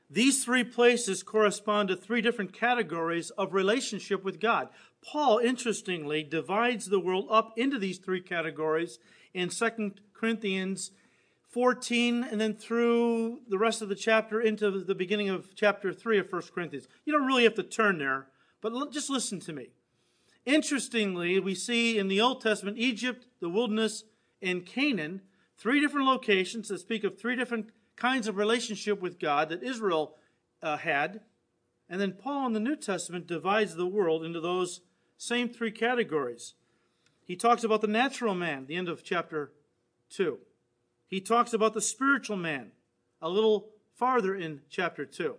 These 0.08 0.44
three 0.44 0.62
places 0.62 1.22
correspond 1.22 1.88
to 1.88 1.96
three 1.96 2.20
different 2.20 2.52
categories 2.52 3.30
of 3.30 3.52
relationship 3.52 4.22
with 4.22 4.40
God. 4.40 4.68
Paul, 5.04 5.38
interestingly, 5.38 6.22
divides 6.22 6.86
the 6.86 7.00
world 7.00 7.26
up 7.30 7.52
into 7.56 7.78
these 7.78 7.98
three 7.98 8.20
categories 8.20 8.98
in 9.34 9.48
2 9.48 9.92
Corinthians 10.14 10.92
14 11.50 12.22
and 12.22 12.40
then 12.40 12.54
through 12.54 13.40
the 13.48 13.58
rest 13.58 13.82
of 13.82 13.88
the 13.88 13.94
chapter 13.94 14.40
into 14.40 14.70
the 14.70 14.94
beginning 14.94 15.28
of 15.28 15.54
chapter 15.54 15.92
3 15.92 16.18
of 16.18 16.32
1 16.32 16.42
Corinthians. 16.54 16.86
You 17.04 17.12
don't 17.12 17.26
really 17.26 17.44
have 17.44 17.54
to 17.54 17.62
turn 17.62 17.98
there, 17.98 18.26
but 18.60 18.92
just 18.92 19.10
listen 19.10 19.40
to 19.40 19.52
me. 19.52 19.70
Interestingly, 20.44 21.40
we 21.40 21.54
see 21.54 21.98
in 21.98 22.06
the 22.06 22.20
Old 22.20 22.40
Testament 22.40 22.78
Egypt, 22.78 23.26
the 23.40 23.48
wilderness, 23.48 24.04
and 24.40 24.64
Canaan, 24.64 25.22
three 25.56 25.80
different 25.80 26.06
locations 26.06 26.68
that 26.68 26.78
speak 26.78 27.02
of 27.02 27.18
three 27.18 27.34
different 27.34 27.70
kinds 27.96 28.28
of 28.28 28.36
relationship 28.36 29.00
with 29.00 29.18
God 29.18 29.48
that 29.48 29.62
Israel 29.62 30.16
uh, 30.62 30.76
had. 30.76 31.20
And 31.88 32.00
then 32.00 32.12
Paul 32.12 32.46
in 32.46 32.52
the 32.52 32.60
New 32.60 32.76
Testament 32.76 33.26
divides 33.26 33.74
the 33.74 33.86
world 33.86 34.24
into 34.24 34.40
those 34.40 34.80
same 35.16 35.48
three 35.48 35.70
categories. 35.70 36.54
He 37.24 37.36
talks 37.36 37.64
about 37.64 37.80
the 37.80 37.86
natural 37.86 38.34
man, 38.34 38.66
the 38.66 38.76
end 38.76 38.88
of 38.88 39.02
chapter 39.02 39.52
2. 40.10 40.38
He 41.08 41.20
talks 41.20 41.52
about 41.52 41.74
the 41.74 41.80
spiritual 41.80 42.36
man 42.36 42.72
a 43.22 43.28
little 43.28 43.70
farther 43.94 44.34
in 44.34 44.60
chapter 44.68 45.04
2. 45.04 45.36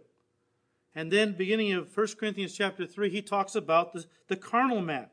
And 0.96 1.12
then, 1.12 1.34
beginning 1.34 1.74
of 1.74 1.96
1 1.96 2.08
Corinthians 2.20 2.56
chapter 2.56 2.86
3, 2.86 3.10
he 3.10 3.22
talks 3.22 3.54
about 3.54 3.94
the, 3.94 4.06
the 4.28 4.36
carnal 4.36 4.82
man. 4.82 5.08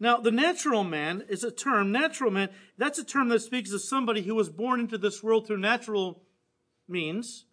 Now, 0.00 0.16
the 0.16 0.32
natural 0.32 0.82
man 0.82 1.22
is 1.28 1.44
a 1.44 1.52
term, 1.52 1.92
natural 1.92 2.32
man, 2.32 2.48
that's 2.76 2.98
a 2.98 3.04
term 3.04 3.28
that 3.28 3.42
speaks 3.42 3.72
of 3.72 3.80
somebody 3.80 4.22
who 4.22 4.34
was 4.34 4.48
born 4.48 4.80
into 4.80 4.98
this 4.98 5.22
world 5.22 5.46
through 5.46 5.58
natural 5.58 6.20
means, 6.92 7.46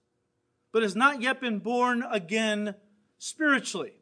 but 0.71 0.83
has 0.83 0.95
not 0.95 1.21
yet 1.21 1.41
been 1.41 1.59
born 1.59 2.03
again 2.11 2.75
spiritually. 3.17 3.93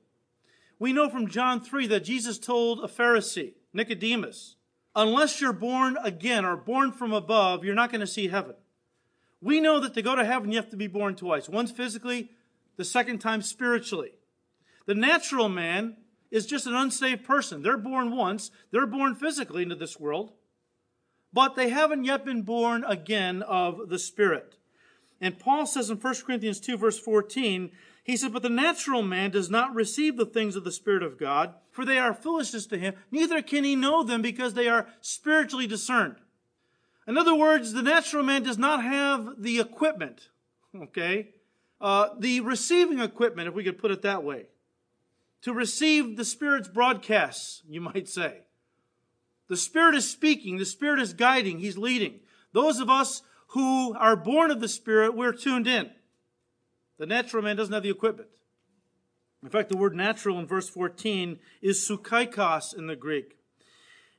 We 0.80 0.94
know 0.94 1.10
from 1.10 1.30
John 1.30 1.62
3 1.62 1.88
that 1.88 2.04
Jesus 2.04 2.38
told 2.38 2.84
a 2.84 2.88
Pharisee, 2.88 3.54
Nicodemus, 3.74 4.56
unless 4.96 5.40
you're 5.40 5.54
born 5.54 5.98
again 6.04 6.44
or 6.44 6.58
born 6.58 6.92
from 6.92 7.14
above, 7.14 7.64
you're 7.64 7.76
not 7.76 7.92
going 7.92 8.02
to 8.02 8.08
see 8.08 8.28
heaven. 8.28 8.56
We 9.42 9.60
know 9.60 9.80
that 9.80 9.94
to 9.94 10.02
go 10.02 10.16
to 10.16 10.26
heaven, 10.26 10.52
you 10.52 10.58
have 10.58 10.72
to 10.72 10.78
be 10.78 10.88
born 10.88 11.16
twice 11.16 11.48
once 11.48 11.72
physically, 11.72 12.32
the 12.76 12.84
second 12.84 13.20
time 13.20 13.42
spiritually. 13.42 14.12
The 14.86 14.96
natural 14.96 15.50
man 15.50 15.98
is 16.32 16.46
just 16.46 16.68
an 16.68 16.76
unsaved 16.76 17.24
person. 17.24 17.62
They're 17.62 17.78
born 17.78 18.16
once, 18.16 18.52
they're 18.72 18.88
born 18.88 19.16
physically 19.16 19.64
into 19.64 19.76
this 19.76 20.00
world, 20.00 20.34
but 21.34 21.56
they 21.56 21.70
haven't 21.70 22.04
yet 22.04 22.26
been 22.26 22.42
born 22.42 22.84
again 22.84 23.42
of 23.44 23.90
the 23.90 24.00
Spirit. 24.00 24.57
And 25.20 25.40
Paul 25.40 25.66
says 25.66 25.90
in 25.90 25.98
1 25.98 26.16
Corinthians 26.26 26.60
2, 26.60 26.78
verse 26.78 27.00
14, 27.00 27.72
he 28.04 28.16
said, 28.16 28.32
But 28.32 28.44
the 28.44 28.50
natural 28.50 29.02
man 29.02 29.32
does 29.32 29.50
not 29.50 29.76
receive 29.76 30.16
the 30.16 30.26
things 30.26 30.56
of 30.56 30.64
the 30.64 30.72
Spirit 30.72 31.04
of 31.04 31.18
God, 31.18 31.56
for 31.72 31.84
they 31.84 31.98
are 31.98 32.14
foolishness 32.14 32.66
to 32.68 32.78
him, 32.78 32.94
neither 33.12 33.42
can 33.42 33.64
he 33.64 33.76
know 33.76 34.04
them 34.04 34.22
because 34.22 34.54
they 34.54 34.68
are 34.70 34.88
spiritually 35.02 35.68
discerned. 35.68 36.16
In 37.08 37.18
other 37.18 37.36
words, 37.36 37.74
the 37.74 37.82
natural 37.82 38.24
man 38.24 38.44
does 38.44 38.58
not 38.58 38.84
have 38.84 39.36
the 39.38 39.60
equipment, 39.60 40.30
okay? 40.76 41.30
Uh, 41.80 42.10
the 42.18 42.42
receiving 42.42 43.00
equipment, 43.00 43.48
if 43.48 43.54
we 43.54 43.64
could 43.64 43.78
put 43.78 43.92
it 43.92 44.02
that 44.04 44.24
way, 44.24 44.46
to 45.42 45.54
receive 45.54 46.18
the 46.18 46.26
Spirit's 46.26 46.68
broadcasts, 46.68 47.64
you 47.68 47.82
might 47.82 48.10
say. 48.10 48.42
The 49.48 49.58
Spirit 49.58 49.96
is 49.96 50.10
speaking, 50.10 50.58
the 50.58 50.66
Spirit 50.66 51.00
is 51.00 51.14
guiding, 51.14 51.60
He's 51.60 51.78
leading. 51.78 52.20
Those 52.54 52.80
of 52.80 52.90
us 52.90 53.22
who 53.48 53.96
are 53.96 54.16
born 54.16 54.52
of 54.52 54.60
the 54.60 54.68
Spirit, 54.68 55.16
we're 55.16 55.34
tuned 55.34 55.68
in. 55.68 55.92
The 56.98 57.06
natural 57.06 57.44
man 57.44 57.56
doesn't 57.56 57.74
have 57.74 57.84
the 57.84 57.90
equipment. 57.90 58.30
In 59.44 59.50
fact, 59.50 59.70
the 59.70 59.78
word 59.78 59.96
natural 59.96 60.40
in 60.40 60.48
verse 60.48 60.68
14 60.68 61.40
is 61.62 61.80
psuchikos 61.80 62.78
in 62.78 62.88
the 62.88 62.96
Greek. 62.96 63.38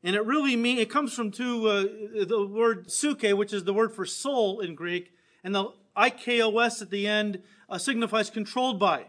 And 0.02 0.14
it 0.14 0.24
really 0.24 0.54
means, 0.54 0.80
it 0.80 0.90
comes 0.90 1.12
from 1.12 1.32
two, 1.32 1.68
uh, 1.68 1.82
the 2.24 2.46
word 2.46 2.86
psuche, 2.86 3.36
which 3.36 3.52
is 3.52 3.64
the 3.64 3.74
word 3.74 3.92
for 3.92 4.06
soul 4.06 4.60
in 4.60 4.76
Greek, 4.76 5.12
and 5.42 5.54
the 5.54 5.72
ikos 5.96 6.80
at 6.80 6.90
the 6.90 7.06
end 7.08 7.42
uh, 7.68 7.78
signifies 7.78 8.30
controlled 8.30 8.78
by. 8.78 9.06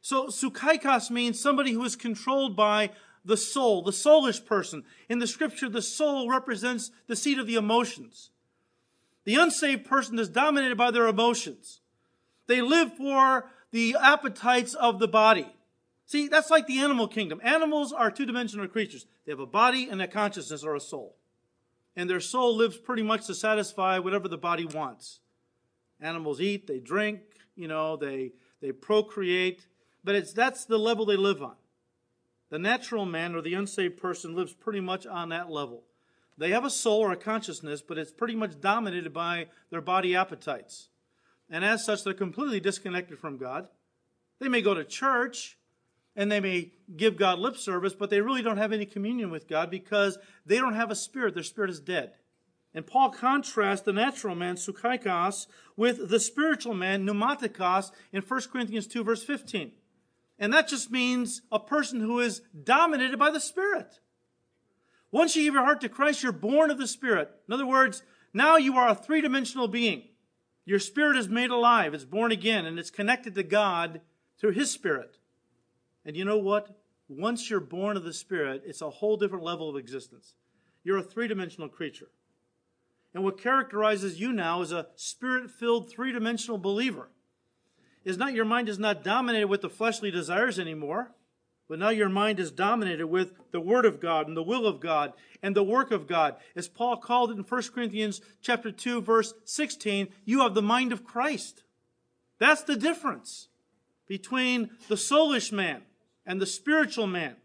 So 0.00 0.26
psuchikos 0.26 1.10
means 1.10 1.38
somebody 1.38 1.72
who 1.72 1.84
is 1.84 1.94
controlled 1.94 2.56
by 2.56 2.90
the 3.24 3.36
soul, 3.36 3.82
the 3.82 3.92
soulish 3.92 4.44
person. 4.44 4.84
In 5.08 5.20
the 5.20 5.26
scripture, 5.26 5.68
the 5.68 5.82
soul 5.82 6.28
represents 6.28 6.90
the 7.06 7.16
seat 7.16 7.38
of 7.38 7.46
the 7.46 7.54
emotions. 7.54 8.30
The 9.28 9.34
unsaved 9.34 9.84
person 9.84 10.18
is 10.18 10.30
dominated 10.30 10.78
by 10.78 10.90
their 10.90 11.06
emotions. 11.06 11.82
They 12.46 12.62
live 12.62 12.94
for 12.96 13.50
the 13.72 13.94
appetites 14.00 14.72
of 14.72 15.00
the 15.00 15.06
body. 15.06 15.46
See, 16.06 16.28
that's 16.28 16.48
like 16.48 16.66
the 16.66 16.78
animal 16.78 17.06
kingdom. 17.08 17.38
Animals 17.44 17.92
are 17.92 18.10
two 18.10 18.24
dimensional 18.24 18.66
creatures. 18.68 19.04
They 19.26 19.32
have 19.32 19.38
a 19.38 19.44
body 19.44 19.90
and 19.90 20.00
a 20.00 20.08
consciousness 20.08 20.64
or 20.64 20.74
a 20.74 20.80
soul. 20.80 21.14
And 21.94 22.08
their 22.08 22.20
soul 22.20 22.56
lives 22.56 22.78
pretty 22.78 23.02
much 23.02 23.26
to 23.26 23.34
satisfy 23.34 23.98
whatever 23.98 24.28
the 24.28 24.38
body 24.38 24.64
wants. 24.64 25.20
Animals 26.00 26.40
eat, 26.40 26.66
they 26.66 26.78
drink, 26.78 27.20
you 27.54 27.68
know, 27.68 27.98
they, 27.98 28.32
they 28.62 28.72
procreate, 28.72 29.66
but 30.02 30.14
it's, 30.14 30.32
that's 30.32 30.64
the 30.64 30.78
level 30.78 31.04
they 31.04 31.16
live 31.16 31.42
on. 31.42 31.56
The 32.48 32.58
natural 32.58 33.04
man 33.04 33.34
or 33.34 33.42
the 33.42 33.52
unsaved 33.52 33.98
person 33.98 34.34
lives 34.34 34.54
pretty 34.54 34.80
much 34.80 35.06
on 35.06 35.28
that 35.28 35.50
level. 35.50 35.82
They 36.38 36.50
have 36.50 36.64
a 36.64 36.70
soul 36.70 37.00
or 37.00 37.12
a 37.12 37.16
consciousness, 37.16 37.82
but 37.82 37.98
it's 37.98 38.12
pretty 38.12 38.36
much 38.36 38.60
dominated 38.60 39.12
by 39.12 39.48
their 39.70 39.80
body 39.80 40.14
appetites. 40.14 40.88
And 41.50 41.64
as 41.64 41.84
such, 41.84 42.04
they're 42.04 42.14
completely 42.14 42.60
disconnected 42.60 43.18
from 43.18 43.38
God. 43.38 43.68
They 44.38 44.48
may 44.48 44.62
go 44.62 44.72
to 44.72 44.84
church 44.84 45.58
and 46.14 46.30
they 46.30 46.40
may 46.40 46.72
give 46.96 47.16
God 47.16 47.38
lip 47.38 47.56
service, 47.56 47.94
but 47.94 48.10
they 48.10 48.20
really 48.20 48.42
don't 48.42 48.56
have 48.56 48.72
any 48.72 48.86
communion 48.86 49.30
with 49.30 49.48
God 49.48 49.70
because 49.70 50.18
they 50.46 50.58
don't 50.58 50.74
have 50.74 50.90
a 50.90 50.96
spirit. 50.96 51.34
Their 51.34 51.42
spirit 51.42 51.70
is 51.70 51.80
dead. 51.80 52.12
And 52.74 52.86
Paul 52.86 53.10
contrasts 53.10 53.82
the 53.82 53.92
natural 53.92 54.34
man, 54.34 54.56
psuchikos, 54.56 55.46
with 55.76 56.08
the 56.08 56.20
spiritual 56.20 56.74
man, 56.74 57.06
pneumatikos, 57.06 57.90
in 58.12 58.22
1 58.22 58.40
Corinthians 58.52 58.86
2, 58.86 59.02
verse 59.02 59.24
15. 59.24 59.72
And 60.38 60.52
that 60.52 60.68
just 60.68 60.90
means 60.90 61.42
a 61.50 61.58
person 61.58 62.00
who 62.00 62.20
is 62.20 62.42
dominated 62.62 63.18
by 63.18 63.30
the 63.30 63.40
Spirit. 63.40 63.98
Once 65.10 65.34
you 65.34 65.44
give 65.44 65.54
your 65.54 65.64
heart 65.64 65.80
to 65.80 65.88
Christ, 65.88 66.22
you're 66.22 66.32
born 66.32 66.70
of 66.70 66.78
the 66.78 66.86
Spirit. 66.86 67.30
In 67.46 67.54
other 67.54 67.66
words, 67.66 68.02
now 68.32 68.56
you 68.56 68.76
are 68.76 68.88
a 68.88 68.94
three 68.94 69.20
dimensional 69.20 69.68
being. 69.68 70.02
Your 70.64 70.78
spirit 70.78 71.16
is 71.16 71.28
made 71.28 71.50
alive, 71.50 71.94
it's 71.94 72.04
born 72.04 72.30
again, 72.30 72.66
and 72.66 72.78
it's 72.78 72.90
connected 72.90 73.34
to 73.34 73.42
God 73.42 74.02
through 74.38 74.52
His 74.52 74.70
Spirit. 74.70 75.16
And 76.04 76.16
you 76.16 76.24
know 76.24 76.38
what? 76.38 76.78
Once 77.08 77.48
you're 77.48 77.60
born 77.60 77.96
of 77.96 78.04
the 78.04 78.12
Spirit, 78.12 78.62
it's 78.66 78.82
a 78.82 78.90
whole 78.90 79.16
different 79.16 79.44
level 79.44 79.70
of 79.70 79.76
existence. 79.76 80.34
You're 80.84 80.98
a 80.98 81.02
three 81.02 81.26
dimensional 81.26 81.68
creature. 81.68 82.10
And 83.14 83.24
what 83.24 83.40
characterizes 83.40 84.20
you 84.20 84.32
now 84.32 84.60
as 84.60 84.72
a 84.72 84.88
spirit 84.94 85.50
filled, 85.50 85.90
three 85.90 86.12
dimensional 86.12 86.58
believer 86.58 87.08
is 88.04 88.18
not 88.18 88.34
your 88.34 88.44
mind 88.44 88.68
is 88.68 88.78
not 88.78 89.02
dominated 89.02 89.48
with 89.48 89.62
the 89.62 89.70
fleshly 89.70 90.10
desires 90.10 90.58
anymore. 90.58 91.12
But 91.68 91.78
now 91.78 91.90
your 91.90 92.08
mind 92.08 92.40
is 92.40 92.50
dominated 92.50 93.06
with 93.06 93.32
the 93.52 93.60
Word 93.60 93.84
of 93.84 94.00
God 94.00 94.26
and 94.26 94.36
the 94.36 94.42
will 94.42 94.66
of 94.66 94.80
God 94.80 95.12
and 95.42 95.54
the 95.54 95.62
work 95.62 95.90
of 95.90 96.06
God. 96.06 96.36
As 96.56 96.66
Paul 96.66 96.96
called 96.96 97.30
it 97.30 97.36
in 97.36 97.44
1 97.44 97.62
Corinthians 97.74 98.22
chapter 98.40 98.70
2, 98.70 99.02
verse 99.02 99.34
16, 99.44 100.08
you 100.24 100.40
have 100.40 100.54
the 100.54 100.62
mind 100.62 100.92
of 100.92 101.04
Christ. 101.04 101.62
That's 102.38 102.62
the 102.62 102.76
difference 102.76 103.48
between 104.06 104.70
the 104.88 104.94
soulish 104.94 105.52
man 105.52 105.82
and 106.24 106.40
the 106.40 106.46
spiritual 106.46 107.06
man. 107.06 107.36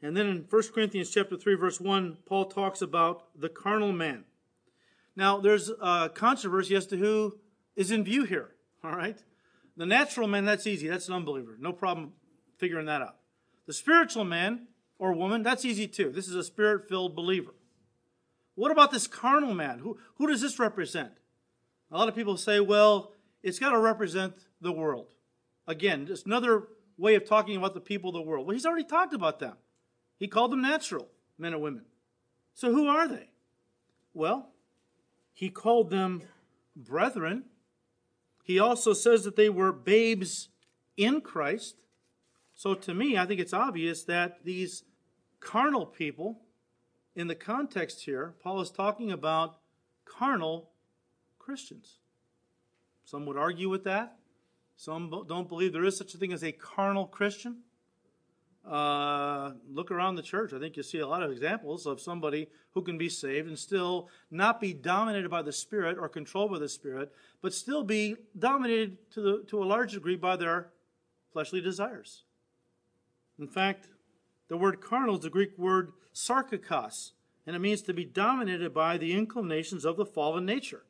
And 0.00 0.16
then 0.16 0.28
in 0.28 0.46
1 0.48 0.62
Corinthians 0.72 1.10
chapter 1.10 1.36
3, 1.36 1.54
verse 1.56 1.80
1, 1.80 2.18
Paul 2.26 2.44
talks 2.44 2.80
about 2.80 3.24
the 3.36 3.48
carnal 3.48 3.92
man. 3.92 4.24
Now, 5.16 5.40
there's 5.40 5.70
a 5.80 6.08
controversy 6.14 6.76
as 6.76 6.86
to 6.86 6.96
who 6.96 7.38
is 7.74 7.90
in 7.90 8.04
view 8.04 8.22
here. 8.22 8.50
All 8.84 8.94
right? 8.94 9.18
The 9.76 9.86
natural 9.86 10.28
man, 10.28 10.44
that's 10.44 10.68
easy. 10.68 10.86
That's 10.86 11.08
an 11.08 11.14
unbeliever. 11.14 11.56
No 11.58 11.72
problem 11.72 12.12
figuring 12.58 12.86
that 12.86 13.02
out. 13.02 13.16
The 13.66 13.72
spiritual 13.72 14.24
man 14.24 14.68
or 14.98 15.12
woman, 15.12 15.42
that's 15.42 15.64
easy 15.64 15.86
too. 15.86 16.10
This 16.10 16.28
is 16.28 16.34
a 16.34 16.44
spirit 16.44 16.88
filled 16.88 17.14
believer. 17.16 17.54
What 18.54 18.72
about 18.72 18.90
this 18.90 19.06
carnal 19.06 19.54
man? 19.54 19.78
Who, 19.78 19.98
who 20.16 20.26
does 20.26 20.40
this 20.40 20.58
represent? 20.58 21.12
A 21.90 21.96
lot 21.96 22.08
of 22.08 22.14
people 22.14 22.36
say, 22.36 22.60
well, 22.60 23.12
it's 23.42 23.58
got 23.58 23.70
to 23.70 23.78
represent 23.78 24.34
the 24.60 24.72
world. 24.72 25.14
Again, 25.66 26.06
just 26.06 26.26
another 26.26 26.64
way 26.96 27.14
of 27.14 27.24
talking 27.24 27.56
about 27.56 27.74
the 27.74 27.80
people 27.80 28.10
of 28.10 28.14
the 28.14 28.22
world. 28.22 28.46
Well, 28.46 28.54
he's 28.54 28.66
already 28.66 28.84
talked 28.84 29.14
about 29.14 29.38
them. 29.38 29.56
He 30.18 30.26
called 30.26 30.50
them 30.50 30.60
natural 30.60 31.08
men 31.38 31.52
and 31.52 31.62
women. 31.62 31.84
So 32.54 32.72
who 32.72 32.88
are 32.88 33.06
they? 33.06 33.30
Well, 34.12 34.48
he 35.32 35.48
called 35.48 35.90
them 35.90 36.22
brethren. 36.74 37.44
He 38.42 38.58
also 38.58 38.92
says 38.92 39.22
that 39.22 39.36
they 39.36 39.48
were 39.48 39.72
babes 39.72 40.48
in 40.96 41.20
Christ. 41.20 41.76
So 42.58 42.74
to 42.74 42.92
me, 42.92 43.16
I 43.16 43.24
think 43.24 43.38
it's 43.38 43.52
obvious 43.52 44.02
that 44.04 44.44
these 44.44 44.82
carnal 45.38 45.86
people, 45.86 46.40
in 47.14 47.28
the 47.28 47.36
context 47.36 48.04
here, 48.04 48.34
Paul 48.42 48.60
is 48.60 48.72
talking 48.72 49.12
about 49.12 49.58
carnal 50.04 50.70
Christians. 51.38 51.98
Some 53.04 53.26
would 53.26 53.36
argue 53.36 53.68
with 53.68 53.84
that. 53.84 54.16
Some 54.74 55.24
don't 55.28 55.48
believe 55.48 55.72
there 55.72 55.84
is 55.84 55.96
such 55.96 56.14
a 56.14 56.18
thing 56.18 56.32
as 56.32 56.42
a 56.42 56.50
carnal 56.50 57.06
Christian. 57.06 57.58
Uh, 58.68 59.52
look 59.70 59.92
around 59.92 60.16
the 60.16 60.22
church. 60.22 60.52
I 60.52 60.58
think 60.58 60.76
you 60.76 60.82
see 60.82 60.98
a 60.98 61.06
lot 61.06 61.22
of 61.22 61.30
examples 61.30 61.86
of 61.86 62.00
somebody 62.00 62.48
who 62.72 62.82
can 62.82 62.98
be 62.98 63.08
saved 63.08 63.46
and 63.46 63.56
still 63.56 64.08
not 64.32 64.60
be 64.60 64.74
dominated 64.74 65.30
by 65.30 65.42
the 65.42 65.52
Spirit 65.52 65.96
or 65.96 66.08
controlled 66.08 66.50
by 66.50 66.58
the 66.58 66.68
Spirit, 66.68 67.12
but 67.40 67.54
still 67.54 67.84
be 67.84 68.16
dominated 68.36 68.98
to, 69.12 69.20
the, 69.20 69.44
to 69.46 69.62
a 69.62 69.64
large 69.64 69.92
degree 69.92 70.16
by 70.16 70.34
their 70.34 70.70
fleshly 71.32 71.60
desires. 71.60 72.24
In 73.38 73.46
fact, 73.46 73.88
the 74.48 74.56
word 74.56 74.80
carnal 74.80 75.16
is 75.16 75.22
the 75.22 75.30
Greek 75.30 75.56
word 75.56 75.92
sarkikos, 76.14 77.12
and 77.46 77.54
it 77.54 77.60
means 77.60 77.82
to 77.82 77.94
be 77.94 78.04
dominated 78.04 78.74
by 78.74 78.98
the 78.98 79.12
inclinations 79.12 79.84
of 79.84 79.96
the 79.96 80.06
fallen 80.06 80.44
nature. 80.44 80.84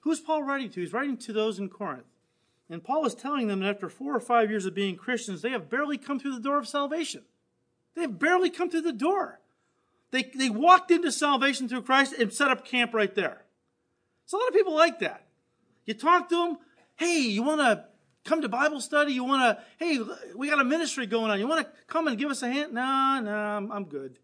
Who's 0.00 0.20
Paul 0.20 0.42
writing 0.42 0.70
to? 0.70 0.80
He's 0.80 0.92
writing 0.92 1.16
to 1.18 1.32
those 1.32 1.58
in 1.58 1.68
Corinth. 1.68 2.06
And 2.68 2.82
Paul 2.84 3.04
is 3.04 3.14
telling 3.14 3.48
them 3.48 3.60
that 3.60 3.76
after 3.76 3.88
four 3.88 4.14
or 4.14 4.20
five 4.20 4.50
years 4.50 4.64
of 4.64 4.74
being 4.74 4.96
Christians, 4.96 5.42
they 5.42 5.50
have 5.50 5.68
barely 5.68 5.98
come 5.98 6.18
through 6.18 6.34
the 6.34 6.40
door 6.40 6.58
of 6.58 6.68
salvation. 6.68 7.22
They 7.94 8.02
have 8.02 8.18
barely 8.18 8.48
come 8.48 8.70
through 8.70 8.82
the 8.82 8.92
door. 8.92 9.40
They, 10.12 10.30
they 10.34 10.50
walked 10.50 10.90
into 10.90 11.12
salvation 11.12 11.68
through 11.68 11.82
Christ 11.82 12.14
and 12.14 12.32
set 12.32 12.48
up 12.48 12.64
camp 12.64 12.94
right 12.94 13.14
there. 13.14 13.44
So 14.26 14.38
a 14.38 14.40
lot 14.40 14.48
of 14.48 14.54
people 14.54 14.74
like 14.74 15.00
that. 15.00 15.26
You 15.84 15.94
talk 15.94 16.28
to 16.28 16.36
them, 16.36 16.58
hey, 16.96 17.18
you 17.18 17.42
want 17.42 17.60
to 17.60 17.84
come 18.30 18.42
to 18.42 18.48
Bible 18.48 18.80
study? 18.80 19.12
You 19.12 19.24
want 19.24 19.58
to, 19.58 19.64
hey, 19.84 19.98
we 20.36 20.48
got 20.48 20.60
a 20.60 20.64
ministry 20.64 21.04
going 21.06 21.32
on. 21.32 21.40
You 21.40 21.48
want 21.48 21.66
to 21.66 21.72
come 21.88 22.06
and 22.06 22.16
give 22.16 22.30
us 22.30 22.42
a 22.42 22.48
hand? 22.48 22.72
No, 22.72 23.20
no, 23.20 23.34
I'm, 23.34 23.72
I'm 23.72 23.84
good. 23.84 24.18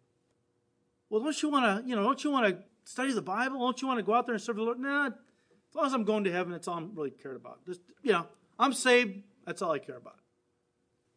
Well, 1.11 1.21
don't 1.23 1.43
you 1.43 1.49
want 1.49 1.85
to, 1.85 1.89
you 1.89 1.97
know, 1.97 2.05
don't 2.05 2.23
you 2.23 2.31
want 2.31 2.47
to 2.47 2.59
study 2.85 3.13
the 3.13 3.23
Bible? 3.23 3.59
Don't 3.59 3.83
you 3.83 3.89
want 3.89 3.99
to 3.99 4.05
go 4.05 4.15
out 4.15 4.27
there 4.27 4.37
and 4.37 4.43
serve 4.43 4.57
the 4.57 4.63
Lord? 4.63 4.79
Nah, 4.79 5.07
as 5.07 5.13
long 5.75 5.87
as 5.87 5.93
I'm 5.93 6.05
going 6.05 6.23
to 6.25 6.33
heaven, 6.33 6.53
that's 6.53 6.69
all 6.69 6.77
I'm 6.77 6.95
really 6.95 7.11
cared 7.11 7.35
about. 7.35 7.67
Just, 7.67 7.81
you 8.03 8.13
know, 8.13 8.27
I'm 8.59 8.73
saved. 8.73 9.23
That's 9.45 9.61
all 9.61 9.73
I 9.73 9.81
care 9.81 9.97
about. 9.97 10.19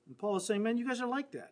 And 0.08 0.18
Paul 0.18 0.38
is 0.38 0.46
saying, 0.46 0.64
man, 0.64 0.78
you 0.78 0.88
guys 0.88 1.00
are 1.00 1.08
like 1.08 1.32
that. 1.34 1.52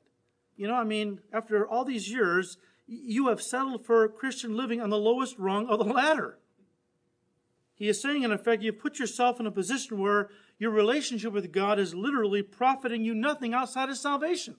You 0.55 0.67
know, 0.67 0.73
I 0.73 0.83
mean, 0.85 1.19
after 1.31 1.67
all 1.67 1.85
these 1.85 2.09
years, 2.09 2.57
you 2.87 3.27
have 3.27 3.43
settled 3.43 3.85
for 3.85 4.07
Christian 4.07 4.57
living 4.57 4.81
on 4.81 4.89
the 4.89 4.97
lowest 4.97 5.37
rung 5.37 5.67
of 5.67 5.77
the 5.77 5.85
ladder. 5.93 6.39
He 7.75 7.87
is 7.89 8.01
saying, 8.01 8.23
in 8.23 8.31
effect, 8.31 8.63
you 8.63 8.73
put 8.73 8.97
yourself 8.97 9.39
in 9.39 9.45
a 9.45 9.51
position 9.51 9.99
where 9.99 10.31
your 10.59 10.71
relationship 10.71 11.33
with 11.33 11.51
God 11.51 11.79
is 11.79 11.93
literally 11.93 12.41
profiting 12.41 13.03
you 13.03 13.13
nothing 13.13 13.53
outside 13.53 13.89
of 13.89 13.97
salvation. 13.97 14.55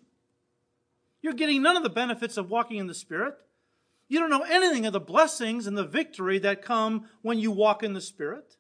You're 1.21 1.33
getting 1.33 1.63
none 1.63 1.77
of 1.77 1.83
the 1.83 1.91
benefits 1.91 2.37
of 2.37 2.51
walking 2.51 2.79
in 2.79 2.87
the 2.87 2.95
Spirit. 2.95 3.35
You 4.07 4.21
don't 4.21 4.31
know 4.31 4.43
anything 4.49 4.87
of 4.87 4.93
the 4.93 5.01
blessings 5.01 5.67
and 5.67 5.77
the 5.77 5.85
victory 5.85 6.39
that 6.39 6.63
come 6.63 7.09
when 7.23 7.39
you 7.39 7.51
walk 7.51 7.83
in 7.83 7.93
the 7.93 8.01
Spirit. 8.01 8.57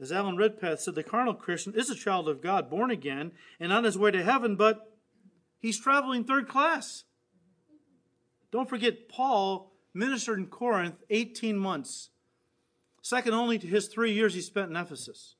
As 0.00 0.10
Alan 0.10 0.36
Redpath 0.36 0.80
said, 0.80 0.94
the 0.94 1.04
carnal 1.04 1.34
Christian 1.34 1.74
is 1.76 1.90
a 1.90 1.94
child 1.94 2.28
of 2.28 2.40
God, 2.40 2.68
born 2.68 2.90
again, 2.90 3.32
and 3.60 3.72
on 3.72 3.84
his 3.84 3.96
way 3.96 4.10
to 4.10 4.24
heaven, 4.24 4.56
but 4.56 4.96
he's 5.60 5.78
traveling 5.78 6.24
third 6.24 6.48
class. 6.48 7.04
Don't 8.50 8.68
forget, 8.68 9.08
Paul 9.08 9.72
ministered 9.94 10.38
in 10.38 10.46
Corinth 10.46 10.96
18 11.10 11.56
months, 11.56 12.10
second 13.00 13.34
only 13.34 13.58
to 13.58 13.66
his 13.66 13.86
three 13.86 14.12
years 14.12 14.34
he 14.34 14.40
spent 14.40 14.70
in 14.70 14.76
Ephesus. 14.76 15.36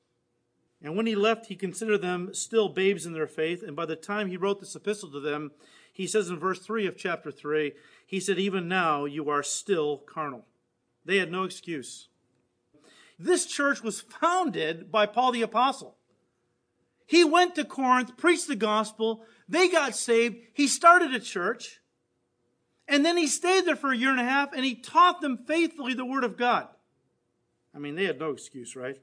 And 0.83 0.97
when 0.97 1.05
he 1.05 1.15
left, 1.15 1.45
he 1.45 1.55
considered 1.55 2.01
them 2.01 2.33
still 2.33 2.67
babes 2.67 3.05
in 3.05 3.13
their 3.13 3.25
faith. 3.25 3.63
And 3.63 3.75
by 3.75 3.85
the 3.85 3.95
time 3.95 4.27
he 4.27 4.35
wrote 4.37 4.59
this 4.59 4.75
epistle 4.75 5.09
to 5.11 5.21
them, 5.21 5.51
He 5.93 6.05
says 6.05 6.29
in 6.29 6.37
verse 6.37 6.59
3 6.59 6.85
of 6.87 6.97
chapter 6.97 7.31
3, 7.31 7.71
he 8.05 8.19
said, 8.19 8.37
Even 8.37 8.67
now 8.67 9.05
you 9.05 9.29
are 9.29 9.41
still 9.43 9.97
carnal. 9.99 10.45
They 11.05 11.17
had 11.17 11.31
no 11.31 11.43
excuse. 11.43 12.09
This 13.17 13.45
church 13.45 13.81
was 13.81 14.01
founded 14.01 14.91
by 14.91 15.05
Paul 15.05 15.31
the 15.31 15.41
Apostle. 15.41 15.95
He 17.05 17.23
went 17.23 17.55
to 17.55 17.65
Corinth, 17.65 18.17
preached 18.17 18.47
the 18.47 18.55
gospel, 18.55 19.23
they 19.47 19.69
got 19.69 19.95
saved, 19.95 20.37
he 20.53 20.67
started 20.67 21.13
a 21.13 21.19
church, 21.19 21.81
and 22.87 23.05
then 23.05 23.17
he 23.17 23.27
stayed 23.27 23.65
there 23.65 23.75
for 23.75 23.91
a 23.91 23.97
year 23.97 24.09
and 24.09 24.19
a 24.19 24.25
half 24.25 24.53
and 24.53 24.65
he 24.65 24.75
taught 24.75 25.21
them 25.21 25.37
faithfully 25.37 25.93
the 25.93 26.05
Word 26.05 26.23
of 26.23 26.37
God. 26.37 26.67
I 27.75 27.79
mean, 27.79 27.95
they 27.95 28.05
had 28.05 28.19
no 28.19 28.31
excuse, 28.31 28.75
right? 28.75 28.97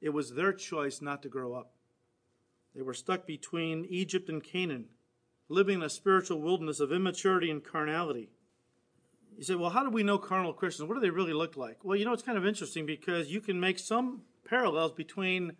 It 0.00 0.10
was 0.10 0.34
their 0.34 0.52
choice 0.52 1.00
not 1.00 1.22
to 1.22 1.28
grow 1.28 1.54
up. 1.54 1.72
They 2.74 2.82
were 2.82 2.94
stuck 2.94 3.26
between 3.26 3.84
Egypt 3.86 4.28
and 4.28 4.42
Canaan, 4.42 4.86
living 5.48 5.76
in 5.76 5.82
a 5.82 5.90
spiritual 5.90 6.40
wilderness 6.40 6.80
of 6.80 6.92
immaturity 6.92 7.50
and 7.50 7.62
carnality. 7.62 8.30
You 9.36 9.44
say, 9.44 9.54
well, 9.54 9.70
how 9.70 9.82
do 9.82 9.90
we 9.90 10.02
know 10.02 10.18
carnal 10.18 10.52
Christians? 10.52 10.88
What 10.88 10.94
do 10.94 11.00
they 11.00 11.10
really 11.10 11.32
look 11.32 11.56
like? 11.56 11.84
Well, 11.84 11.96
you 11.96 12.04
know, 12.04 12.12
it's 12.12 12.22
kind 12.22 12.38
of 12.38 12.46
interesting 12.46 12.86
because 12.86 13.30
you 13.30 13.40
can 13.40 13.58
make 13.58 13.78
some 13.78 14.22
parallels 14.44 14.92
between 14.92 15.56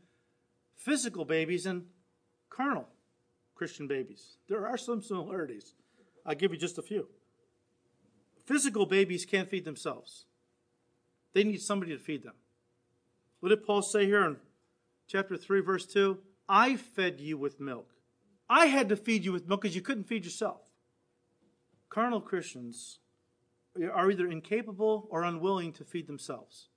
physical 0.76 1.24
babies 1.24 1.66
and 1.66 1.86
carnal 2.48 2.88
Christian 3.54 3.86
babies. 3.86 4.36
There 4.48 4.66
are 4.66 4.76
some 4.76 5.02
similarities. 5.02 5.74
I'll 6.24 6.34
give 6.34 6.52
you 6.52 6.58
just 6.58 6.78
a 6.78 6.82
few. 6.82 7.08
Physical 8.46 8.86
babies 8.86 9.24
can't 9.24 9.48
feed 9.48 9.64
themselves, 9.64 10.24
they 11.32 11.44
need 11.44 11.60
somebody 11.60 11.92
to 11.92 11.98
feed 11.98 12.22
them. 12.22 12.34
What 13.40 13.48
did 13.48 13.64
Paul 13.64 13.82
say 13.82 14.04
here 14.04 14.24
in 14.24 14.36
chapter 15.08 15.36
3, 15.36 15.60
verse 15.60 15.86
2? 15.86 16.18
I 16.48 16.76
fed 16.76 17.20
you 17.20 17.38
with 17.38 17.58
milk. 17.58 17.94
I 18.48 18.66
had 18.66 18.88
to 18.90 18.96
feed 18.96 19.24
you 19.24 19.32
with 19.32 19.48
milk 19.48 19.62
because 19.62 19.74
you 19.74 19.82
couldn't 19.82 20.04
feed 20.04 20.24
yourself. 20.24 20.60
Carnal 21.88 22.20
Christians 22.20 22.98
are 23.94 24.10
either 24.10 24.28
incapable 24.28 25.08
or 25.10 25.22
unwilling 25.22 25.72
to 25.74 25.84
feed 25.84 26.06
themselves. 26.06 26.68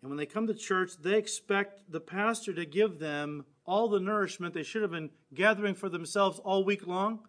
And 0.00 0.10
when 0.10 0.16
they 0.16 0.26
come 0.26 0.46
to 0.46 0.54
church, 0.54 0.92
they 1.00 1.18
expect 1.18 1.90
the 1.90 2.00
pastor 2.00 2.52
to 2.54 2.64
give 2.64 2.98
them 2.98 3.44
all 3.64 3.88
the 3.88 4.00
nourishment 4.00 4.54
they 4.54 4.62
should 4.62 4.82
have 4.82 4.90
been 4.90 5.10
gathering 5.34 5.74
for 5.74 5.88
themselves 5.88 6.40
all 6.40 6.64
week 6.64 6.86
long. 6.86 7.20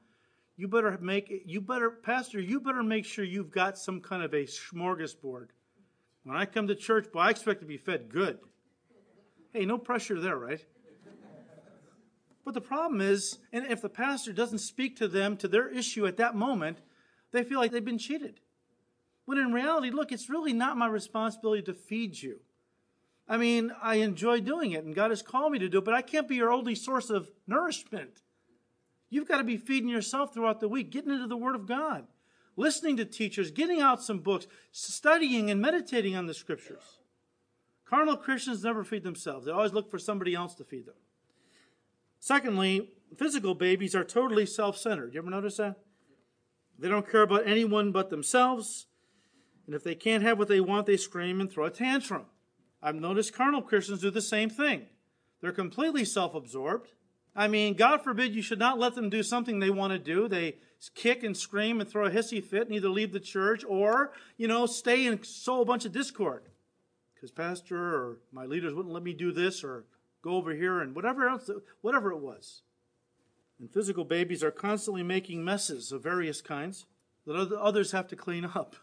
You 0.56 0.68
better 0.68 0.98
make 1.02 1.30
it, 1.30 1.44
you 1.46 1.60
better, 1.60 1.90
pastor, 1.90 2.40
you 2.40 2.60
better 2.60 2.84
make 2.84 3.06
sure 3.06 3.26
you've 3.26 3.52
got 3.52 3.78
some 3.78 4.00
kind 4.00 4.24
of 4.24 4.34
a 4.34 4.46
smorgasbord. 4.46 5.48
When 6.24 6.38
I 6.38 6.46
come 6.46 6.68
to 6.68 6.76
church, 6.76 7.12
boy, 7.12 7.20
I 7.20 7.30
expect 7.32 7.60
to 7.62 7.68
be 7.68 7.78
fed 7.78 8.10
good. 8.10 8.40
Hey, 9.54 9.66
no 9.66 9.78
pressure 9.78 10.20
there, 10.20 10.38
right? 10.38 10.66
But 12.44 12.56
the 12.56 12.62
problem 12.62 13.00
is, 13.00 13.38
and 13.54 13.66
if 13.68 13.82
the 13.82 13.90
pastor 13.90 14.34
doesn't 14.34 14.60
speak 14.60 14.98
to 14.98 15.08
them 15.08 15.38
to 15.38 15.48
their 15.48 15.70
issue 15.70 16.06
at 16.08 16.18
that 16.18 16.36
moment, 16.36 16.80
they 17.32 17.44
feel 17.44 17.60
like 17.60 17.72
they've 17.72 17.86
been 17.86 18.00
cheated. 18.00 18.42
When 19.26 19.38
in 19.38 19.54
reality, 19.54 19.92
look, 19.92 20.12
it's 20.12 20.30
really 20.30 20.52
not 20.52 20.76
my 20.76 20.88
responsibility 20.88 21.62
to 21.64 21.74
feed 21.74 22.22
you. 22.22 22.40
I 23.30 23.38
mean, 23.38 23.72
I 23.82 23.96
enjoy 23.96 24.42
doing 24.42 24.72
it, 24.72 24.84
and 24.84 24.94
God 24.94 25.12
has 25.12 25.22
called 25.22 25.54
me 25.54 25.60
to 25.60 25.70
do 25.70 25.78
it, 25.78 25.86
but 25.86 25.94
I 25.94 26.02
can't 26.02 26.28
be 26.28 26.36
your 26.36 26.52
only 26.52 26.76
source 26.76 27.10
of 27.10 27.32
nourishment. 27.48 28.22
You've 29.10 29.28
got 29.28 29.38
to 29.38 29.44
be 29.46 29.58
feeding 29.58 29.88
yourself 29.88 30.34
throughout 30.34 30.60
the 30.60 30.68
week, 30.68 30.90
getting 30.90 31.12
into 31.12 31.28
the 31.28 31.38
Word 31.38 31.56
of 31.56 31.68
God, 31.68 32.08
listening 32.58 32.98
to 32.98 33.06
teachers, 33.06 33.52
getting 33.52 33.80
out 33.80 34.04
some 34.04 34.20
books, 34.20 34.48
studying 34.72 35.50
and 35.50 35.62
meditating 35.62 36.16
on 36.16 36.26
the 36.26 36.34
Scriptures. 36.34 36.98
Carnal 37.94 38.18
Christians 38.18 38.64
never 38.64 38.84
feed 38.84 39.04
themselves, 39.04 39.46
they 39.46 39.52
always 39.52 39.72
look 39.72 39.92
for 39.92 40.00
somebody 40.00 40.34
else 40.34 40.56
to 40.56 40.64
feed 40.64 40.88
them. 40.88 40.96
Secondly, 42.20 42.90
physical 43.16 43.54
babies 43.54 43.94
are 43.94 44.04
totally 44.04 44.48
self 44.48 44.80
centered. 44.80 45.14
You 45.14 45.20
ever 45.20 45.30
notice 45.30 45.58
that? 45.58 45.76
They 46.80 46.90
don't 46.90 47.08
care 47.08 47.22
about 47.22 47.46
anyone 47.46 47.92
but 47.92 48.10
themselves. 48.10 48.88
And 49.68 49.76
if 49.76 49.84
they 49.84 49.94
can't 49.94 50.24
have 50.24 50.40
what 50.40 50.48
they 50.48 50.60
want, 50.60 50.88
they 50.88 50.98
scream 50.98 51.40
and 51.40 51.52
throw 51.52 51.66
a 51.66 51.70
tantrum. 51.70 52.26
I've 52.82 52.96
noticed 52.96 53.36
carnal 53.36 53.62
Christians 53.62 54.02
do 54.02 54.10
the 54.10 54.24
same 54.24 54.50
thing. 54.50 54.88
They're 55.42 55.52
completely 55.52 56.04
self 56.04 56.34
absorbed. 56.34 56.94
I 57.36 57.48
mean, 57.48 57.76
God 57.76 58.04
forbid 58.04 58.34
you 58.34 58.42
should 58.42 58.58
not 58.58 58.80
let 58.80 58.96
them 58.96 59.12
do 59.12 59.22
something 59.22 59.60
they 59.60 59.70
want 59.70 59.94
to 59.94 60.00
do. 60.00 60.28
They 60.28 60.56
kick 60.96 61.22
and 61.22 61.38
scream 61.38 61.80
and 61.80 61.88
throw 61.88 62.08
a 62.08 62.12
hissy 62.12 62.44
fit 62.44 62.66
and 62.66 62.76
either 62.76 62.90
leave 62.90 63.14
the 63.14 63.20
church 63.20 63.64
or, 63.64 64.14
you 64.36 64.48
know, 64.48 64.66
stay 64.66 65.06
and 65.06 65.24
sow 65.24 65.62
a 65.62 65.66
bunch 65.66 65.86
of 65.86 65.92
discord. 65.92 66.50
Because 67.24 67.32
pastor 67.32 67.78
or 67.78 68.18
my 68.34 68.46
leaders 68.46 68.74
wouldn't 68.74 68.94
let 68.94 69.02
me 69.02 69.14
do 69.14 69.32
this 69.32 69.64
or 69.64 69.86
go 70.22 70.32
over 70.32 70.54
here 70.54 70.82
and 70.82 70.94
whatever 70.94 71.30
else, 71.30 71.50
whatever 71.80 72.12
it 72.12 72.18
was. 72.18 72.64
And 73.62 73.72
physical 73.72 74.04
babies 74.04 74.44
are 74.44 74.52
constantly 74.52 75.04
making 75.04 75.42
messes 75.42 75.94
of 75.94 76.04
various 76.04 76.42
kinds 76.42 76.86
that 77.26 77.34
others 77.34 77.94
have 77.94 78.10
to 78.10 78.18
clean 78.18 78.44
up. 78.44 78.76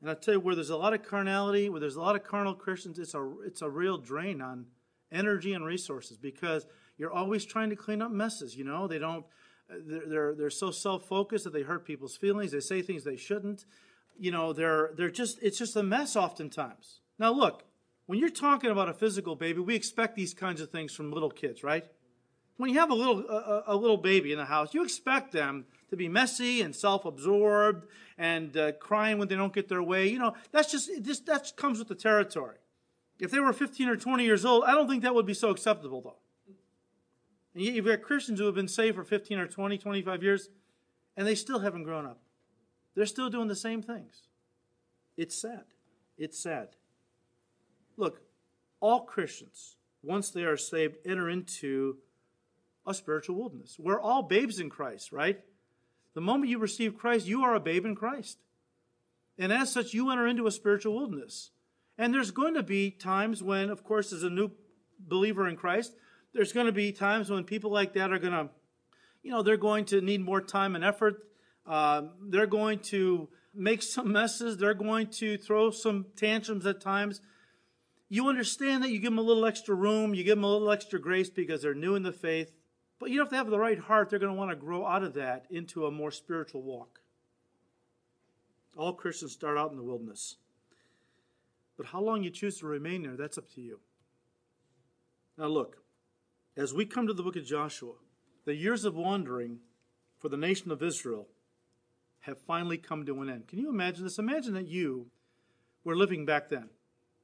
And 0.00 0.10
I 0.10 0.14
tell 0.14 0.34
you, 0.34 0.40
where 0.40 0.56
there's 0.56 0.70
a 0.70 0.76
lot 0.76 0.94
of 0.94 1.04
carnality, 1.04 1.68
where 1.68 1.78
there's 1.78 1.94
a 1.94 2.00
lot 2.00 2.16
of 2.16 2.24
carnal 2.24 2.56
Christians, 2.56 2.98
it's 2.98 3.14
a 3.14 3.34
it's 3.46 3.62
a 3.62 3.70
real 3.70 3.98
drain 3.98 4.40
on 4.40 4.66
energy 5.12 5.52
and 5.52 5.64
resources 5.64 6.16
because 6.16 6.66
you're 6.98 7.12
always 7.12 7.44
trying 7.44 7.70
to 7.70 7.76
clean 7.76 8.02
up 8.02 8.10
messes. 8.10 8.56
You 8.56 8.64
know, 8.64 8.88
they 8.88 8.98
don't. 8.98 9.24
They're 9.70 10.08
they're, 10.08 10.34
they're 10.34 10.50
so 10.50 10.72
self 10.72 11.06
focused 11.06 11.44
that 11.44 11.52
they 11.52 11.62
hurt 11.62 11.84
people's 11.84 12.16
feelings. 12.16 12.50
They 12.50 12.58
say 12.58 12.82
things 12.82 13.04
they 13.04 13.16
shouldn't. 13.16 13.64
You 14.18 14.32
know, 14.32 14.52
they're 14.52 14.90
they're 14.96 15.08
just 15.08 15.38
it's 15.40 15.58
just 15.58 15.76
a 15.76 15.84
mess 15.84 16.16
oftentimes. 16.16 16.98
Now 17.22 17.30
look, 17.30 17.62
when 18.06 18.18
you're 18.18 18.30
talking 18.30 18.70
about 18.70 18.88
a 18.88 18.92
physical 18.92 19.36
baby, 19.36 19.60
we 19.60 19.76
expect 19.76 20.16
these 20.16 20.34
kinds 20.34 20.60
of 20.60 20.70
things 20.70 20.92
from 20.92 21.12
little 21.12 21.30
kids, 21.30 21.62
right? 21.62 21.84
When 22.56 22.68
you 22.68 22.80
have 22.80 22.90
a 22.90 22.94
little 22.94 23.20
a, 23.28 23.62
a 23.68 23.76
little 23.76 23.96
baby 23.96 24.32
in 24.32 24.38
the 24.38 24.44
house, 24.44 24.74
you 24.74 24.82
expect 24.82 25.30
them 25.30 25.66
to 25.90 25.96
be 25.96 26.08
messy 26.08 26.62
and 26.62 26.74
self-absorbed 26.74 27.86
and 28.18 28.56
uh, 28.56 28.72
crying 28.72 29.18
when 29.18 29.28
they 29.28 29.36
don't 29.36 29.52
get 29.52 29.68
their 29.68 29.84
way. 29.84 30.08
You 30.08 30.18
know, 30.18 30.34
that's 30.50 30.72
just 30.72 30.90
just 31.02 31.26
that 31.26 31.52
comes 31.56 31.78
with 31.78 31.86
the 31.86 31.94
territory. 31.94 32.56
If 33.20 33.30
they 33.30 33.38
were 33.38 33.52
15 33.52 33.88
or 33.88 33.96
20 33.96 34.24
years 34.24 34.44
old, 34.44 34.64
I 34.64 34.72
don't 34.72 34.88
think 34.88 35.04
that 35.04 35.14
would 35.14 35.24
be 35.24 35.32
so 35.32 35.50
acceptable, 35.50 36.00
though. 36.00 36.54
And 37.54 37.62
yet 37.62 37.74
you've 37.74 37.86
got 37.86 38.02
Christians 38.02 38.40
who 38.40 38.46
have 38.46 38.56
been 38.56 38.66
saved 38.66 38.96
for 38.96 39.04
15 39.04 39.38
or 39.38 39.46
20, 39.46 39.78
25 39.78 40.22
years, 40.24 40.48
and 41.16 41.24
they 41.24 41.36
still 41.36 41.60
haven't 41.60 41.84
grown 41.84 42.04
up. 42.04 42.18
They're 42.96 43.06
still 43.06 43.30
doing 43.30 43.46
the 43.46 43.54
same 43.54 43.80
things. 43.80 44.22
It's 45.16 45.40
sad. 45.40 45.66
It's 46.18 46.36
sad. 46.36 46.70
Look, 47.96 48.22
all 48.80 49.00
Christians, 49.00 49.76
once 50.02 50.30
they 50.30 50.42
are 50.42 50.56
saved, 50.56 50.96
enter 51.04 51.28
into 51.28 51.98
a 52.86 52.94
spiritual 52.94 53.36
wilderness. 53.36 53.76
We're 53.78 54.00
all 54.00 54.22
babes 54.22 54.58
in 54.58 54.68
Christ, 54.68 55.12
right? 55.12 55.40
The 56.14 56.20
moment 56.20 56.50
you 56.50 56.58
receive 56.58 56.98
Christ, 56.98 57.26
you 57.26 57.42
are 57.42 57.54
a 57.54 57.60
babe 57.60 57.84
in 57.84 57.94
Christ. 57.94 58.38
And 59.38 59.52
as 59.52 59.72
such, 59.72 59.94
you 59.94 60.10
enter 60.10 60.26
into 60.26 60.46
a 60.46 60.50
spiritual 60.50 60.96
wilderness. 60.96 61.50
And 61.96 62.12
there's 62.12 62.30
going 62.30 62.54
to 62.54 62.62
be 62.62 62.90
times 62.90 63.42
when, 63.42 63.70
of 63.70 63.84
course, 63.84 64.12
as 64.12 64.22
a 64.22 64.30
new 64.30 64.50
believer 64.98 65.48
in 65.48 65.56
Christ, 65.56 65.92
there's 66.34 66.52
going 66.52 66.66
to 66.66 66.72
be 66.72 66.92
times 66.92 67.30
when 67.30 67.44
people 67.44 67.70
like 67.70 67.94
that 67.94 68.12
are 68.12 68.18
going 68.18 68.32
to, 68.32 68.48
you 69.22 69.30
know, 69.30 69.42
they're 69.42 69.56
going 69.56 69.84
to 69.86 70.00
need 70.00 70.20
more 70.20 70.40
time 70.40 70.74
and 70.74 70.84
effort. 70.84 71.26
Uh, 71.66 72.02
they're 72.28 72.46
going 72.46 72.80
to 72.80 73.28
make 73.54 73.82
some 73.82 74.12
messes. 74.12 74.56
They're 74.56 74.74
going 74.74 75.08
to 75.08 75.36
throw 75.38 75.70
some 75.70 76.06
tantrums 76.16 76.66
at 76.66 76.80
times 76.80 77.20
you 78.12 78.28
understand 78.28 78.82
that 78.82 78.90
you 78.90 78.98
give 78.98 79.12
them 79.12 79.18
a 79.18 79.22
little 79.22 79.46
extra 79.46 79.74
room, 79.74 80.14
you 80.14 80.22
give 80.22 80.36
them 80.36 80.44
a 80.44 80.52
little 80.52 80.70
extra 80.70 81.00
grace 81.00 81.30
because 81.30 81.62
they're 81.62 81.72
new 81.72 81.94
in 81.94 82.02
the 82.02 82.12
faith. 82.12 82.52
But 83.00 83.08
you 83.08 83.18
have 83.20 83.30
to 83.30 83.36
have 83.36 83.48
the 83.48 83.58
right 83.58 83.78
heart. 83.78 84.10
They're 84.10 84.18
going 84.18 84.34
to 84.34 84.38
want 84.38 84.50
to 84.50 84.56
grow 84.56 84.86
out 84.86 85.02
of 85.02 85.14
that 85.14 85.46
into 85.48 85.86
a 85.86 85.90
more 85.90 86.10
spiritual 86.10 86.60
walk. 86.60 87.00
All 88.76 88.92
Christians 88.92 89.32
start 89.32 89.56
out 89.56 89.70
in 89.70 89.78
the 89.78 89.82
wilderness. 89.82 90.36
But 91.78 91.86
how 91.86 92.02
long 92.02 92.22
you 92.22 92.28
choose 92.28 92.58
to 92.58 92.66
remain 92.66 93.02
there, 93.02 93.16
that's 93.16 93.38
up 93.38 93.48
to 93.54 93.62
you. 93.62 93.80
Now, 95.38 95.46
look, 95.46 95.78
as 96.54 96.74
we 96.74 96.84
come 96.84 97.06
to 97.06 97.14
the 97.14 97.22
book 97.22 97.36
of 97.36 97.46
Joshua, 97.46 97.94
the 98.44 98.54
years 98.54 98.84
of 98.84 98.94
wandering 98.94 99.60
for 100.18 100.28
the 100.28 100.36
nation 100.36 100.70
of 100.70 100.82
Israel 100.82 101.28
have 102.20 102.36
finally 102.46 102.76
come 102.76 103.06
to 103.06 103.22
an 103.22 103.30
end. 103.30 103.48
Can 103.48 103.58
you 103.58 103.70
imagine 103.70 104.04
this? 104.04 104.18
Imagine 104.18 104.52
that 104.52 104.68
you 104.68 105.06
were 105.82 105.96
living 105.96 106.26
back 106.26 106.50
then. 106.50 106.68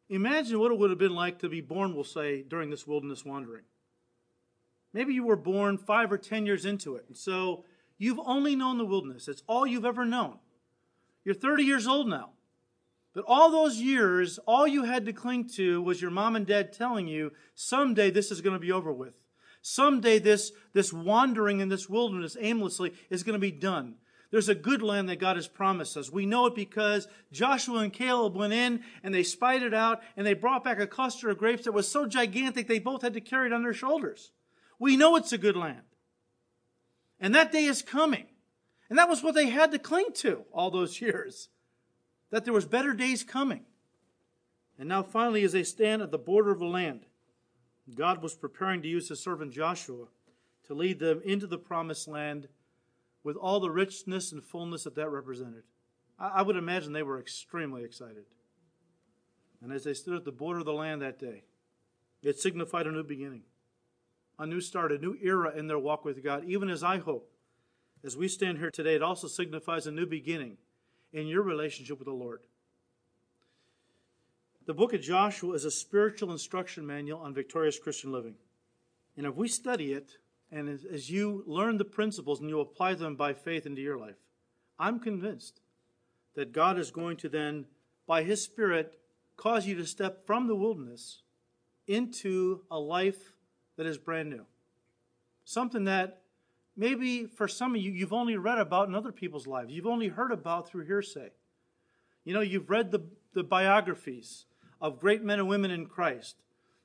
Imagine 0.09 0.59
what 0.59 0.73
it 0.73 0.79
would 0.79 0.91
have 0.91 0.99
been 0.99 1.15
like 1.15 1.41
to 1.41 1.49
be 1.49 1.61
born, 1.61 1.95
we'll 1.95 2.05
say, 2.05 2.43
during 2.43 2.71
this 2.71 2.87
wilderness 2.87 3.25
wandering. 3.25 3.65
Maybe 4.95 5.13
you 5.13 5.25
were 5.25 5.37
born 5.37 5.77
five 5.77 6.11
or 6.11 6.19
ten 6.19 6.47
years 6.47 6.65
into 6.65 6.97
it, 6.97 7.05
and 7.09 7.17
so 7.17 7.65
you've 7.99 8.21
only 8.25 8.57
known 8.57 8.79
the 8.79 8.87
wilderness. 8.87 9.29
It's 9.29 9.43
all 9.47 9.67
you've 9.67 9.85
ever 9.85 10.07
known. 10.07 10.39
You're 11.25 11.35
30 11.35 11.65
years 11.65 11.87
old 11.87 12.09
now. 12.09 12.31
But 13.15 13.25
all 13.27 13.51
those 13.51 13.79
years, 13.81 14.39
all 14.47 14.67
you 14.67 14.85
had 14.85 15.05
to 15.07 15.13
cling 15.13 15.49
to 15.57 15.83
was 15.83 16.01
your 16.01 16.11
mom 16.11 16.37
and 16.37 16.47
dad 16.47 16.73
telling 16.73 17.09
you, 17.09 17.33
someday 17.55 18.11
this 18.11 18.31
is 18.31 18.41
going 18.41 18.55
to 18.55 18.61
be 18.61 18.73
over 18.73 18.93
with. 18.93 19.15
Someday 19.61 20.19
this, 20.19 20.53
this 20.73 20.93
wandering 20.93 21.61
in 21.61 21.69
this 21.69 21.89
wilderness 21.89 22.37
aimlessly 22.41 22.93
is 23.11 23.25
going 23.25 23.35
to 23.35 23.41
be 23.41 23.51
done. 23.51 23.97
There's 24.31 24.49
a 24.49 24.55
good 24.55 24.83
land 24.83 25.09
that 25.09 25.21
God 25.21 25.37
has 25.37 25.49
promised 25.49 25.97
us. 25.97 26.13
We 26.13 26.27
know 26.27 26.47
it 26.47 26.55
because 26.55 27.09
Joshua 27.33 27.79
and 27.79 27.93
Caleb 27.93 28.37
went 28.37 28.53
in 28.53 28.83
and 29.03 29.15
they 29.15 29.23
spied 29.23 29.63
it 29.63 29.73
out 29.73 30.03
and 30.17 30.27
they 30.27 30.35
brought 30.35 30.65
back 30.65 30.79
a 30.79 30.87
cluster 30.87 31.31
of 31.31 31.39
grapes 31.39 31.65
that 31.65 31.73
was 31.73 31.89
so 31.89 32.07
gigantic 32.07 32.69
they 32.69 32.79
both 32.79 33.03
had 33.03 33.15
to 33.15 33.23
carry 33.23 33.47
it 33.47 33.55
on 33.55 33.63
their 33.63 33.73
shoulders. 33.73 34.33
We 34.79 34.97
know 34.97 35.17
it's 35.17 35.33
a 35.33 35.39
good 35.39 35.57
land. 35.57 35.83
And 37.19 37.35
that 37.35 37.53
day 37.53 37.65
is 37.65 37.81
coming. 37.81 38.27
And 38.91 38.99
that 38.99 39.09
was 39.09 39.23
what 39.23 39.35
they 39.35 39.49
had 39.49 39.73
to 39.73 39.79
cling 39.79 40.13
to 40.17 40.45
all 40.53 40.71
those 40.71 41.01
years 41.01 41.49
that 42.31 42.45
there 42.45 42.55
was 42.55 42.67
better 42.67 42.93
days 42.93 43.23
coming. 43.23 43.65
And 44.79 44.89
now 44.89 45.03
finally 45.03 45.43
as 45.43 45.53
they 45.53 45.65
stand 45.65 46.03
at 46.03 46.11
the 46.11 46.19
border 46.19 46.53
of 46.53 46.59
the 46.59 46.67
land, 46.67 47.07
God 47.95 48.23
was 48.23 48.35
preparing 48.35 48.83
to 48.83 48.89
use 48.89 49.09
his 49.09 49.21
servant 49.21 49.53
Joshua 49.53 50.07
to 50.67 50.75
lead 50.75 50.99
them 50.99 51.23
into 51.25 51.47
the 51.47 51.57
promised 51.57 52.07
land 52.07 52.49
with 53.29 53.37
all 53.37 53.61
the 53.61 53.71
richness 53.71 54.33
and 54.33 54.43
fullness 54.43 54.85
that 54.85 54.95
that 54.95 55.11
represented. 55.11 55.63
I 56.19 56.41
would 56.41 56.57
imagine 56.57 56.95
they 56.95 57.03
were 57.03 57.21
extremely 57.21 57.85
excited. 57.85 58.25
And 59.63 59.71
as 59.71 59.85
they 59.85 59.93
stood 59.93 60.17
at 60.17 60.25
the 60.25 60.33
border 60.33 60.61
of 60.61 60.65
the 60.65 60.73
land 60.73 61.03
that 61.03 61.19
day, 61.19 61.45
it 62.23 62.39
signified 62.39 62.87
a 62.87 62.91
new 62.91 63.03
beginning, 63.03 63.43
a 64.39 64.47
new 64.47 64.63
start, 64.63 64.93
a 64.93 64.99
new 64.99 65.15
era 65.23 65.53
in 65.55 65.67
their 65.67 65.79
walk 65.79 66.07
with 66.07 66.25
God. 66.25 66.47
Even 66.47 66.71
as 66.71 66.83
I 66.83 67.01
hope, 67.01 67.31
as 68.03 68.17
we 68.17 68.29
stand 68.29 68.57
here 68.57 68.71
today, 68.71 68.95
it 68.95 69.03
also 69.03 69.27
signifies 69.27 69.87
a 69.87 69.93
new 69.93 70.07
beginning 70.07 70.57
in 71.13 71.27
your 71.27 71.43
relationship 71.43 71.99
with 71.99 72.07
the 72.07 72.15
Lord. 72.15 72.41
The 74.65 74.73
book 74.73 74.95
of 74.95 75.03
Joshua 75.03 75.53
is 75.53 75.67
a 75.67 75.71
spiritual 75.71 76.33
instruction 76.33 76.87
manual 76.87 77.21
on 77.21 77.35
victorious 77.35 77.79
Christian 77.79 78.11
living. 78.11 78.37
And 79.19 79.27
if 79.27 79.35
we 79.35 79.49
study 79.49 79.93
it, 79.93 80.17
and 80.51 80.69
as, 80.69 80.85
as, 80.85 81.11
you 81.11 81.45
learn 81.47 81.77
the 81.77 81.85
principles 81.85 82.41
and 82.41 82.49
you 82.49 82.61
apply 82.61 82.95
them 82.95 83.17
by 83.17 83.35
faith 83.35 83.67
into 83.67 83.83
your 83.83 83.99
life, 83.99 84.17
I'm 84.79 84.99
convinced 84.99 85.61
that 86.35 86.53
God 86.53 86.79
is 86.79 86.91
going 86.91 87.17
to 87.19 87.29
then, 87.29 87.67
by 88.07 88.23
His 88.23 88.43
Spirit, 88.43 88.99
cause 89.37 89.67
you 89.67 89.75
to 89.77 89.87
step 89.87 90.27
from 90.27 90.47
the 90.47 90.55
wilderness 90.55 91.23
into 91.87 92.63
a 92.71 92.79
life 92.79 93.35
that 93.77 93.87
is 93.87 93.99
brand 93.99 94.31
new. 94.31 94.45
Something 95.45 95.85
that 95.85 96.23
maybe 96.77 97.27
for 97.27 97.49
some 97.49 97.75
of 97.75 97.81
you, 97.81 97.91
you've 97.91 98.13
only 98.13 98.37
read 98.37 98.59
about 98.59 98.89
in 98.89 98.95
other 98.95 99.13
people's 99.13 99.47
lives, 99.47 99.73
you've 99.73 99.87
only 99.87 100.09
heard 100.09 100.33
about 100.33 100.69
through 100.69 100.87
hearsay. 100.87 101.31
You 102.25 102.35
know, 102.35 102.41
you've 102.41 102.71
read 102.71 102.91
the, 102.91 103.05
the 103.33 103.43
biographies 103.43 104.47
of 104.81 105.01
great 105.01 105.23
men 105.23 105.39
and 105.39 105.49
women 105.49 105.71
in 105.71 105.87
Christ. 105.87 106.37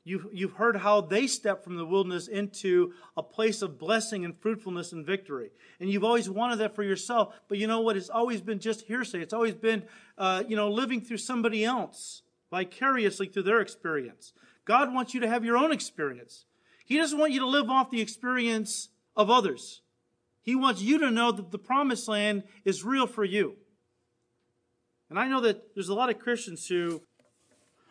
You've, 0.06 0.28
you've 0.34 0.54
heard 0.54 0.76
how 0.76 1.00
they 1.02 1.28
stepped 1.28 1.64
from 1.64 1.78
the 1.78 1.86
wilderness 1.86 2.28
into 2.28 2.94
a 3.16 3.24
place 3.24 3.62
of 3.62 3.80
blessing 3.80 4.26
and 4.26 4.38
fruitfulness 4.38 4.92
and 4.92 5.06
victory. 5.06 5.52
And 5.80 5.90
you've 5.90 6.04
always 6.04 6.30
wanted 6.30 6.58
that 6.58 6.76
for 6.76 6.84
yourself. 6.84 7.34
But 7.48 7.58
you 7.58 7.68
know 7.68 7.80
what? 7.80 7.96
It's 7.96 8.10
always 8.10 8.42
been 8.42 8.60
just 8.60 8.82
hearsay. 8.82 9.22
It's 9.22 9.34
always 9.34 9.54
been, 9.54 9.84
uh, 10.18 10.44
you 10.46 10.58
know, 10.58 10.70
living 10.70 11.00
through 11.00 11.18
somebody 11.18 11.64
else 11.64 12.24
vicariously 12.52 13.28
through 13.28 13.44
their 13.44 13.62
experience. 13.62 14.34
God 14.66 14.94
wants 14.94 15.14
you 15.14 15.22
to 15.22 15.28
have 15.28 15.44
your 15.44 15.58
own 15.58 15.72
experience. 15.72 16.46
He 16.86 16.98
doesn't 16.98 17.18
want 17.18 17.32
you 17.32 17.40
to 17.40 17.48
live 17.48 17.70
off 17.70 17.90
the 17.90 18.02
experience 18.02 18.90
of 19.16 19.30
others. 19.30 19.82
He 20.42 20.54
wants 20.56 20.82
you 20.82 21.00
to 21.00 21.10
know 21.10 21.32
that 21.32 21.52
the 21.52 21.58
promised 21.58 22.08
land 22.08 22.44
is 22.66 22.84
real 22.84 23.08
for 23.08 23.24
you. 23.24 23.56
And 25.10 25.18
I 25.18 25.28
know 25.28 25.42
that 25.42 25.74
there's 25.74 25.90
a 25.90 25.94
lot 25.94 26.10
of 26.10 26.20
Christians 26.20 26.68
who 26.68 27.02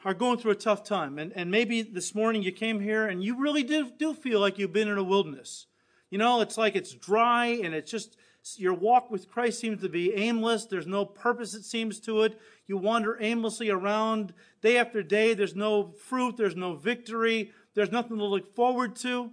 are 0.04 0.14
going 0.14 0.38
through 0.38 0.52
a 0.52 0.56
tough 0.56 0.84
time. 0.84 1.18
And, 1.18 1.32
and 1.34 1.50
maybe 1.50 1.82
this 1.82 2.14
morning 2.14 2.42
you 2.42 2.52
came 2.52 2.80
here 2.80 3.06
and 3.06 3.22
you 3.22 3.38
really 3.38 3.62
do, 3.62 3.90
do 3.98 4.14
feel 4.14 4.40
like 4.40 4.58
you've 4.58 4.72
been 4.72 4.88
in 4.88 4.98
a 4.98 5.02
wilderness. 5.02 5.66
You 6.10 6.18
know, 6.18 6.40
it's 6.40 6.58
like 6.58 6.76
it's 6.76 6.92
dry 6.92 7.46
and 7.46 7.74
it's 7.74 7.90
just, 7.90 8.16
your 8.56 8.74
walk 8.74 9.10
with 9.10 9.30
Christ 9.30 9.60
seems 9.60 9.80
to 9.82 9.88
be 9.88 10.14
aimless. 10.14 10.64
There's 10.64 10.86
no 10.86 11.04
purpose, 11.04 11.54
it 11.54 11.64
seems 11.64 12.00
to 12.00 12.22
it. 12.22 12.40
You 12.66 12.76
wander 12.76 13.16
aimlessly 13.20 13.70
around 13.70 14.34
day 14.62 14.78
after 14.78 15.02
day. 15.02 15.34
There's 15.34 15.54
no 15.54 15.92
fruit. 15.92 16.36
There's 16.36 16.56
no 16.56 16.74
victory. 16.74 17.52
There's 17.74 17.92
nothing 17.92 18.18
to 18.18 18.24
look 18.24 18.54
forward 18.54 18.96
to. 18.96 19.30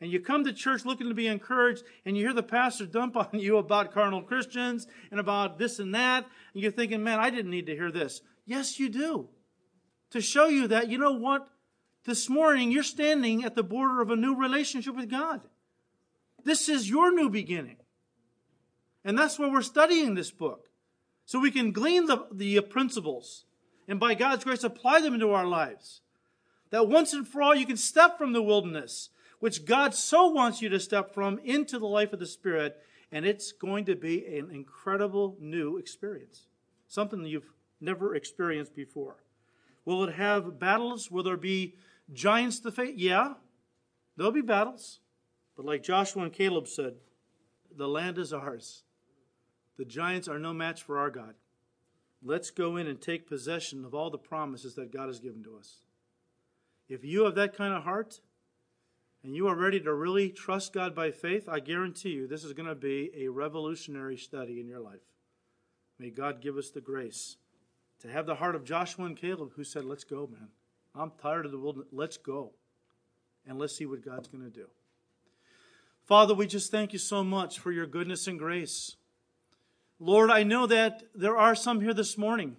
And 0.00 0.10
you 0.10 0.20
come 0.20 0.44
to 0.44 0.52
church 0.52 0.84
looking 0.84 1.08
to 1.08 1.14
be 1.14 1.28
encouraged, 1.28 1.84
and 2.04 2.16
you 2.16 2.24
hear 2.24 2.34
the 2.34 2.42
pastor 2.42 2.84
dump 2.84 3.16
on 3.16 3.28
you 3.32 3.56
about 3.56 3.92
carnal 3.92 4.22
Christians 4.22 4.86
and 5.10 5.20
about 5.20 5.58
this 5.58 5.78
and 5.78 5.94
that, 5.94 6.26
and 6.52 6.62
you're 6.62 6.72
thinking, 6.72 7.04
man, 7.04 7.20
I 7.20 7.30
didn't 7.30 7.50
need 7.50 7.66
to 7.66 7.76
hear 7.76 7.92
this. 7.92 8.20
Yes, 8.44 8.78
you 8.80 8.88
do 8.88 9.28
to 10.14 10.20
show 10.20 10.46
you 10.46 10.68
that, 10.68 10.88
you 10.88 10.96
know 10.96 11.10
what? 11.10 11.48
This 12.04 12.28
morning, 12.28 12.70
you're 12.70 12.84
standing 12.84 13.42
at 13.42 13.56
the 13.56 13.64
border 13.64 14.00
of 14.00 14.12
a 14.12 14.16
new 14.16 14.36
relationship 14.36 14.94
with 14.94 15.10
God. 15.10 15.40
This 16.44 16.68
is 16.68 16.88
your 16.88 17.12
new 17.12 17.28
beginning. 17.28 17.78
And 19.04 19.18
that's 19.18 19.40
why 19.40 19.48
we're 19.48 19.60
studying 19.60 20.14
this 20.14 20.30
book. 20.30 20.68
So 21.26 21.40
we 21.40 21.50
can 21.50 21.72
glean 21.72 22.06
the, 22.06 22.28
the 22.30 22.60
principles 22.60 23.44
and 23.88 23.98
by 23.98 24.14
God's 24.14 24.44
grace 24.44 24.62
apply 24.62 25.00
them 25.00 25.14
into 25.14 25.32
our 25.32 25.46
lives. 25.46 26.00
That 26.70 26.88
once 26.88 27.12
and 27.12 27.26
for 27.26 27.42
all 27.42 27.56
you 27.56 27.66
can 27.66 27.76
step 27.76 28.16
from 28.16 28.32
the 28.32 28.42
wilderness, 28.42 29.10
which 29.40 29.64
God 29.64 29.96
so 29.96 30.28
wants 30.28 30.62
you 30.62 30.68
to 30.68 30.78
step 30.78 31.12
from, 31.12 31.40
into 31.42 31.80
the 31.80 31.88
life 31.88 32.12
of 32.12 32.20
the 32.20 32.26
Spirit, 32.26 32.76
and 33.10 33.26
it's 33.26 33.50
going 33.50 33.84
to 33.86 33.96
be 33.96 34.24
an 34.26 34.52
incredible 34.52 35.36
new 35.40 35.76
experience. 35.76 36.46
Something 36.86 37.26
you've 37.26 37.50
never 37.80 38.14
experienced 38.14 38.76
before. 38.76 39.16
Will 39.84 40.04
it 40.04 40.14
have 40.14 40.58
battles? 40.58 41.10
Will 41.10 41.22
there 41.22 41.36
be 41.36 41.74
giants 42.12 42.60
to 42.60 42.72
face? 42.72 42.94
Yeah, 42.96 43.34
there'll 44.16 44.32
be 44.32 44.40
battles. 44.40 45.00
But 45.56 45.66
like 45.66 45.82
Joshua 45.82 46.24
and 46.24 46.32
Caleb 46.32 46.68
said, 46.68 46.94
the 47.76 47.88
land 47.88 48.18
is 48.18 48.32
ours. 48.32 48.82
The 49.76 49.84
giants 49.84 50.28
are 50.28 50.38
no 50.38 50.52
match 50.52 50.82
for 50.82 50.98
our 50.98 51.10
God. 51.10 51.34
Let's 52.22 52.50
go 52.50 52.76
in 52.76 52.86
and 52.86 53.00
take 53.00 53.28
possession 53.28 53.84
of 53.84 53.94
all 53.94 54.10
the 54.10 54.18
promises 54.18 54.74
that 54.76 54.92
God 54.92 55.08
has 55.08 55.20
given 55.20 55.42
to 55.44 55.56
us. 55.56 55.82
If 56.88 57.04
you 57.04 57.24
have 57.24 57.34
that 57.34 57.56
kind 57.56 57.74
of 57.74 57.84
heart 57.84 58.20
and 59.22 59.34
you 59.34 59.46
are 59.48 59.56
ready 59.56 59.80
to 59.80 59.92
really 59.92 60.30
trust 60.30 60.72
God 60.72 60.94
by 60.94 61.10
faith, 61.10 61.48
I 61.48 61.60
guarantee 61.60 62.10
you 62.10 62.26
this 62.26 62.44
is 62.44 62.52
going 62.52 62.68
to 62.68 62.74
be 62.74 63.10
a 63.16 63.28
revolutionary 63.28 64.16
study 64.16 64.60
in 64.60 64.68
your 64.68 64.80
life. 64.80 65.02
May 65.98 66.10
God 66.10 66.40
give 66.40 66.56
us 66.56 66.70
the 66.70 66.80
grace 66.80 67.36
to 68.04 68.12
have 68.12 68.26
the 68.26 68.34
heart 68.34 68.54
of 68.54 68.64
Joshua 68.64 69.06
and 69.06 69.16
Caleb 69.16 69.52
who 69.56 69.64
said, 69.64 69.84
Let's 69.84 70.04
go, 70.04 70.28
man. 70.30 70.48
I'm 70.94 71.12
tired 71.20 71.46
of 71.46 71.52
the 71.52 71.58
wilderness. 71.58 71.88
Let's 71.90 72.18
go. 72.18 72.52
And 73.46 73.58
let's 73.58 73.76
see 73.76 73.86
what 73.86 74.04
God's 74.04 74.28
going 74.28 74.44
to 74.44 74.50
do. 74.50 74.66
Father, 76.04 76.34
we 76.34 76.46
just 76.46 76.70
thank 76.70 76.92
you 76.92 76.98
so 76.98 77.24
much 77.24 77.58
for 77.58 77.72
your 77.72 77.86
goodness 77.86 78.26
and 78.26 78.38
grace. 78.38 78.96
Lord, 79.98 80.30
I 80.30 80.42
know 80.42 80.66
that 80.66 81.02
there 81.14 81.36
are 81.36 81.54
some 81.54 81.80
here 81.80 81.94
this 81.94 82.18
morning 82.18 82.56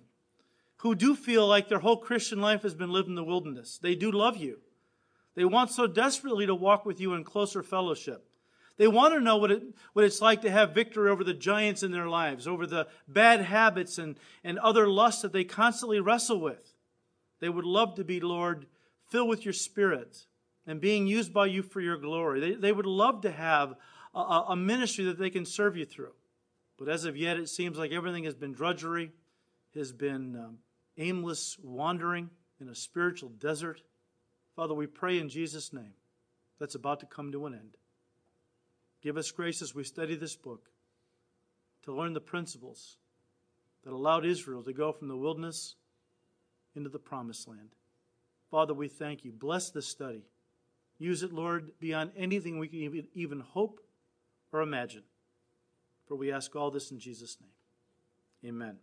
who 0.78 0.96
do 0.96 1.16
feel 1.16 1.48
like 1.48 1.70
their 1.70 1.80
whole 1.80 1.98
Christian 1.98 2.41
life 2.41 2.64
has 2.64 2.74
been 2.74 2.91
lived 2.91 3.08
in 3.08 3.16
the 3.16 3.24
wilderness. 3.24 3.80
They 3.82 3.96
do 3.96 4.12
love 4.12 4.38
you. 4.38 4.60
They 5.36 5.46
want 5.46 5.70
so 5.70 5.86
desperately 5.86 6.48
to 6.48 6.56
walk 6.56 6.86
with 6.86 7.00
you 7.00 7.14
in 7.14 7.24
closer 7.24 7.62
fellowship. 7.62 8.28
They 8.78 8.88
want 8.88 9.13
to 9.13 9.21
know 9.21 9.38
what, 9.38 9.51
it, 9.51 9.63
what 9.93 10.03
it's 10.03 10.21
like 10.21 10.41
to 10.41 10.51
have 10.51 10.73
victory 10.73 11.09
over 11.09 11.23
the 11.23 11.34
giants 11.34 11.82
in 11.82 11.91
their 11.91 12.09
lives, 12.09 12.47
over 12.47 12.67
the 12.67 12.88
bad 13.07 13.41
habits 13.41 13.97
and, 13.97 14.17
and 14.43 14.59
other 14.59 14.88
lusts 14.88 15.21
that 15.21 15.32
they 15.32 15.45
constantly 15.45 15.99
wrestle 15.99 16.41
with. 16.41 16.73
They 17.39 17.49
would 17.49 17.65
love 17.65 17.95
to 17.95 18.03
be, 18.03 18.19
Lord, 18.19 18.65
filled 19.09 19.30
with 19.30 19.45
your 19.45 19.53
spirit 19.53 20.26
and 20.67 20.82
being 20.82 21.07
used 21.07 21.34
by 21.34 21.45
you 21.45 21.63
for 21.63 21.80
your 21.80 21.97
glory. 21.97 22.39
They, 22.39 22.51
they 22.53 22.71
would 22.71 22.86
love 22.86 23.21
to 23.21 23.32
have 23.32 23.76
a, 24.13 24.19
a 24.49 24.55
ministry 24.55 25.05
that 25.05 25.19
they 25.19 25.30
can 25.30 25.45
serve 25.45 25.78
you 25.78 25.86
through. 25.86 26.13
But 26.78 26.89
as 26.89 27.05
of 27.05 27.15
yet, 27.15 27.38
it 27.38 27.47
seems 27.47 27.78
like 27.78 27.91
everything 27.91 28.26
has 28.26 28.36
been 28.36 28.51
drudgery, 28.51 29.11
has 29.73 29.93
been 29.93 30.36
um, 30.36 30.57
aimless 30.97 31.57
wandering 31.63 32.30
in 32.59 32.67
a 32.67 32.76
spiritual 32.76 33.30
desert. 33.30 33.82
Father, 34.55 34.73
we 34.73 34.88
pray 34.88 35.19
in 35.19 35.30
Jesus' 35.30 35.71
name 35.71 35.93
that's 36.59 36.76
about 36.76 36.99
to 37.01 37.05
come 37.05 37.32
to 37.32 37.45
an 37.45 37.53
end. 37.53 37.78
Give 39.06 39.18
us 39.18 39.30
grace 39.30 39.62
as 39.62 39.76
we 39.76 39.84
study 39.84 40.16
this 40.16 40.36
book 40.36 40.72
to 41.84 41.93
learn 41.93 42.14
the 42.14 42.20
principles 42.20 42.97
that 43.84 43.93
allowed 43.93 44.26
Israel 44.26 44.64
to 44.64 44.74
go 44.74 44.91
from 44.91 45.10
the 45.10 45.16
wilderness 45.16 45.76
into 46.76 46.89
the 46.89 46.97
promised 46.97 47.47
land. 47.47 47.70
Father, 48.49 48.74
we 48.74 48.88
thank 48.88 49.24
you. 49.24 49.32
Bless 49.32 49.70
this 49.70 49.86
study. 49.86 50.24
Use 50.97 51.22
it, 51.22 51.32
Lord, 51.32 51.70
beyond 51.80 52.14
anything 52.18 52.58
we 52.58 52.68
can 52.68 53.08
even 53.14 53.41
hope 53.41 53.80
or 54.51 54.62
imagine. 54.62 55.03
For 56.08 56.16
we 56.16 56.32
ask 56.32 56.56
all 56.56 56.72
this 56.72 56.89
in 56.89 56.97
Jesus' 56.97 57.38
name. 57.39 58.53
Amen. 58.53 58.78